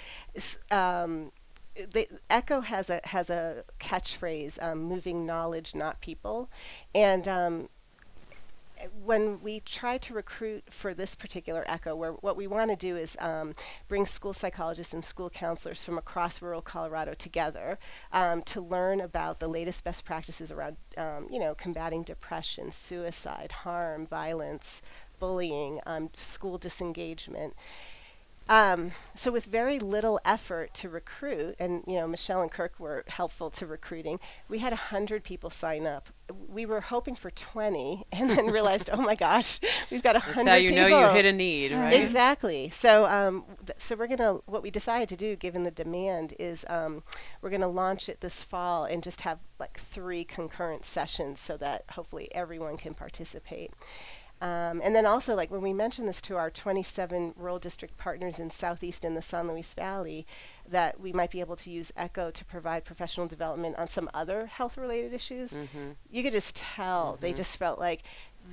Um, 0.69 1.31
Echo 2.29 2.61
has 2.61 2.89
a 2.89 3.01
has 3.05 3.29
a 3.29 3.63
catchphrase, 3.79 4.61
um, 4.61 4.83
"Moving 4.83 5.25
knowledge, 5.25 5.73
not 5.73 6.01
people," 6.01 6.49
and 6.93 7.27
um, 7.27 7.69
when 9.03 9.41
we 9.41 9.59
try 9.61 9.97
to 9.97 10.13
recruit 10.13 10.63
for 10.69 10.93
this 10.93 11.15
particular 11.15 11.63
echo 11.67 11.95
where 11.95 12.11
what 12.11 12.35
we 12.35 12.47
want 12.47 12.69
to 12.69 12.75
do 12.75 12.97
is 12.97 13.15
um, 13.19 13.55
bring 13.87 14.05
school 14.05 14.33
psychologists 14.33 14.93
and 14.93 15.05
school 15.05 15.29
counselors 15.29 15.83
from 15.83 15.97
across 15.97 16.41
rural 16.41 16.61
colorado 16.61 17.13
together 17.13 17.77
um, 18.11 18.41
to 18.41 18.61
learn 18.61 18.99
about 18.99 19.39
the 19.39 19.47
latest 19.47 19.83
best 19.83 20.05
practices 20.05 20.51
around 20.51 20.77
um, 20.97 21.27
you 21.29 21.39
know 21.39 21.55
combating 21.55 22.03
depression 22.03 22.71
suicide 22.71 23.51
harm 23.63 24.05
violence 24.05 24.81
bullying 25.19 25.79
um, 25.85 26.09
school 26.15 26.57
disengagement 26.57 27.53
um, 28.49 28.91
so 29.15 29.31
with 29.31 29.45
very 29.45 29.79
little 29.79 30.19
effort 30.25 30.73
to 30.75 30.89
recruit, 30.89 31.55
and 31.59 31.83
you 31.87 31.95
know 31.95 32.07
Michelle 32.07 32.41
and 32.41 32.51
Kirk 32.51 32.79
were 32.79 33.05
helpful 33.07 33.49
to 33.51 33.65
recruiting. 33.65 34.19
We 34.49 34.59
had 34.59 34.73
hundred 34.73 35.23
people 35.23 35.49
sign 35.49 35.87
up. 35.87 36.09
We 36.49 36.65
were 36.65 36.81
hoping 36.81 37.15
for 37.15 37.31
twenty, 37.31 38.05
and 38.11 38.29
then 38.29 38.47
realized, 38.47 38.89
oh 38.91 39.01
my 39.01 39.15
gosh, 39.15 39.59
we've 39.89 40.03
got 40.03 40.17
hundred. 40.17 40.37
That's 40.37 40.49
how 40.49 40.55
you 40.55 40.69
people. 40.69 40.89
know 40.89 41.07
you 41.09 41.13
hit 41.15 41.25
a 41.25 41.31
need, 41.31 41.71
right? 41.71 41.93
Exactly. 41.93 42.69
So, 42.69 43.05
um, 43.05 43.45
th- 43.65 43.79
so 43.79 43.95
we're 43.95 44.07
gonna 44.07 44.33
what 44.45 44.61
we 44.61 44.69
decided 44.71 45.07
to 45.09 45.15
do, 45.15 45.35
given 45.35 45.63
the 45.63 45.71
demand, 45.71 46.33
is 46.37 46.65
um, 46.67 47.03
we're 47.41 47.49
gonna 47.49 47.67
launch 47.69 48.09
it 48.09 48.19
this 48.21 48.43
fall 48.43 48.83
and 48.83 49.01
just 49.01 49.21
have 49.21 49.39
like 49.59 49.79
three 49.79 50.25
concurrent 50.25 50.85
sessions, 50.85 51.39
so 51.39 51.55
that 51.57 51.85
hopefully 51.91 52.27
everyone 52.35 52.75
can 52.75 52.93
participate. 52.93 53.71
Um, 54.43 54.81
and 54.83 54.93
then 54.93 55.05
also, 55.05 55.35
like 55.35 55.49
when 55.49 55.61
we 55.61 55.71
mentioned 55.71 56.09
this 56.09 56.19
to 56.21 56.35
our 56.35 56.49
27 56.49 57.33
rural 57.37 57.59
district 57.59 57.97
partners 57.97 58.39
in 58.39 58.49
Southeast 58.49 59.05
and 59.05 59.15
the 59.15 59.21
San 59.21 59.47
Luis 59.47 59.73
Valley, 59.73 60.27
that 60.69 60.99
we 60.99 61.13
might 61.13 61.31
be 61.31 61.39
able 61.39 61.55
to 61.55 61.71
use 61.71 61.93
ECHO 61.95 62.29
to 62.31 62.43
provide 62.43 62.83
professional 62.83 63.25
development 63.25 63.77
on 63.77 63.87
some 63.87 64.09
other 64.13 64.47
health 64.47 64.77
related 64.77 65.13
issues, 65.13 65.53
Mm-hmm. 65.53 65.91
you 66.11 66.23
could 66.23 66.33
just 66.33 66.57
tell 66.57 67.17
they 67.21 67.31
just 67.31 67.55
felt 67.55 67.79
like 67.79 68.03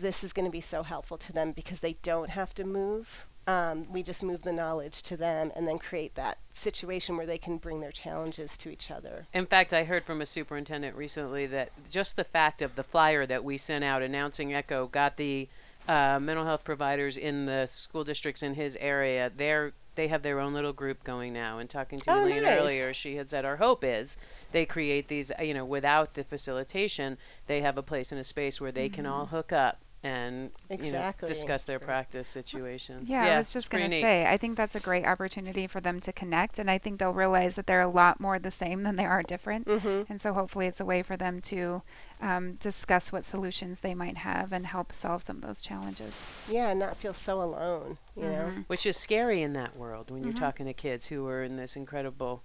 this 0.01 0.23
is 0.23 0.33
going 0.33 0.47
to 0.47 0.53
be 0.53 0.61
so 0.61 0.85
helpful 0.85 1.19
to 1.19 1.33
them 1.33 1.51
because 1.51 1.81
they 1.81 1.97
don't 2.05 2.31
have 2.31 2.55
to 2.55 2.65
move. 2.65 3.27
Um, 3.49 3.91
we 3.91 4.05
just 4.05 4.23
move 4.23 4.43
the 4.43 4.53
knowledge 4.53 5.03
to 5.03 5.17
them 5.17 5.51
and 5.57 5.67
then 5.67 5.79
create 5.79 6.15
that 6.15 6.39
situation 6.53 7.17
where 7.17 7.27
they 7.27 7.39
can 7.39 7.57
bring 7.57 7.81
their 7.81 7.91
challenges 7.91 8.57
to 8.59 8.71
each 8.71 8.93
other. 8.93 9.27
In 9.35 9.47
fact, 9.47 9.73
I 9.73 9.83
heard 9.83 10.05
from 10.05 10.21
a 10.21 10.27
superintendent 10.27 10.95
recently 10.95 11.47
that 11.47 11.71
just 11.91 12.15
the 12.15 12.23
fact 12.23 12.63
of 12.63 12.77
the 12.77 12.85
flyer 12.85 13.27
that 13.27 13.43
we 13.43 13.57
sent 13.57 13.83
out 13.83 14.03
announcing 14.03 14.55
ECHO 14.55 14.87
got 14.87 15.17
the 15.17 15.49
uh, 15.89 16.19
mental 16.21 16.45
health 16.45 16.65
providers 16.65 17.17
in 17.17 17.47
the 17.47 17.67
school 17.67 18.05
districts 18.05 18.43
in 18.43 18.55
his 18.55 18.77
area. 18.81 19.31
They're 19.35 19.73
they 19.97 20.07
have 20.09 20.23
their 20.23 20.39
own 20.39 20.55
little 20.55 20.73
group 20.73 21.03
going 21.05 21.33
now. 21.33 21.59
And 21.59 21.69
talking 21.69 21.99
to 22.01 22.13
Oh, 22.13 22.23
Elaine 22.23 22.43
nice. 22.45 22.59
earlier, 22.59 22.93
she 22.95 23.17
had 23.17 23.29
said 23.29 23.45
our 23.45 23.57
hope 23.57 23.83
is 23.85 24.17
they 24.53 24.65
create 24.65 25.09
these. 25.09 25.31
uh, 25.39 25.43
You 25.43 25.53
know, 25.53 25.65
without 25.65 26.15
the 26.15 26.23
facilitation, 26.25 27.19
they 27.49 27.61
have 27.61 27.77
a 27.77 27.83
place 27.83 28.13
and 28.13 28.21
a 28.21 28.25
space 28.25 28.61
where 28.61 28.73
they 28.73 28.89
can 28.89 29.05
all 29.05 29.27
hook 29.27 29.53
up 29.53 29.81
and 30.03 30.51
you 30.71 30.93
know, 30.93 31.13
discuss 31.27 31.65
their 31.65 31.79
practice 31.79 32.29
situation. 32.29 33.05
Yeah, 33.07 33.35
I 33.35 33.37
was 33.37 33.47
it's 33.47 33.53
just 33.53 33.71
going 33.71 33.91
to 33.91 34.01
say, 34.01 34.25
I 34.27 34.39
think 34.39 34.57
that's 34.57 34.75
a 34.75 34.81
great 34.81 35.05
opportunity 35.05 35.67
for 35.67 35.81
them 35.81 36.01
to 36.01 36.13
connect, 36.13 36.59
and 36.59 36.71
I 36.71 36.79
think 36.79 36.99
they'll 36.99 37.13
realize 37.13 37.57
that 37.57 37.67
they're 37.67 37.83
a 37.83 37.89
lot 37.89 38.19
more 38.19 38.39
the 38.39 38.51
same 38.51 38.83
than 38.83 38.97
they 38.97 39.05
are 39.05 39.23
different. 39.23 39.67
Mm-hmm. 39.67 40.11
And 40.11 40.21
so 40.21 40.33
hopefully 40.33 40.67
it's 40.67 40.81
a 40.81 40.87
way 40.87 41.03
for 41.03 41.19
them 41.19 41.41
to 41.43 41.83
um, 42.23 42.55
discuss 42.55 43.13
what 43.13 43.27
solutions 43.27 43.81
they 43.81 43.95
might 43.95 44.19
have 44.19 44.53
and 44.53 44.67
help 44.67 44.93
solve 44.93 45.23
some 45.23 45.37
of 45.37 45.43
those 45.43 45.61
challenges. 45.61 46.15
Yeah, 46.51 46.71
and 46.71 46.81
not 46.81 46.97
feel 46.97 47.15
so 47.15 47.43
alone, 47.43 47.99
you 48.17 48.23
know? 48.23 48.31
Mhm. 48.51 48.65
which 48.69 48.87
is 48.87 48.97
scary 48.97 49.43
in 49.43 49.53
that 49.53 49.77
world 49.77 50.11
when 50.11 50.25
you're 50.25 50.33
Mhm. 50.33 50.39
talking 50.39 50.67
to 50.67 50.73
kids 50.73 51.07
who 51.07 51.27
are 51.29 51.43
in 51.43 51.57
this 51.57 51.77
incredible 51.77 52.43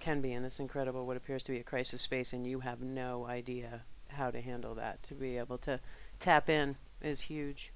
can 0.00 0.20
be 0.20 0.32
in 0.32 0.42
this 0.42 0.60
incredible 0.60 1.06
what 1.06 1.16
appears 1.16 1.42
to 1.42 1.52
be 1.52 1.58
a 1.58 1.62
crisis 1.62 2.00
space 2.02 2.32
and 2.32 2.46
you 2.46 2.60
have 2.60 2.80
no 2.80 3.26
idea 3.26 3.82
how 4.08 4.30
to 4.30 4.40
handle 4.40 4.74
that 4.74 5.02
to 5.02 5.14
be 5.14 5.36
able 5.36 5.58
to 5.58 5.80
tap 6.18 6.48
in 6.48 6.76
is 7.02 7.22
huge 7.22 7.72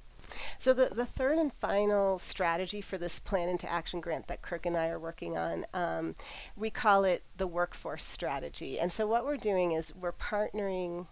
So 0.58 0.72
the, 0.72 0.90
the 0.94 1.06
third 1.06 1.38
and 1.38 1.52
final 1.52 2.18
strategy 2.18 2.80
for 2.80 2.98
this 2.98 3.18
plan 3.18 3.48
into 3.48 3.70
action 3.70 4.00
grant 4.00 4.28
that 4.28 4.42
Kirk 4.42 4.66
and 4.66 4.76
I 4.76 4.88
are 4.88 4.98
working 4.98 5.36
on, 5.36 5.66
um, 5.74 6.14
we 6.56 6.70
call 6.70 7.04
it 7.04 7.22
the 7.36 7.46
workforce 7.46 8.04
strategy. 8.04 8.78
And 8.78 8.92
so 8.92 9.06
what 9.06 9.24
we're 9.24 9.36
doing 9.36 9.72
is 9.72 9.94
we're 9.94 10.12
partnering. 10.12 11.06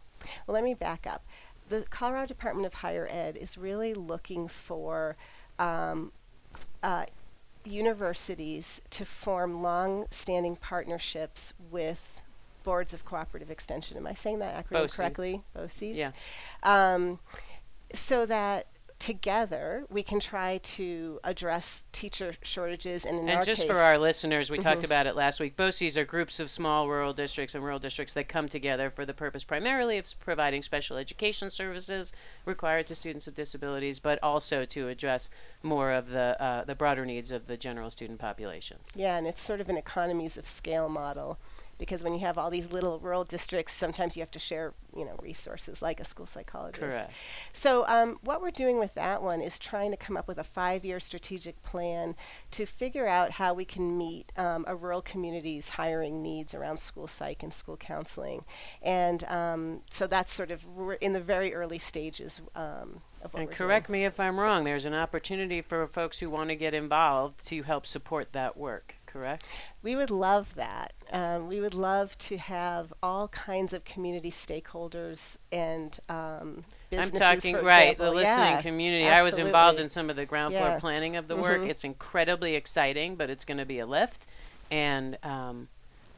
Well, 0.47 0.55
let 0.55 0.65
me 0.65 0.75
back 0.75 1.07
up. 1.07 1.25
The 1.69 1.85
Colorado 1.91 2.27
Department 2.27 2.67
of 2.67 2.75
Higher 2.75 3.09
Ed 3.11 3.37
is 3.37 3.59
really 3.59 3.95
looking 3.95 4.49
for 4.49 5.17
um, 5.59 6.13
uh, 6.83 7.07
universities 7.65 8.81
to 8.91 9.05
form 9.05 9.63
long-standing 9.63 10.57
partnerships 10.57 11.53
with 11.71 12.23
boards 12.65 12.93
of 12.93 13.05
cooperative 13.05 13.51
extension. 13.51 13.97
Am 13.97 14.07
I 14.07 14.15
saying 14.15 14.39
that 14.41 14.55
acronym 14.55 14.83
BOCES. 14.83 14.97
correctly? 14.97 15.43
BOCES. 15.55 15.97
Yeah. 15.97 16.11
Um, 16.63 17.19
so 17.93 18.27
that 18.27 18.67
together 18.99 19.85
we 19.89 20.03
can 20.03 20.19
try 20.19 20.59
to 20.59 21.21
address 21.23 21.85
teacher 21.93 22.35
shortages 22.43 23.05
and 23.05 23.17
in 23.17 23.29
and 23.29 23.47
just 23.47 23.63
case, 23.63 23.71
for 23.71 23.79
our 23.79 23.97
listeners 23.97 24.51
we 24.51 24.59
talked 24.59 24.81
Mhm. 24.81 24.87
about 24.87 25.07
it 25.07 25.15
last 25.15 25.39
week. 25.39 25.57
BOCES 25.57 25.97
are 25.97 26.05
groups 26.05 26.41
of 26.41 26.51
small 26.51 26.89
rural 26.89 27.13
districts 27.13 27.55
and 27.55 27.63
rural 27.63 27.79
districts 27.79 28.13
that 28.15 28.29
come 28.29 28.49
together 28.49 28.91
for 28.91 29.07
the 29.07 29.15
purpose 29.15 29.45
primarily 29.45 29.99
of 29.99 30.19
providing 30.19 30.65
special 30.65 30.97
education 30.97 31.49
services 31.49 32.13
required 32.45 32.89
to 32.89 32.97
students 32.97 33.27
with 33.27 33.37
disabilities 33.37 34.01
but 34.01 34.19
also 34.21 34.65
to 34.65 34.89
address 34.89 35.31
more 35.63 35.93
of 35.93 36.09
the 36.11 36.37
uh, 36.43 36.65
the 36.65 36.75
broader 36.75 37.07
needs 37.07 37.31
of 37.31 37.47
the 37.47 37.57
general 37.57 37.91
student 37.91 38.19
populations. 38.19 38.89
Yeah, 38.97 39.17
and 39.17 39.29
it's 39.29 39.41
sort 39.41 39.61
of 39.61 39.69
an 39.69 39.77
economies 39.77 40.37
of 40.37 40.45
scale 40.45 40.89
model 40.89 41.39
because 41.79 42.03
when 42.03 42.13
you 42.13 42.21
have 42.21 42.37
all 42.37 42.51
these 42.51 42.71
little 42.71 42.99
rural 42.99 43.25
districts, 43.25 43.73
sometimes 43.73 44.17
you 44.17 44.21
have 44.21 44.31
to 44.33 44.39
share, 44.39 44.75
you 44.97 45.05
know, 45.05 45.17
resources 45.23 45.81
like 45.81 46.01
a 46.01 46.05
school 46.05 46.27
psychologist. 46.27 46.81
correct. 46.81 47.13
So 47.53 47.87
um, 47.87 48.19
what 48.23 48.43
we're 48.43 48.51
doing 48.51 48.79
with 48.79 48.95
that 48.95 49.23
one 49.23 49.41
is 49.41 49.59
trying 49.59 49.91
to 49.93 49.97
come 49.97 50.17
up 50.17 50.29
with 50.29 50.39
a 50.39 50.45
five-year 50.45 51.01
strategic 51.01 51.63
plan 51.63 52.17
to 52.51 52.67
figure 52.67 53.07
out 53.07 53.33
how 53.33 53.55
we 53.55 53.65
can 53.65 53.97
meet 53.97 54.33
um, 54.37 54.65
a 54.69 54.75
rural 54.75 55.03
community's 55.03 55.71
hiring 55.71 56.23
needs 56.23 56.55
around 56.55 56.79
school 56.79 57.07
psych 57.07 57.43
and 57.43 57.55
school 57.55 57.77
counseling, 57.77 58.45
and 58.83 59.25
um, 59.25 59.81
so 59.91 60.07
that's 60.07 60.33
sort 60.33 60.51
of 60.51 60.67
we're 60.67 60.95
in 60.95 61.13
the 61.13 61.21
very 61.21 61.55
early 61.55 61.79
stages 61.79 62.41
um, 62.55 63.01
of 63.23 63.33
what 63.33 63.43
And 63.43 63.51
correct 63.51 63.89
me 63.89 64.05
if 64.05 64.19
I'm 64.21 64.39
wrong, 64.39 64.65
there's 64.65 64.87
an 64.87 64.95
opportunity 64.95 65.63
for 65.63 65.87
folks 65.87 66.19
who 66.19 66.31
want 66.31 66.51
to 66.51 66.57
get 66.57 66.75
involved 66.75 67.47
to 67.47 67.63
help 67.63 67.87
support 67.87 68.33
that 68.33 68.57
work, 68.57 68.97
correct? 69.09 69.47
We 69.83 69.97
would 69.97 70.11
love 70.11 70.55
that. 70.55 70.93
Um, 71.11 71.49
we 71.49 71.61
would 71.61 71.75
love 71.75 72.17
to 72.19 72.37
have 72.37 72.93
all 73.03 73.29
kinds 73.29 73.73
of 73.73 73.85
community 73.85 74.31
stakeholders 74.31 75.37
and 75.51 75.99
um, 76.09 76.65
I'm 76.93 77.11
talking, 77.11 77.55
right, 77.57 77.93
example. 77.93 78.07
the 78.07 78.13
listening 78.13 78.55
Yeah, 78.57 78.63
community. 78.63 79.05
I 79.09 79.23
was 79.23 79.39
involved 79.39 79.79
in 79.81 79.89
some 79.89 80.11
of 80.11 80.17
the 80.17 80.27
ground 80.27 80.55
floor 80.55 80.69
Yeah. 80.69 80.79
planning 80.81 81.17
of 81.17 81.29
the 81.29 81.37
work. 81.37 81.63
Mhm. 81.63 81.71
It's 81.71 81.85
incredibly 81.85 82.55
exciting, 82.55 83.17
but 83.17 83.31
it's 83.31 83.45
going 83.45 83.59
to 83.59 83.65
be 83.67 83.79
a 83.79 83.87
lift. 83.87 84.27
And 84.71 85.17
um, 85.25 85.69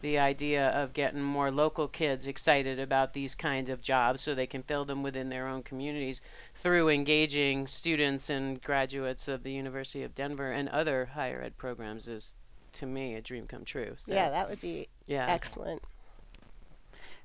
the 0.01 0.19
idea 0.19 0.71
of 0.71 0.93
getting 0.95 1.21
more 1.23 1.51
local 1.51 1.87
kids 1.87 2.27
excited 2.27 2.81
about 2.81 3.13
these 3.13 3.35
kinds 3.35 3.69
of 3.71 3.83
jobs 3.83 4.23
so 4.23 4.35
they 4.35 4.47
can 4.47 4.63
fill 4.63 4.85
them 4.85 5.03
within 5.03 5.29
their 5.29 5.47
own 5.47 5.63
communities 5.63 6.23
through 6.55 6.89
engaging 6.89 7.67
students 7.67 8.31
and 8.31 8.63
graduates 8.63 9.29
of 9.29 9.43
the 9.43 9.53
University 9.53 10.03
of 10.03 10.15
Denver 10.15 10.51
and 10.51 10.69
other 10.71 11.11
higher 11.15 11.43
ed 11.43 11.59
programs 11.59 12.09
is, 12.09 12.35
to 12.75 12.87
me, 12.87 13.15
a 13.15 13.21
dream 13.21 13.47
come 13.47 13.65
true. 13.65 13.95
So, 13.97 14.13
Yeah, 14.13 14.31
that 14.31 14.49
would 14.49 14.61
be 14.61 14.89
yeah. 15.07 15.27
excellent. 15.29 15.83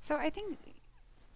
So 0.01 0.15
I 0.17 0.29
think 0.29 0.57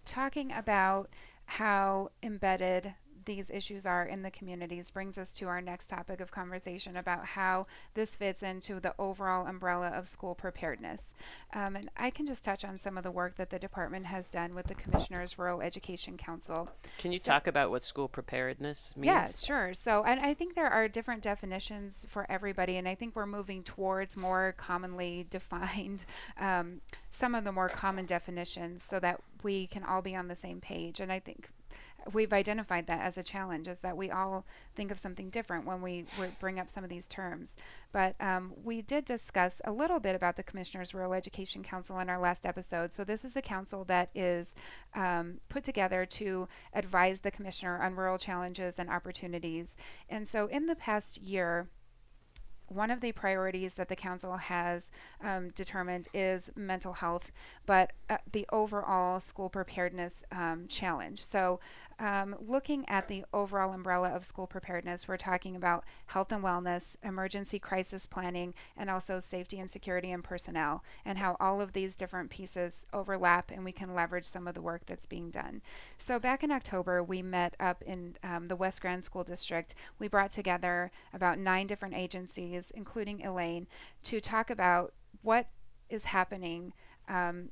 talking 0.04 0.52
about 0.52 1.08
how 1.46 2.10
embedded 2.22 2.94
these 3.24 3.50
issues 3.50 3.86
are 3.86 4.04
in 4.04 4.22
the 4.22 4.30
communities 4.30 4.90
brings 4.90 5.18
us 5.18 5.32
to 5.34 5.46
our 5.46 5.60
next 5.60 5.88
topic 5.88 6.20
of 6.20 6.30
conversation 6.30 6.96
about 6.96 7.24
how 7.24 7.66
this 7.94 8.16
fits 8.16 8.42
into 8.42 8.80
the 8.80 8.94
overall 8.98 9.46
umbrella 9.46 9.88
of 9.88 10.08
school 10.08 10.34
preparedness. 10.34 11.14
Um, 11.52 11.76
and 11.76 11.90
I 11.96 12.10
can 12.10 12.26
just 12.26 12.44
touch 12.44 12.64
on 12.64 12.78
some 12.78 12.96
of 12.96 13.04
the 13.04 13.10
work 13.10 13.36
that 13.36 13.50
the 13.50 13.58
department 13.58 14.06
has 14.06 14.30
done 14.30 14.54
with 14.54 14.66
the 14.66 14.74
Commissioners 14.74 15.38
Rural 15.38 15.60
Education 15.60 16.16
Council. 16.16 16.68
Can 16.98 17.12
you 17.12 17.18
So- 17.18 17.30
talk 17.30 17.46
about 17.46 17.70
what 17.70 17.84
school 17.84 18.08
preparedness 18.08 18.96
means? 18.96 19.06
Yeah, 19.06 19.26
sure. 19.26 19.74
So, 19.74 20.04
and 20.04 20.20
I 20.20 20.34
think 20.34 20.54
there 20.54 20.70
are 20.70 20.88
different 20.88 21.22
definitions 21.22 22.06
for 22.08 22.26
everybody, 22.30 22.76
and 22.76 22.88
I 22.88 22.94
think 22.94 23.14
we're 23.16 23.26
moving 23.26 23.62
towards 23.62 24.16
more 24.16 24.54
commonly 24.56 25.26
defined, 25.30 26.04
um, 26.38 26.80
some 27.10 27.34
of 27.34 27.44
the 27.44 27.52
more 27.52 27.68
common 27.68 28.06
definitions, 28.06 28.82
so 28.82 29.00
that 29.00 29.20
we 29.42 29.66
can 29.66 29.82
all 29.82 30.02
be 30.02 30.14
on 30.14 30.28
the 30.28 30.36
same 30.36 30.60
page. 30.60 31.00
And 31.00 31.10
I 31.12 31.18
think 31.18 31.50
we've 32.12 32.32
identified 32.32 32.86
that 32.86 33.00
as 33.00 33.18
a 33.18 33.22
challenge, 33.22 33.68
is 33.68 33.78
that 33.78 33.96
we 33.96 34.10
all 34.10 34.44
think 34.74 34.90
of 34.90 34.98
something 34.98 35.30
different 35.30 35.66
when 35.66 35.82
we, 35.82 36.06
bring 36.38 36.58
up 36.58 36.70
some 36.70 36.84
of 36.84 36.90
these 36.90 37.08
terms. 37.08 37.56
But 37.92 38.14
um, 38.20 38.52
we 38.62 38.82
did 38.82 39.04
discuss 39.04 39.60
a 39.64 39.72
little 39.72 40.00
bit 40.00 40.14
about 40.14 40.36
the 40.36 40.42
Commissioners 40.42 40.94
Rural 40.94 41.14
Education 41.14 41.62
Council 41.62 41.98
in 41.98 42.08
our 42.08 42.18
last 42.18 42.46
episode. 42.46 42.92
So 42.92 43.04
this 43.04 43.24
is 43.24 43.36
a 43.36 43.42
council 43.42 43.84
that 43.84 44.10
is 44.14 44.54
um, 44.94 45.38
put 45.48 45.64
together 45.64 46.06
to 46.06 46.48
advise 46.72 47.20
the 47.20 47.30
commissioner 47.30 47.82
on 47.82 47.96
rural 47.96 48.18
challenges 48.18 48.78
and 48.78 48.88
opportunities. 48.88 49.76
And 50.08 50.28
so 50.28 50.46
in 50.46 50.66
the 50.66 50.76
past 50.76 51.18
year, 51.18 51.68
one 52.70 52.90
of 52.90 53.00
the 53.00 53.10
priorities 53.12 53.74
that 53.74 53.88
the 53.88 53.96
council 53.96 54.36
has 54.36 54.90
um, 55.22 55.50
determined 55.50 56.08
is 56.14 56.50
mental 56.54 56.92
health, 56.92 57.32
but 57.66 57.92
uh, 58.08 58.18
the 58.30 58.46
overall 58.52 59.18
school 59.18 59.48
preparedness 59.48 60.22
um, 60.30 60.66
challenge. 60.68 61.24
So, 61.24 61.58
um, 62.00 62.34
looking 62.40 62.88
at 62.88 63.08
the 63.08 63.24
overall 63.32 63.74
umbrella 63.74 64.08
of 64.08 64.24
school 64.24 64.46
preparedness, 64.46 65.06
we're 65.06 65.18
talking 65.18 65.54
about 65.54 65.84
health 66.06 66.32
and 66.32 66.42
wellness, 66.42 66.96
emergency 67.04 67.58
crisis 67.58 68.06
planning, 68.06 68.54
and 68.74 68.88
also 68.88 69.20
safety 69.20 69.60
and 69.60 69.70
security 69.70 70.10
and 70.10 70.24
personnel, 70.24 70.82
and 71.04 71.18
how 71.18 71.36
all 71.38 71.60
of 71.60 71.74
these 71.74 71.96
different 71.96 72.30
pieces 72.30 72.86
overlap 72.92 73.50
and 73.50 73.64
we 73.64 73.72
can 73.72 73.94
leverage 73.94 74.24
some 74.24 74.48
of 74.48 74.54
the 74.54 74.62
work 74.62 74.86
that's 74.86 75.04
being 75.04 75.30
done. 75.30 75.60
So, 75.98 76.18
back 76.18 76.42
in 76.42 76.50
October, 76.50 77.02
we 77.02 77.20
met 77.20 77.54
up 77.60 77.82
in 77.82 78.16
um, 78.24 78.48
the 78.48 78.56
West 78.56 78.80
Grand 78.80 79.04
School 79.04 79.22
District. 79.22 79.74
We 79.98 80.08
brought 80.08 80.30
together 80.30 80.90
about 81.12 81.38
nine 81.38 81.66
different 81.66 81.94
agencies, 81.94 82.72
including 82.74 83.22
Elaine, 83.22 83.66
to 84.04 84.20
talk 84.22 84.48
about 84.48 84.94
what 85.20 85.48
is 85.90 86.04
happening 86.04 86.72
um, 87.08 87.50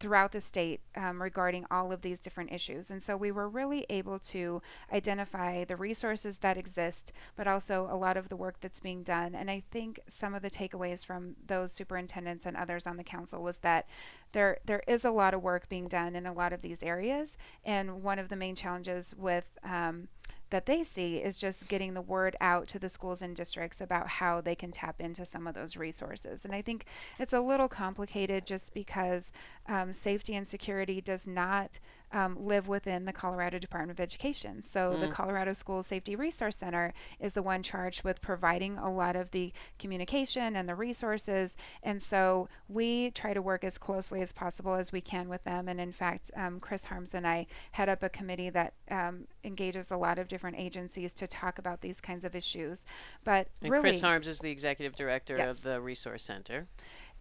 throughout 0.00 0.32
the 0.32 0.40
state 0.40 0.80
um, 0.96 1.20
regarding 1.20 1.66
all 1.70 1.92
of 1.92 2.00
these 2.00 2.18
different 2.18 2.50
issues. 2.50 2.90
And 2.90 3.02
so 3.02 3.16
we 3.16 3.30
were 3.30 3.48
really 3.48 3.84
able 3.90 4.18
to 4.18 4.62
identify 4.90 5.64
the 5.64 5.76
resources 5.76 6.38
that 6.38 6.56
exist, 6.56 7.12
but 7.36 7.46
also 7.46 7.86
a 7.90 7.96
lot 7.96 8.16
of 8.16 8.30
the 8.30 8.36
work 8.36 8.56
that's 8.60 8.80
being 8.80 9.02
done. 9.02 9.34
And 9.34 9.50
I 9.50 9.62
think 9.70 10.00
some 10.08 10.34
of 10.34 10.40
the 10.40 10.50
takeaways 10.50 11.04
from 11.04 11.36
those 11.46 11.70
superintendents 11.72 12.46
and 12.46 12.56
others 12.56 12.86
on 12.86 12.96
the 12.96 13.04
council 13.04 13.42
was 13.42 13.58
that 13.58 13.86
there 14.32 14.58
there 14.64 14.82
is 14.86 15.04
a 15.04 15.10
lot 15.10 15.34
of 15.34 15.42
work 15.42 15.68
being 15.68 15.88
done 15.88 16.16
in 16.16 16.26
a 16.26 16.32
lot 16.32 16.52
of 16.52 16.62
these 16.62 16.82
areas. 16.82 17.36
And 17.64 18.02
one 18.02 18.18
of 18.18 18.30
the 18.30 18.36
main 18.36 18.54
challenges 18.54 19.14
with 19.16 19.44
um, 19.62 20.08
that 20.50 20.66
they 20.66 20.84
see 20.84 21.16
is 21.16 21.38
just 21.38 21.68
getting 21.68 21.94
the 21.94 22.02
word 22.02 22.36
out 22.40 22.68
to 22.68 22.78
the 22.78 22.88
schools 22.88 23.22
and 23.22 23.34
districts 23.34 23.80
about 23.80 24.08
how 24.08 24.40
they 24.40 24.54
can 24.54 24.72
tap 24.72 25.00
into 25.00 25.24
some 25.24 25.46
of 25.46 25.54
those 25.54 25.76
resources. 25.76 26.44
And 26.44 26.54
I 26.54 26.62
think 26.62 26.84
it's 27.18 27.32
a 27.32 27.40
little 27.40 27.68
complicated 27.68 28.46
just 28.46 28.74
because 28.74 29.32
um, 29.68 29.92
safety 29.92 30.34
and 30.34 30.46
security 30.46 31.00
does 31.00 31.26
not 31.26 31.78
um, 32.12 32.36
live 32.40 32.68
within 32.68 33.04
the 33.04 33.12
Colorado 33.12 33.58
Department 33.58 33.98
of 33.98 34.00
Education. 34.00 34.62
So 34.62 34.92
mm. 34.92 35.00
the 35.00 35.08
Colorado 35.08 35.52
School 35.52 35.82
Safety 35.82 36.16
Resource 36.16 36.56
Center 36.56 36.92
is 37.18 37.34
the 37.34 37.42
one 37.42 37.62
charged 37.62 38.02
with 38.02 38.20
providing 38.20 38.78
a 38.78 38.92
lot 38.92 39.16
of 39.16 39.30
the 39.30 39.52
communication 39.78 40.56
and 40.56 40.68
the 40.68 40.74
resources. 40.74 41.56
And 41.82 42.02
so 42.02 42.48
we 42.68 43.10
try 43.12 43.32
to 43.32 43.42
work 43.42 43.64
as 43.64 43.78
closely 43.78 44.22
as 44.22 44.32
possible 44.32 44.74
as 44.74 44.92
we 44.92 45.00
can 45.00 45.28
with 45.28 45.44
them. 45.44 45.68
And 45.68 45.80
in 45.80 45.92
fact, 45.92 46.30
um, 46.36 46.60
Chris 46.60 46.86
Harms 46.86 47.14
and 47.14 47.26
I 47.26 47.46
head 47.72 47.88
up 47.88 48.02
a 48.02 48.08
committee 48.08 48.50
that 48.50 48.74
um, 48.90 49.26
engages 49.44 49.90
a 49.90 49.96
lot 49.96 50.18
of 50.18 50.28
different 50.28 50.58
agencies 50.58 51.14
to 51.14 51.26
talk 51.26 51.58
about 51.58 51.80
these 51.80 52.00
kinds 52.00 52.24
of 52.24 52.34
issues. 52.34 52.84
But 53.24 53.48
and 53.62 53.70
really, 53.70 53.82
Chris 53.82 54.00
Harms 54.00 54.28
is 54.28 54.40
the 54.40 54.50
executive 54.50 54.96
director 54.96 55.36
yes. 55.36 55.50
of 55.50 55.62
the 55.62 55.80
Resource 55.80 56.24
Center. 56.24 56.66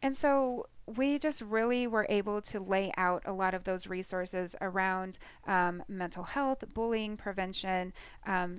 And 0.02 0.16
so 0.16 0.68
we 0.86 1.20
just 1.20 1.41
really 1.41 1.88
were 1.88 2.06
able 2.10 2.41
to 2.41 2.60
lay 2.60 2.91
out 2.97 3.22
a 3.26 3.34
lot 3.34 3.54
of 3.54 3.64
those 3.64 3.88
resources 3.88 4.56
around 4.62 5.20
um, 5.45 5.84
mental 5.88 6.24
health, 6.24 6.64
bullying 6.74 7.16
prevention, 7.16 7.93
um, 8.26 8.58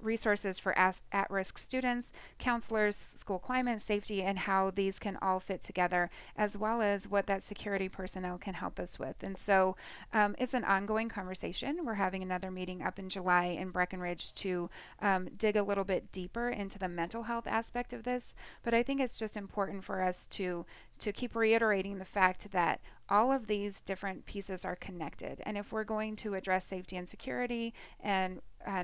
resources 0.00 0.58
for 0.58 0.76
at 0.78 1.30
risk 1.30 1.58
students, 1.58 2.12
counselors, 2.38 2.96
school 2.96 3.38
climate 3.38 3.82
safety, 3.82 4.22
and 4.22 4.40
how 4.40 4.70
these 4.70 4.98
can 4.98 5.16
all 5.22 5.40
fit 5.40 5.60
together, 5.60 6.10
as 6.36 6.56
well 6.56 6.82
as 6.82 7.08
what 7.08 7.26
that 7.26 7.42
security 7.42 7.88
personnel 7.88 8.38
can 8.38 8.54
help 8.54 8.78
us 8.78 8.98
with. 8.98 9.16
And 9.22 9.36
so 9.36 9.76
um, 10.12 10.34
it's 10.38 10.54
an 10.54 10.64
ongoing 10.64 11.08
conversation. 11.08 11.84
We're 11.84 11.94
having 11.94 12.22
another 12.22 12.50
meeting 12.50 12.82
up 12.82 12.98
in 12.98 13.08
July 13.08 13.46
in 13.46 13.70
Breckenridge 13.70 14.34
to 14.34 14.70
um, 15.00 15.28
dig 15.36 15.56
a 15.56 15.62
little 15.62 15.84
bit 15.84 16.12
deeper 16.12 16.48
into 16.50 16.78
the 16.78 16.88
mental 16.88 17.24
health 17.24 17.46
aspect 17.46 17.92
of 17.92 18.04
this. 18.04 18.34
But 18.62 18.74
I 18.74 18.82
think 18.82 19.00
it's 19.00 19.18
just 19.18 19.36
important 19.36 19.84
for 19.84 20.02
us 20.02 20.26
to 20.28 20.66
to 20.96 21.12
keep 21.12 21.34
reiterating 21.34 21.98
the 21.98 22.04
fact 22.04 22.50
that 22.52 22.80
all 23.08 23.30
of 23.30 23.46
these 23.46 23.80
different 23.80 24.24
pieces 24.26 24.64
are 24.64 24.76
connected. 24.76 25.42
And 25.44 25.58
if 25.58 25.72
we're 25.72 25.84
going 25.84 26.16
to 26.16 26.34
address 26.34 26.64
safety 26.64 26.96
and 26.96 27.08
security 27.08 27.74
and 28.00 28.40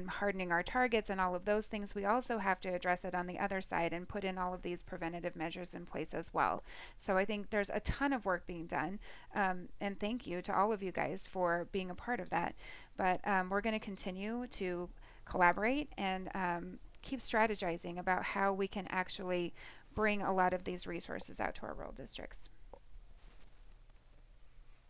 hardening 0.09 0.53
our 0.53 0.63
targets 0.63 1.09
and 1.09 1.21
all 1.21 1.35
of 1.35 1.47
those 1.47 1.67
things, 1.67 1.95
we 1.95 2.05
also 2.05 2.37
have 2.39 2.61
to 2.61 2.69
address 2.69 3.05
it 3.05 3.15
on 3.15 3.27
the 3.27 3.39
other 3.39 3.63
side 3.63 3.95
and 3.95 4.09
put 4.09 4.25
in 4.25 4.37
all 4.37 4.53
of 4.53 4.61
these 4.61 4.83
preventative 4.83 5.35
measures 5.35 5.73
in 5.73 5.87
place 5.87 6.13
as 6.13 6.35
well. 6.35 6.63
So 6.99 7.17
I 7.17 7.25
think 7.25 7.49
there's 7.49 7.71
a 7.71 7.81
ton 7.81 8.13
of 8.13 8.27
work 8.27 8.47
being 8.47 8.67
done. 8.67 8.99
Um, 9.35 9.69
and 9.81 9.99
thank 9.99 10.27
you 10.27 10.43
to 10.43 10.57
all 10.57 10.71
of 10.71 10.83
you 10.83 10.93
guys 10.93 11.27
for 11.27 11.67
being 11.73 11.89
a 11.89 11.95
part 11.95 12.21
of 12.21 12.29
that. 12.29 12.55
But 12.99 13.27
um, 13.27 13.49
we're 13.49 13.63
going 13.63 13.79
to 13.79 13.85
continue 13.85 14.47
to 14.49 14.91
collaborate 15.25 15.89
and 15.97 16.29
um, 16.35 16.79
keep 17.01 17.21
strategizing 17.21 17.99
about 17.99 18.23
how 18.23 18.53
we 18.53 18.69
can 18.69 18.87
actually 18.91 19.55
bring 19.95 20.21
a 20.21 20.33
lot 20.35 20.53
of 20.53 20.65
these 20.65 20.87
resources 20.87 21.41
out 21.41 21.55
to 21.55 21.63
our 21.63 21.75
rural 21.75 21.93
districts. 21.93 22.51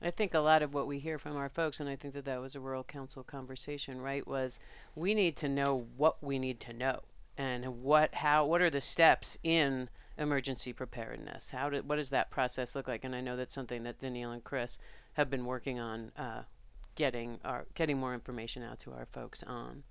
I 0.02 0.10
think 0.10 0.32
a 0.32 0.40
lot 0.40 0.62
of 0.62 0.72
what 0.72 0.86
we 0.86 0.98
hear 0.98 1.18
from 1.18 1.36
our 1.36 1.50
folks, 1.50 1.78
and 1.78 1.88
I 1.88 1.96
think 1.96 2.14
that 2.14 2.24
that 2.24 2.40
was 2.40 2.54
a 2.54 2.60
rural 2.60 2.84
council 2.84 3.22
conversation, 3.22 4.00
right? 4.00 4.26
Was 4.26 4.58
we 4.94 5.12
need 5.12 5.36
to 5.36 5.48
know 5.48 5.86
what 5.96 6.22
we 6.22 6.38
need 6.38 6.58
to 6.60 6.72
know, 6.72 7.00
and 7.36 7.82
what, 7.82 8.14
how, 8.16 8.46
what 8.46 8.62
are 8.62 8.70
the 8.70 8.80
steps 8.80 9.36
in 9.42 9.90
emergency 10.16 10.72
preparedness? 10.72 11.50
How 11.50 11.68
did, 11.68 11.88
what 11.88 11.96
does 11.96 12.10
that 12.10 12.30
process 12.30 12.74
look 12.74 12.88
like? 12.88 13.04
And 13.04 13.14
I 13.14 13.20
know 13.20 13.36
that's 13.36 13.54
something 13.54 13.82
that 13.82 13.98
Denille 13.98 14.32
and 14.32 14.44
Chris 14.44 14.78
have 15.14 15.30
been 15.30 15.44
working 15.44 15.78
on, 15.78 16.12
uh, 16.16 16.42
getting 16.94 17.38
our, 17.44 17.66
getting 17.74 17.98
more 17.98 18.14
information 18.14 18.62
out 18.62 18.78
to 18.80 18.92
our 18.92 19.06
folks 19.06 19.42
on. 19.42 19.82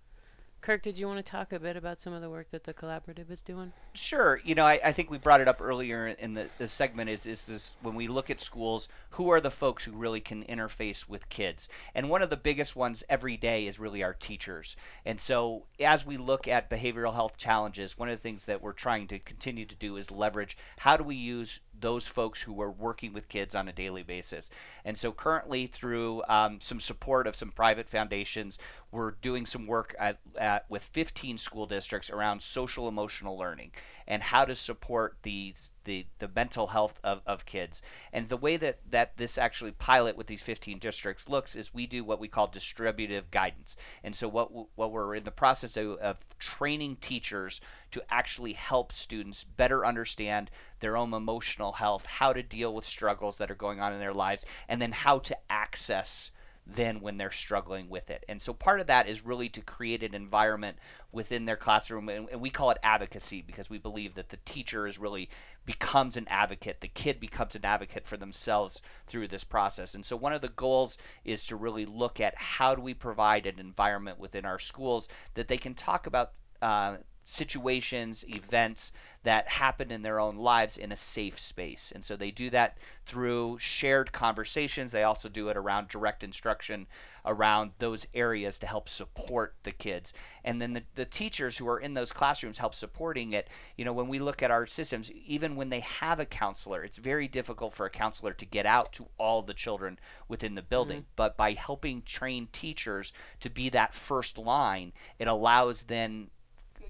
Kirk, 0.61 0.83
did 0.83 0.99
you 0.99 1.07
want 1.07 1.23
to 1.25 1.31
talk 1.31 1.53
a 1.53 1.59
bit 1.59 1.77
about 1.77 2.01
some 2.01 2.13
of 2.13 2.21
the 2.21 2.29
work 2.29 2.51
that 2.51 2.65
the 2.65 2.73
collaborative 2.73 3.31
is 3.31 3.41
doing? 3.41 3.71
Sure. 3.93 4.41
You 4.43 4.55
know, 4.55 4.65
I, 4.65 4.79
I 4.83 4.91
think 4.91 5.09
we 5.09 5.17
brought 5.17 5.41
it 5.41 5.47
up 5.47 5.61
earlier 5.61 6.07
in 6.07 6.33
the, 6.33 6.47
the 6.57 6.67
segment 6.67 7.09
is, 7.09 7.25
is 7.25 7.45
this 7.45 7.77
when 7.81 7.95
we 7.95 8.07
look 8.07 8.29
at 8.29 8.41
schools, 8.41 8.89
who 9.11 9.31
are 9.31 9.39
the 9.39 9.51
folks 9.51 9.85
who 9.85 9.93
really 9.93 10.19
can 10.19 10.43
interface 10.43 11.07
with 11.07 11.29
kids? 11.29 11.69
And 11.95 12.09
one 12.09 12.21
of 12.21 12.29
the 12.29 12.37
biggest 12.37 12.75
ones 12.75 13.03
every 13.09 13.37
day 13.37 13.67
is 13.67 13.79
really 13.79 14.03
our 14.03 14.13
teachers. 14.13 14.75
And 15.05 15.21
so 15.21 15.63
as 15.79 16.05
we 16.05 16.17
look 16.17 16.47
at 16.47 16.69
behavioral 16.69 17.13
health 17.13 17.37
challenges, 17.37 17.97
one 17.97 18.09
of 18.09 18.17
the 18.17 18.21
things 18.21 18.45
that 18.45 18.61
we're 18.61 18.73
trying 18.73 19.07
to 19.07 19.19
continue 19.19 19.65
to 19.65 19.75
do 19.75 19.95
is 19.95 20.11
leverage 20.11 20.57
how 20.79 20.97
do 20.97 21.03
we 21.03 21.15
use 21.15 21.61
those 21.81 22.07
folks 22.07 22.41
who 22.41 22.61
are 22.61 22.71
working 22.71 23.13
with 23.13 23.29
kids 23.29 23.55
on 23.55 23.67
a 23.67 23.73
daily 23.73 24.03
basis. 24.03 24.49
And 24.85 24.97
so, 24.97 25.11
currently, 25.11 25.67
through 25.67 26.23
um, 26.27 26.59
some 26.61 26.79
support 26.79 27.27
of 27.27 27.35
some 27.35 27.51
private 27.51 27.89
foundations, 27.89 28.57
we're 28.91 29.11
doing 29.11 29.45
some 29.45 29.67
work 29.67 29.95
at, 29.99 30.19
at, 30.37 30.65
with 30.69 30.83
15 30.83 31.37
school 31.37 31.65
districts 31.65 32.09
around 32.09 32.41
social 32.41 32.87
emotional 32.87 33.37
learning 33.37 33.71
and 34.09 34.23
how 34.23 34.43
to 34.43 34.55
support 34.55 35.17
the 35.21 35.53
the, 35.85 36.05
the 36.19 36.29
mental 36.35 36.67
health 36.67 36.99
of, 37.03 37.21
of 37.25 37.47
kids. 37.47 37.81
And 38.13 38.29
the 38.29 38.37
way 38.37 38.57
that, 38.57 38.77
that 38.91 39.17
this 39.17 39.39
actually 39.39 39.71
pilot 39.71 40.15
with 40.15 40.27
these 40.27 40.41
15 40.41 40.77
districts 40.77 41.27
looks 41.27 41.55
is 41.55 41.73
we 41.73 41.87
do 41.87 42.03
what 42.03 42.19
we 42.19 42.27
call 42.27 42.45
distributive 42.45 43.31
guidance. 43.31 43.75
And 44.03 44.15
so 44.15 44.27
what 44.27 44.51
what 44.75 44.91
we're 44.91 45.15
in 45.15 45.23
the 45.23 45.31
process 45.31 45.77
of, 45.77 45.97
of 45.97 46.25
training 46.37 46.97
teachers 46.97 47.59
to 47.89 48.03
actually 48.09 48.53
help 48.53 48.93
students 48.93 49.43
better 49.43 49.83
understand 49.83 50.51
their 50.79 50.95
own 50.95 51.11
emotional 51.11 51.71
health, 51.71 52.05
how 52.05 52.33
to 52.33 52.43
deal 52.43 52.75
with 52.75 52.85
struggles 52.85 53.37
that 53.37 53.49
are 53.49 53.55
going 53.55 53.79
on 53.79 53.91
in 53.91 53.99
their 53.99 54.13
lives, 54.13 54.45
and 54.67 54.79
then 54.79 54.91
how 54.91 55.17
to 55.19 55.37
access 55.49 56.29
then 56.75 57.01
when 57.01 57.17
they're 57.17 57.31
struggling 57.31 57.89
with 57.89 58.09
it. 58.09 58.23
And 58.27 58.41
so 58.41 58.53
part 58.53 58.79
of 58.79 58.87
that 58.87 59.07
is 59.07 59.25
really 59.25 59.49
to 59.49 59.61
create 59.61 60.03
an 60.03 60.13
environment 60.13 60.77
within 61.11 61.45
their 61.45 61.55
classroom 61.55 62.09
and, 62.09 62.29
and, 62.29 62.39
we 62.39 62.49
call 62.49 62.69
it 62.69 62.77
advocacy 62.83 63.41
because 63.41 63.69
we 63.69 63.79
believe 63.79 64.15
that 64.15 64.29
the 64.29 64.37
teacher 64.45 64.85
is 64.85 64.99
really 64.99 65.29
becomes 65.65 66.15
an 66.15 66.27
advocate 66.29 66.81
the 66.81 66.87
kid 66.87 67.19
becomes 67.19 67.55
an 67.55 67.65
advocate 67.65 68.05
for 68.05 68.15
themselves 68.15 68.81
through 69.07 69.27
this 69.27 69.43
process 69.43 69.93
and 69.93 70.05
so 70.05 70.15
one 70.15 70.33
of 70.33 70.41
the 70.41 70.49
goals 70.49 70.97
is 71.25 71.45
to 71.45 71.55
really 71.55 71.85
look 71.85 72.19
at 72.19 72.33
how 72.35 72.75
do 72.75 72.81
we 72.81 72.93
provide 72.93 73.45
an 73.45 73.59
environment 73.59 74.19
within 74.19 74.45
our 74.45 74.59
schools 74.59 75.07
that 75.33 75.47
they 75.47 75.57
can 75.57 75.73
talk 75.73 76.05
about 76.07 76.31
uh, 76.61 76.97
situations, 77.29 78.25
events 78.27 78.91
that 79.23 79.47
happen 79.47 79.91
in 79.91 80.01
their 80.01 80.19
own 80.19 80.37
lives 80.37 80.77
in 80.77 80.91
a 80.91 80.95
safe 80.95 81.39
space. 81.39 81.91
And 81.93 82.03
so 82.03 82.15
they 82.15 82.31
do 82.31 82.49
that 82.51 82.77
through 83.05 83.57
shared 83.59 84.11
conversations. 84.11 84.91
They 84.91 85.03
also 85.03 85.27
do 85.27 85.49
it 85.49 85.57
around 85.57 85.89
direct 85.89 86.23
instruction 86.23 86.87
around 87.25 87.71
those 87.79 88.07
areas 88.13 88.57
to 88.57 88.67
help 88.67 88.87
support 88.87 89.55
the 89.63 89.71
kids. 89.71 90.13
And 90.43 90.61
then 90.61 90.73
the, 90.73 90.83
the 90.95 91.05
teachers 91.05 91.57
who 91.57 91.67
are 91.67 91.79
in 91.79 91.93
those 91.93 92.11
classrooms 92.13 92.57
help 92.57 92.73
supporting 92.73 93.33
it. 93.33 93.49
You 93.77 93.85
know, 93.85 93.93
when 93.93 94.07
we 94.07 94.19
look 94.19 94.41
at 94.41 94.51
our 94.51 94.65
systems, 94.65 95.11
even 95.11 95.55
when 95.55 95.69
they 95.69 95.81
have 95.81 96.19
a 96.19 96.25
counselor, 96.25 96.83
it's 96.83 96.97
very 96.97 97.27
difficult 97.27 97.73
for 97.73 97.85
a 97.85 97.91
counselor 97.91 98.33
to 98.33 98.45
get 98.45 98.65
out 98.65 98.93
to 98.93 99.07
all 99.17 99.41
the 99.41 99.53
children 99.53 99.99
within 100.27 100.55
the 100.55 100.61
building. 100.61 100.99
Mm-hmm. 101.01 101.13
But 101.17 101.37
by 101.37 101.53
helping 101.53 102.03
train 102.03 102.47
teachers 102.51 103.13
to 103.41 103.49
be 103.49 103.69
that 103.69 103.93
first 103.93 104.37
line, 104.37 104.93
it 105.19 105.27
allows 105.27 105.83
then 105.83 106.29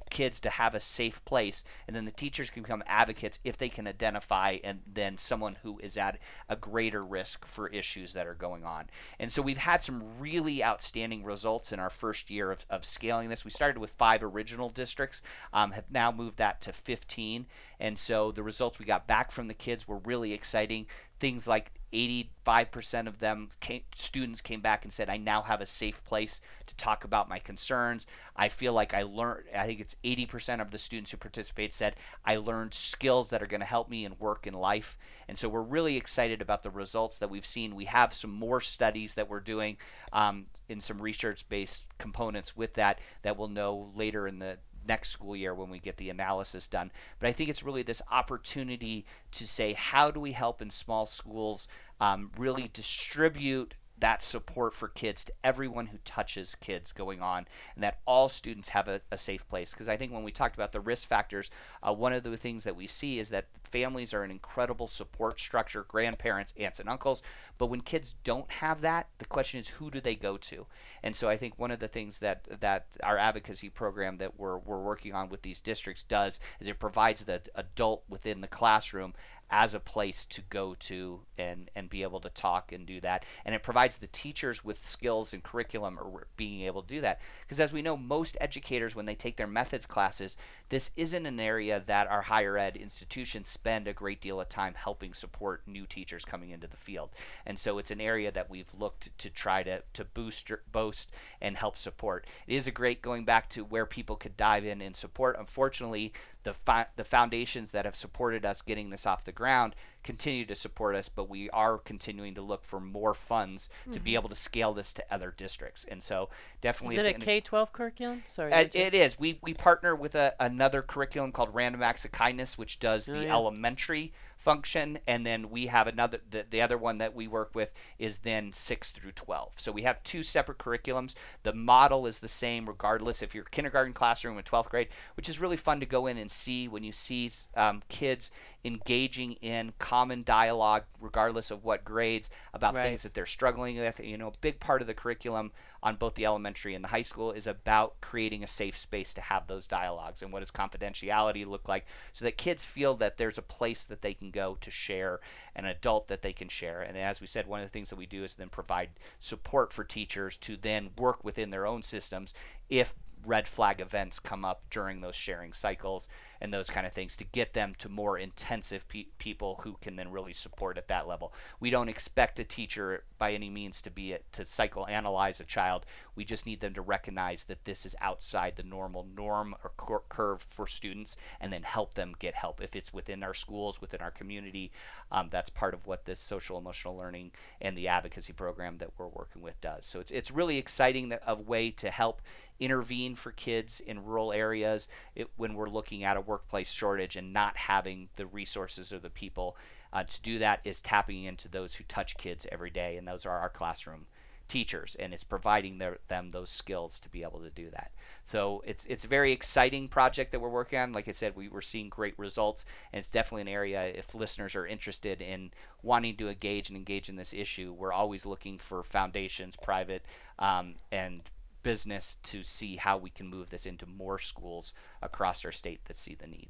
kids 0.10 0.39
to 0.41 0.49
have 0.49 0.76
a 0.76 0.80
safe 0.80 1.24
place, 1.26 1.64
and 1.88 1.95
then 1.95 2.05
the 2.05 2.12
teachers 2.12 2.49
can 2.49 2.64
become 2.64 2.84
advocates 2.86 3.39
if 3.43 3.57
they 3.57 3.70
can 3.70 3.88
identify 3.88 4.57
and 4.64 4.82
then 4.91 5.18
someone 5.18 5.57
who 5.64 5.80
is 5.80 5.97
at 5.97 6.20
a 6.47 6.55
greater 6.55 7.03
risk 7.03 7.45
for 7.45 7.68
issues 7.70 8.14
that 8.14 8.28
are 8.28 8.34
going 8.34 8.64
on. 8.64 8.86
And 9.20 9.32
so 9.32 9.41
we've 9.41 9.57
had 9.57 9.84
some 9.84 10.20
really 10.20 10.64
outstanding 10.64 11.24
results 11.24 11.72
in 11.72 11.80
our 11.80 11.89
first 11.89 12.30
year 12.30 12.51
of, 12.51 12.66
of 12.70 12.86
scaling 12.86 13.30
this. 13.30 13.45
We 13.45 13.51
started 13.51 13.80
with 13.80 13.91
five 13.91 14.24
original 14.24 14.70
districts, 14.70 15.22
um, 15.53 15.72
have 15.72 15.91
now 15.91 16.12
moved 16.12 16.38
that 16.38 16.62
to 16.62 16.74
15. 16.74 17.45
And 17.80 17.97
so 17.97 18.32
the 18.32 18.43
results 18.43 18.80
we 18.80 18.86
got 18.86 19.07
back 19.07 19.32
from 19.32 19.47
the 19.47 19.53
kids 19.53 19.88
were 19.88 19.99
really 19.99 20.34
exciting. 20.34 20.88
Things 21.20 21.47
like 21.47 21.72
85% 21.93 23.07
of 23.07 23.19
them 23.19 23.49
came, 23.59 23.81
students 23.95 24.41
came 24.41 24.61
back 24.61 24.83
and 24.83 24.93
said, 24.93 25.09
I 25.09 25.17
now 25.17 25.41
have 25.41 25.61
a 25.61 25.65
safe 25.65 26.03
place 26.03 26.41
to 26.67 26.75
talk 26.75 27.03
about 27.03 27.29
my 27.29 27.39
concerns. 27.39 28.05
I 28.35 28.49
feel 28.49 28.73
like 28.73 28.93
I 28.93 29.03
learned, 29.03 29.45
I 29.55 29.65
think 29.65 29.79
it's 29.79 29.95
80% 30.03 30.61
of 30.61 30.71
the 30.71 30.77
students 30.77 31.11
who 31.11 31.17
participate 31.17 31.73
said, 31.73 31.95
I 32.25 32.37
learned 32.37 32.73
skills 32.73 33.29
that 33.29 33.41
are 33.41 33.47
going 33.47 33.59
to 33.61 33.65
help 33.65 33.89
me 33.89 34.05
in 34.05 34.15
work 34.19 34.45
and 34.45 34.55
life. 34.55 34.97
And 35.27 35.37
so 35.37 35.49
we're 35.49 35.61
really 35.61 35.97
excited 35.97 36.41
about 36.41 36.63
the 36.63 36.71
results 36.71 37.19
that 37.19 37.29
we've 37.29 37.45
seen. 37.45 37.75
We 37.75 37.85
have 37.85 38.13
some 38.13 38.31
more 38.31 38.61
studies 38.61 39.15
that 39.15 39.29
we're 39.29 39.39
doing 39.39 39.77
um, 40.11 40.47
in 40.67 40.81
some 40.81 41.01
research 41.01 41.47
based 41.49 41.87
components 41.97 42.55
with 42.55 42.73
that 42.73 42.99
that 43.21 43.37
we'll 43.37 43.47
know 43.47 43.91
later 43.95 44.27
in 44.27 44.39
the, 44.39 44.57
next 44.89 45.11
school 45.11 45.35
year 45.35 45.53
when 45.53 45.69
we 45.69 45.79
get 45.79 45.95
the 45.97 46.09
analysis 46.09 46.67
done. 46.67 46.91
But 47.19 47.29
I 47.29 47.31
think 47.31 47.49
it's 47.49 47.63
really 47.63 47.83
this 47.83 48.01
opportunity 48.11 49.05
to 49.31 49.47
say, 49.47 49.73
how 49.73 50.11
do 50.11 50.19
we 50.19 50.33
help 50.33 50.61
in 50.61 50.69
small 50.69 51.05
schools 51.05 51.67
um, 52.01 52.31
really 52.37 52.69
distribute 52.73 53.75
that 54.00 54.24
support 54.24 54.74
for 54.74 54.88
kids 54.88 55.26
to 55.26 55.34
everyone 55.43 55.88
who 55.88 55.97
touches 56.06 56.56
kids 56.56 56.91
going 56.91 57.22
on, 57.22 57.47
and 57.76 57.84
that 57.84 58.00
all 58.06 58.30
students 58.30 58.70
have 58.70 58.88
a, 58.88 59.02
a 59.12 59.18
safe 59.18 59.47
place. 59.50 59.72
Because 59.72 59.89
I 59.89 59.97
think 59.97 60.12
when 60.12 60.24
we 60.24 60.32
talked 60.32 60.56
about 60.56 60.72
the 60.72 60.80
risk 60.80 61.08
factors, 61.08 61.50
uh, 61.84 61.93
one 61.93 62.14
of 62.14 62.24
the 62.24 62.38
things 62.38 62.64
that 62.64 62.76
we 62.76 62.88
see 62.88 63.20
is 63.20 63.30
that 63.30 63.47
families 63.64 64.14
are 64.14 64.24
an 64.24 64.32
incredible 64.32 64.88
support 64.88 65.39
structure, 65.39 65.86
grandparents, 65.88 66.54
aunts, 66.58 66.80
and 66.80 66.89
uncles. 66.89 67.22
But 67.58 67.68
when 67.68 67.82
kids 67.82 68.16
don't 68.24 68.50
have 68.52 68.82
that, 68.82 69.08
the 69.20 69.26
question 69.26 69.60
is 69.60 69.70
who 69.70 69.91
do 69.91 70.00
they 70.00 70.16
go 70.16 70.38
to? 70.38 70.66
And 71.04 71.16
so 71.16 71.30
I 71.30 71.38
think 71.38 71.58
one 71.58 71.72
of 71.72 71.80
the 71.80 71.88
things 71.88 72.20
that 72.20 72.62
that 72.62 72.88
our 73.04 73.18
advocacy 73.18 73.70
program 73.70 74.18
that 74.18 74.39
we're 74.39 74.58
we're 74.58 74.82
working 74.82 75.14
on 75.14 75.30
with 75.30 75.41
these 75.41 75.62
districts 75.62 76.04
does 76.04 76.39
is 76.60 76.68
it 76.68 76.80
provides 76.80 77.24
the 77.24 77.41
adult 77.56 78.04
within 78.10 78.41
the 78.41 78.47
classroom 78.47 79.14
as 79.52 79.74
a 79.74 79.80
place 79.80 80.26
to 80.26 80.41
go 80.50 80.76
to 80.76 81.22
and 81.38 81.72
and 81.76 81.89
be 81.89 82.04
able 82.04 82.20
to 82.20 82.30
talk 82.30 82.72
and 82.72 82.86
do 82.86 83.00
that. 83.02 83.24
And 83.45 83.56
it 83.56 83.64
provides 83.64 83.97
the 83.97 84.08
teachers 84.08 84.64
with 84.64 84.86
skills 84.86 85.34
and 85.34 85.43
curriculum 85.43 85.97
or 86.00 86.28
being 86.38 86.62
able 86.62 86.82
to 86.82 86.88
do 86.88 87.02
that. 87.02 87.20
Because 87.41 87.60
as 87.60 87.74
we 87.74 87.82
know 87.82 87.97
most 87.97 88.38
educators 88.39 88.95
when 88.95 89.06
they 89.06 89.16
take 89.16 89.38
their 89.38 89.47
methods 89.47 89.86
classes 89.86 90.38
this 90.70 90.91
isn't 90.95 91.26
an 91.26 91.39
area 91.39 91.84
that 91.88 92.08
our 92.08 92.22
higher 92.22 92.58
ed 92.58 92.78
institutions 92.78 93.50
spend 93.50 93.88
a 93.88 93.93
great 93.93 94.22
deal 94.22 94.39
of 94.39 94.50
time 94.50 94.76
helping 94.76 95.14
support 95.14 95.64
new 95.66 95.86
teachers 95.86 96.24
coming 96.24 96.52
into 96.52 96.68
the 96.68 96.78
field. 96.78 97.10
And 97.45 97.58
so 97.58 97.80
it's 97.80 97.91
an 97.91 98.00
area 98.00 98.32
that 98.32 98.50
we've 98.50 98.72
looked 98.78 99.18
to 99.18 99.30
try 99.30 99.64
to 99.64 99.82
to 99.93 100.06
boost 100.06 100.52
boast 100.72 101.12
and 101.41 101.58
help 101.58 101.78
support. 101.78 102.28
It 102.47 102.56
is 102.56 102.68
a 102.68 102.72
great 102.72 103.02
going 103.02 103.26
back 103.26 103.50
to 103.50 103.64
where 103.64 103.86
people 103.86 104.16
could 104.16 104.38
dive 104.38 104.66
in 104.66 104.82
and 104.82 104.95
support. 104.95 105.38
Unfortunately 105.39 106.14
the 106.43 106.53
fi- 106.53 106.87
the 106.95 107.03
foundations 107.03 107.71
that 107.71 107.85
have 107.85 107.95
supported 107.95 108.45
us 108.45 108.61
getting 108.61 108.89
this 108.89 109.05
off 109.05 109.25
the 109.25 109.31
ground 109.31 109.75
continue 110.10 110.43
to 110.43 110.55
support 110.55 110.95
us, 110.95 111.07
but 111.07 111.30
we 111.30 111.51
are 111.51 111.78
continuing 111.78 112.34
to 112.34 112.41
look 112.41 112.64
for 112.64 112.80
more 112.80 113.14
funds 113.14 113.70
mm-hmm. 113.82 113.91
to 113.91 113.99
be 113.99 114.12
mm-hmm. 114.12 114.16
able 114.16 114.30
to 114.30 114.36
scale 114.36 114.74
this 114.74 114.91
to 114.91 115.05
other 115.12 115.32
districts. 115.38 115.86
And 115.88 116.01
so 116.01 116.30
definitely, 116.62 116.95
is 116.95 117.05
it 117.05 117.16
a 117.16 117.20
K 117.20 117.39
twelve 117.41 117.72
curriculum? 117.72 118.24
Sorry, 118.26 118.51
uh, 118.51 118.66
it 118.74 118.95
is. 118.95 119.20
We 119.20 119.38
we 119.43 119.53
partner 119.53 119.95
with 119.95 120.16
a, 120.16 120.34
another 120.39 120.82
curriculum 120.82 121.32
called 121.32 121.53
Random 121.53 121.84
Acts 121.84 122.05
of 122.05 122.12
Kindness, 122.12 122.57
which 122.57 122.80
does 122.80 123.07
oh, 123.07 123.14
the 123.14 123.26
yeah. 123.26 123.32
elementary 123.32 124.12
function 124.39 124.97
and 125.05 125.26
then 125.26 125.49
we 125.49 125.68
have 125.68 125.86
another 125.86 126.22
the, 126.30 126.45
the 126.49 126.62
other 126.62 126.78
one 126.78 126.97
that 126.97 127.14
we 127.14 127.28
work 127.28 127.51
with 127.53 127.74
is 127.99 128.20
then 128.20 128.53
6 128.53 128.91
through 128.91 129.12
12 129.12 129.51
so 129.57 129.70
we 129.70 129.82
have 129.82 130.01
two 130.03 130.24
separate 130.24 130.57
curriculums 130.57 131.14
the 131.43 131.53
model 131.53 132.07
is 132.07 132.20
the 132.20 132.28
same 132.28 132.66
regardless 132.66 133.22
if 133.22 133.36
you're 133.36 133.43
kindergarten 133.43 133.91
classroom 133.91 134.38
in 134.38 134.43
12th 134.45 134.70
grade 134.70 134.88
which 135.18 135.28
is 135.28 135.41
really 135.41 135.57
fun 135.57 135.82
to 135.82 135.86
go 135.86 136.07
in 136.07 136.18
and 136.18 136.32
see 136.32 136.70
when 136.70 136.86
you 136.86 136.93
see 136.93 137.30
um, 137.57 137.84
kids 137.89 138.32
engaging 138.66 139.34
in 139.34 139.72
common 139.80 140.24
dialogue 140.24 140.84
regardless 140.99 141.49
of 141.49 141.64
what 141.64 141.86
grades 141.86 142.30
about 142.53 142.76
right. 142.76 142.84
things 142.84 143.03
that 143.03 143.14
they're 143.14 143.26
struggling 143.26 143.78
with. 143.78 143.99
You 144.03 144.18
know 144.18 144.28
a 144.28 144.34
big 144.41 144.60
part 144.60 144.82
of 144.82 144.88
the 144.88 144.93
curriculum 144.93 145.51
on 145.82 145.95
both 145.95 146.16
the 146.16 146.26
elementary 146.26 146.76
and 146.76 146.84
the 146.84 146.89
high 146.89 147.01
school 147.01 147.32
is 147.32 147.47
about 147.47 148.01
creating 148.01 148.43
a 148.43 148.47
safe 148.47 148.78
space 148.78 149.14
to 149.14 149.22
have 149.22 149.47
those 149.47 149.66
dialogues 149.66 150.22
and 150.22 150.34
what 150.34 150.41
does 150.41 150.51
confidentiality 150.51 151.47
look 151.47 151.70
like 151.70 151.86
so 152.12 152.26
that 152.26 152.38
kids 152.38 152.66
feel 152.66 152.95
that 152.95 153.18
there's 153.18 153.38
a 153.38 153.43
place 153.43 153.84
that 153.86 154.01
they 154.01 154.14
can 154.14 154.30
go 154.30 154.57
to 154.60 154.70
share 154.70 155.22
an 155.55 155.66
adult 155.66 156.10
that 156.10 156.22
they 156.22 156.34
can 156.34 156.49
share. 156.49 156.82
And 156.82 156.97
as 156.97 157.22
we 157.22 157.28
said 157.28 157.47
one 157.47 157.62
of 157.62 157.66
the 157.66 157.72
things 157.72 157.89
that 157.89 157.95
we 157.97 158.05
do 158.05 158.24
is 158.24 158.34
then 158.34 158.49
provide 158.49 158.89
support 159.20 159.72
for 159.72 159.86
teachers 159.86 160.36
to 160.38 160.57
then 160.57 160.89
work 160.97 161.24
within 161.24 161.49
their 161.49 161.66
own 161.66 161.82
systems 161.82 162.34
if 162.70 162.95
red 163.26 163.47
flag 163.47 163.82
events 163.82 164.20
come 164.20 164.45
up 164.45 164.62
during 164.70 165.01
those 165.01 165.16
sharing 165.16 165.53
cycles 165.53 166.07
and 166.41 166.53
those 166.53 166.69
kind 166.69 166.85
of 166.85 166.93
things 166.93 167.15
to 167.17 167.23
get 167.23 167.53
them 167.53 167.73
to 167.79 167.89
more 167.89 168.17
intensive 168.17 168.87
pe- 168.87 169.07
people 169.17 169.61
who 169.63 169.77
can 169.81 169.95
then 169.95 170.11
really 170.11 170.33
support 170.33 170.77
at 170.77 170.87
that 170.87 171.07
level. 171.07 171.33
We 171.59 171.69
don't 171.69 171.89
expect 171.89 172.39
a 172.39 172.43
teacher 172.43 173.03
by 173.17 173.33
any 173.33 173.49
means 173.49 173.81
to 173.81 173.91
be 173.91 174.15
to 174.31 174.41
psychoanalyze 174.43 175.39
a 175.39 175.43
child. 175.43 175.85
We 176.15 176.23
just 176.25 176.45
need 176.45 176.61
them 176.61 176.73
to 176.73 176.81
recognize 176.81 177.45
that 177.45 177.65
this 177.65 177.85
is 177.85 177.95
outside 178.01 178.55
the 178.55 178.63
normal 178.63 179.05
norm 179.15 179.55
or 179.63 179.71
cur- 179.77 180.03
curve 180.09 180.41
for 180.41 180.67
students, 180.67 181.17
and 181.39 181.51
then 181.51 181.63
help 181.63 181.93
them 181.93 182.15
get 182.17 182.35
help 182.35 182.61
if 182.61 182.75
it's 182.75 182.93
within 182.93 183.23
our 183.23 183.33
schools, 183.33 183.81
within 183.81 184.01
our 184.01 184.11
community. 184.11 184.71
Um, 185.11 185.29
that's 185.29 185.49
part 185.49 185.73
of 185.73 185.87
what 185.87 186.05
this 186.05 186.19
social 186.19 186.57
emotional 186.57 186.95
learning 186.95 187.31
and 187.61 187.77
the 187.77 187.87
advocacy 187.87 188.33
program 188.33 188.77
that 188.77 188.91
we're 188.97 189.07
working 189.07 189.41
with 189.41 189.59
does. 189.61 189.85
So 189.85 189.99
it's 189.99 190.11
it's 190.11 190.31
really 190.31 190.57
exciting 190.57 191.09
that, 191.09 191.21
a 191.25 191.35
way 191.35 191.71
to 191.71 191.89
help 191.89 192.21
intervene 192.59 193.15
for 193.15 193.31
kids 193.31 193.79
in 193.79 194.03
rural 194.03 194.33
areas 194.33 194.87
it, 195.15 195.29
when 195.37 195.53
we're 195.53 195.69
looking 195.69 196.03
at 196.03 196.17
a 196.17 196.21
workplace 196.30 196.71
shortage 196.71 197.15
and 197.15 197.34
not 197.34 197.57
having 197.57 198.09
the 198.15 198.25
resources 198.25 198.93
or 198.93 198.99
the 198.99 199.09
people 199.09 199.57
uh, 199.91 200.03
to 200.03 200.21
do 200.21 200.39
that 200.39 200.59
is 200.63 200.82
tapping 200.82 201.23
into 201.23 201.49
those 201.49 201.75
who 201.75 201.84
touch 201.86 202.17
kids 202.17 202.45
every 202.51 202.69
day, 202.69 202.95
and 202.95 203.07
those 203.07 203.25
are 203.25 203.39
our 203.39 203.49
classroom 203.49 204.05
teachers, 204.47 204.95
and 204.99 205.13
it's 205.13 205.23
providing 205.23 205.77
their, 205.77 205.99
them 206.07 206.32
those 206.32 206.49
skills 206.49 206.99
to 206.99 207.09
be 207.09 207.23
able 207.23 207.39
to 207.39 207.49
do 207.49 207.69
that. 207.69 207.91
So 208.25 208.63
it's 208.65 208.86
it's 208.86 209.05
a 209.05 209.07
very 209.07 209.32
exciting 209.32 209.88
project 209.88 210.32
that 210.32 210.41
we're 210.41 210.49
working 210.49 210.80
on. 210.80 210.91
Like 210.91 211.07
I 211.07 211.11
said, 211.11 211.36
we 211.36 211.47
were 211.47 211.61
seeing 211.61 211.89
great 211.89 212.17
results, 212.17 212.65
and 212.91 212.99
it's 212.99 213.11
definitely 213.11 213.43
an 213.43 213.47
area 213.47 213.86
if 213.86 214.13
listeners 214.13 214.55
are 214.55 214.67
interested 214.67 215.21
in 215.21 215.51
wanting 215.82 216.17
to 216.17 216.30
engage 216.30 216.69
and 216.69 216.77
engage 216.77 217.09
in 217.09 217.15
this 217.15 217.34
issue. 217.34 217.73
We're 217.73 217.93
always 217.93 218.25
looking 218.25 218.59
for 218.59 218.84
foundations, 218.84 219.55
private 219.55 220.03
um, 220.38 220.75
and 220.91 221.21
business 221.64 222.18
to 222.24 222.43
see 222.43 222.78
how 222.78 222.97
we 222.97 223.10
can 223.10 223.28
move 223.28 223.49
this 223.49 223.66
into 223.66 223.86
more 223.86 224.20
schools 224.20 224.74
across 225.01 225.43
our 225.45 225.51
state 225.51 225.86
that 225.86 225.97
see 225.97 226.16
the 226.16 226.28
need. 226.28 226.49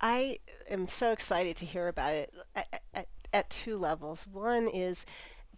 I 0.00 0.38
am 0.68 0.86
so 0.86 1.12
excited 1.12 1.56
to 1.56 1.66
hear 1.66 1.88
about 1.88 2.14
it 2.14 2.32
at, 2.54 2.82
at, 2.94 3.08
at 3.32 3.50
two 3.50 3.76
levels. 3.76 4.26
One 4.26 4.68
is 4.68 5.04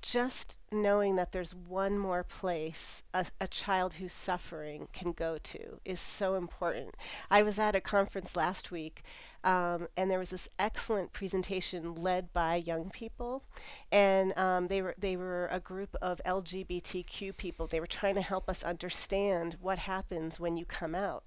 just 0.03 0.57
knowing 0.73 1.17
that 1.17 1.33
there's 1.33 1.55
one 1.55 1.99
more 1.99 2.25
place 2.25 3.03
a, 3.13 3.27
a, 3.41 3.47
child 3.47 3.95
who's 3.95 4.15
suffering 4.15 4.89
can 4.93 5.13
go 5.13 5.37
to 5.43 5.79
is 5.85 6.01
so 6.01 6.37
important. 6.37 6.95
I 7.31 7.43
was 7.43 7.59
at 7.59 7.75
a 7.75 7.81
conference 7.81 8.35
last 8.35 8.71
week 8.71 9.03
um, 9.43 9.89
and 9.97 10.11
there 10.11 10.19
was 10.19 10.31
this 10.31 10.49
excellent 10.59 11.13
presentation 11.13 11.95
led 11.95 12.33
by 12.33 12.57
young 12.57 12.91
people, 12.91 13.43
and 13.91 14.37
um, 14.37 14.69
they 14.69 14.83
were 14.83 14.95
they 14.99 15.17
were 15.17 15.49
a 15.51 15.61
group 15.61 15.97
of 16.03 16.21
LGBTQ 16.27 17.37
people. 17.37 17.67
They 17.67 17.81
were 17.81 17.87
trying 17.87 18.17
to 18.17 18.23
help 18.23 18.49
us 18.49 18.63
understand 18.63 19.57
what 19.61 19.81
happens 19.81 20.39
when 20.39 20.57
you 20.57 20.65
come 20.65 20.95
out, 20.95 21.25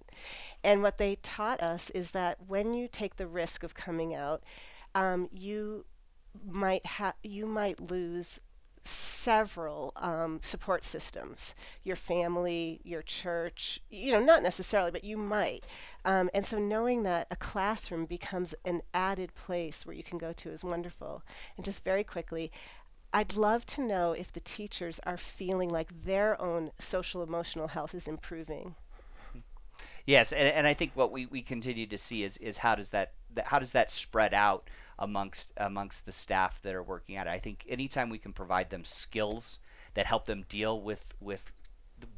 and 0.64 0.84
what 0.84 0.98
they 0.98 1.16
taught 1.16 1.62
us 1.62 1.90
is 1.92 2.12
that 2.12 2.38
when 2.48 2.74
you 2.74 2.88
take 2.88 3.16
the 3.18 3.28
risk 3.28 3.64
of 3.64 3.74
coming 3.74 4.14
out, 4.14 4.44
um, 4.94 5.28
you 5.32 5.86
might 6.46 6.86
have 6.86 7.16
you 7.24 7.46
might 7.46 7.92
lose 7.92 8.40
several 8.86 9.94
um, 9.96 10.40
support 10.42 10.84
systems 10.84 11.56
your 11.84 11.96
family 11.96 12.82
your 12.84 13.02
church 13.02 13.80
you 13.90 14.12
know 14.12 14.20
not 14.20 14.44
necessarily 14.44 14.92
but 14.92 15.04
you 15.04 15.16
might 15.18 15.64
um, 16.04 16.30
and 16.34 16.46
so 16.46 16.60
knowing 16.60 17.04
that 17.04 17.28
a 17.32 17.36
classroom 17.36 18.06
becomes 18.06 18.54
an 18.66 18.82
added 18.94 19.34
place 19.36 19.86
where 19.86 19.96
you 19.96 20.04
can 20.04 20.18
go 20.18 20.34
to 20.34 20.50
is 20.50 20.64
wonderful 20.64 21.24
and 21.56 21.64
just 21.64 21.84
very 21.84 22.04
quickly 22.04 22.52
I'd 23.16 23.36
love 23.36 23.66
to 23.68 23.82
know 23.82 24.14
if 24.14 24.34
the 24.34 24.40
teachers 24.40 25.00
are 25.06 25.18
feeling 25.18 25.70
like 25.70 26.04
their 26.04 26.40
own 26.42 26.72
social 26.80 27.22
emotional 27.22 27.68
health 27.68 27.94
is 27.94 28.08
improving. 28.08 28.74
Yes, 30.06 30.34
and, 30.34 30.50
and 30.50 30.68
I 30.68 30.74
think 30.74 30.92
what 30.96 31.12
we, 31.12 31.28
we 31.28 31.42
continue 31.44 31.86
to 31.86 31.98
see 31.98 32.24
is, 32.24 32.38
is 32.38 32.58
how 32.58 32.76
does 32.76 32.90
that, 32.90 33.14
that 33.36 33.46
how 33.48 33.60
does 33.60 33.72
that 33.72 33.90
spread 33.90 34.34
out 34.34 34.68
amongst 35.00 35.52
amongst 35.58 36.06
the 36.06 36.12
staff 36.12 36.62
that 36.62 36.74
are 36.74 36.84
working 36.84 37.16
at 37.16 37.28
it. 37.28 37.32
I 37.32 37.40
think 37.40 37.66
anytime 37.68 38.10
we 38.10 38.18
can 38.18 38.34
provide 38.34 38.70
them 38.70 38.86
skills 38.86 39.60
that 39.94 40.06
help 40.06 40.26
them 40.26 40.46
deal 40.48 40.82
with 40.82 41.14
with 41.20 41.52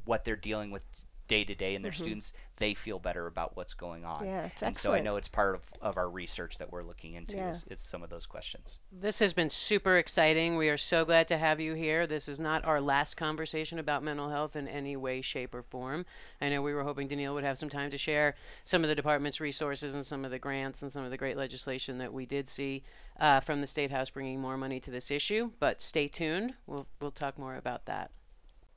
what 0.04 0.26
they're 0.26 0.36
dealing 0.36 0.72
with 0.72 1.05
day 1.28 1.44
to 1.44 1.56
day 1.56 1.76
and 1.76 1.84
their 1.84 1.92
mm-hmm. 1.92 2.04
students 2.04 2.34
they 2.58 2.74
feel 2.74 3.00
better 3.00 3.28
about 3.28 3.56
what's 3.58 3.74
going 3.74 4.06
on. 4.06 4.26
Yeah, 4.26 4.46
it's 4.46 4.62
and 4.62 4.70
excellent. 4.70 4.78
so 4.78 4.94
i 4.94 5.02
know 5.02 5.18
it's 5.18 5.28
part 5.28 5.56
of, 5.56 5.64
of 5.82 5.98
our 5.98 6.10
research 6.10 6.58
that 6.58 6.72
we're 6.72 6.84
looking 6.84 7.14
into 7.14 7.36
yeah. 7.36 7.52
is, 7.52 7.66
is 7.70 7.82
some 7.82 8.04
of 8.04 8.10
those 8.10 8.26
questions. 8.26 8.80
This 8.92 9.20
has 9.20 9.34
been 9.34 9.50
super 9.50 9.98
exciting. 9.98 10.58
We 10.58 10.70
are 10.70 10.78
so 10.78 11.06
glad 11.06 11.28
to 11.30 11.38
have 11.38 11.60
you 11.60 11.74
here. 11.74 12.08
This 12.08 12.28
is 12.28 12.40
not 12.40 12.64
our 12.66 12.80
last 12.80 13.18
conversation 13.18 13.80
about 13.80 14.04
mental 14.04 14.30
health 14.30 14.56
in 14.56 14.68
any 14.68 14.96
way 14.96 15.22
shape 15.22 15.54
or 15.54 15.64
form. 15.64 16.06
I 16.42 16.50
know 16.50 16.62
we 16.62 16.74
were 16.74 16.84
hoping 16.84 17.10
Denille 17.10 17.34
would 17.34 17.44
have 17.44 17.58
some 17.58 17.70
time 17.70 17.92
to 17.92 17.98
share 17.98 18.36
some 18.64 18.84
of 18.84 18.90
the 18.90 18.96
department's 18.96 19.42
resources 19.42 19.96
and 19.96 20.06
some 20.06 20.24
of 20.24 20.32
the 20.32 20.40
grants 20.40 20.82
and 20.82 20.92
some 20.92 21.04
of 21.04 21.12
the 21.12 21.18
great 21.18 21.38
legislation 21.38 21.98
that 21.98 22.14
we 22.14 22.26
did 22.26 22.50
see 22.50 22.84
uh, 23.20 23.40
from 23.40 23.62
the 23.62 23.68
state 23.68 23.92
house 23.92 24.10
bringing 24.10 24.40
more 24.40 24.58
money 24.58 24.80
to 24.80 24.92
this 24.92 25.12
issue 25.12 25.52
but 25.60 25.82
stay 25.82 26.08
tuned. 26.08 26.54
We'll, 26.68 26.88
we'll 27.02 27.12
talk 27.12 27.38
more 27.38 27.56
about 27.56 27.86
that 27.86 28.12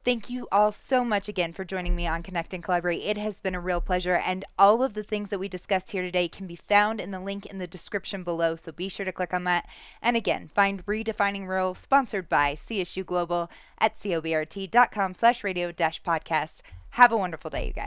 Thank 0.04 0.30
you 0.30 0.48
all 0.50 0.72
so 0.72 1.04
much 1.04 1.28
again 1.28 1.52
for 1.52 1.64
joining 1.64 1.94
me 1.94 2.06
on 2.06 2.22
Connect 2.22 2.54
and 2.54 2.62
Collaborate. 2.62 3.02
It 3.02 3.18
has 3.18 3.40
been 3.40 3.54
a 3.54 3.60
real 3.60 3.80
pleasure, 3.80 4.14
and 4.14 4.44
all 4.58 4.82
of 4.82 4.94
the 4.94 5.02
things 5.02 5.28
that 5.28 5.40
we 5.40 5.48
discussed 5.48 5.90
here 5.90 6.02
today 6.02 6.28
can 6.28 6.46
be 6.46 6.56
found 6.56 7.00
in 7.00 7.10
the 7.10 7.20
link 7.20 7.44
in 7.44 7.58
the 7.58 7.66
description 7.66 8.22
below, 8.22 8.56
so 8.56 8.72
be 8.72 8.88
sure 8.88 9.04
to 9.04 9.12
click 9.12 9.34
on 9.34 9.44
that. 9.44 9.66
And 10.00 10.16
again, 10.16 10.50
find 10.54 10.86
Redefining 10.86 11.46
Rural, 11.46 11.74
sponsored 11.74 12.28
by 12.28 12.56
CSU 12.68 13.04
Global, 13.04 13.50
at 13.78 14.00
cobrt.com 14.00 15.14
slash 15.14 15.44
radio 15.44 15.72
dash 15.72 16.02
podcast. 16.02 16.62
Have 16.90 17.12
a 17.12 17.16
wonderful 17.16 17.50
day, 17.50 17.66
you 17.66 17.72
guys. 17.74 17.86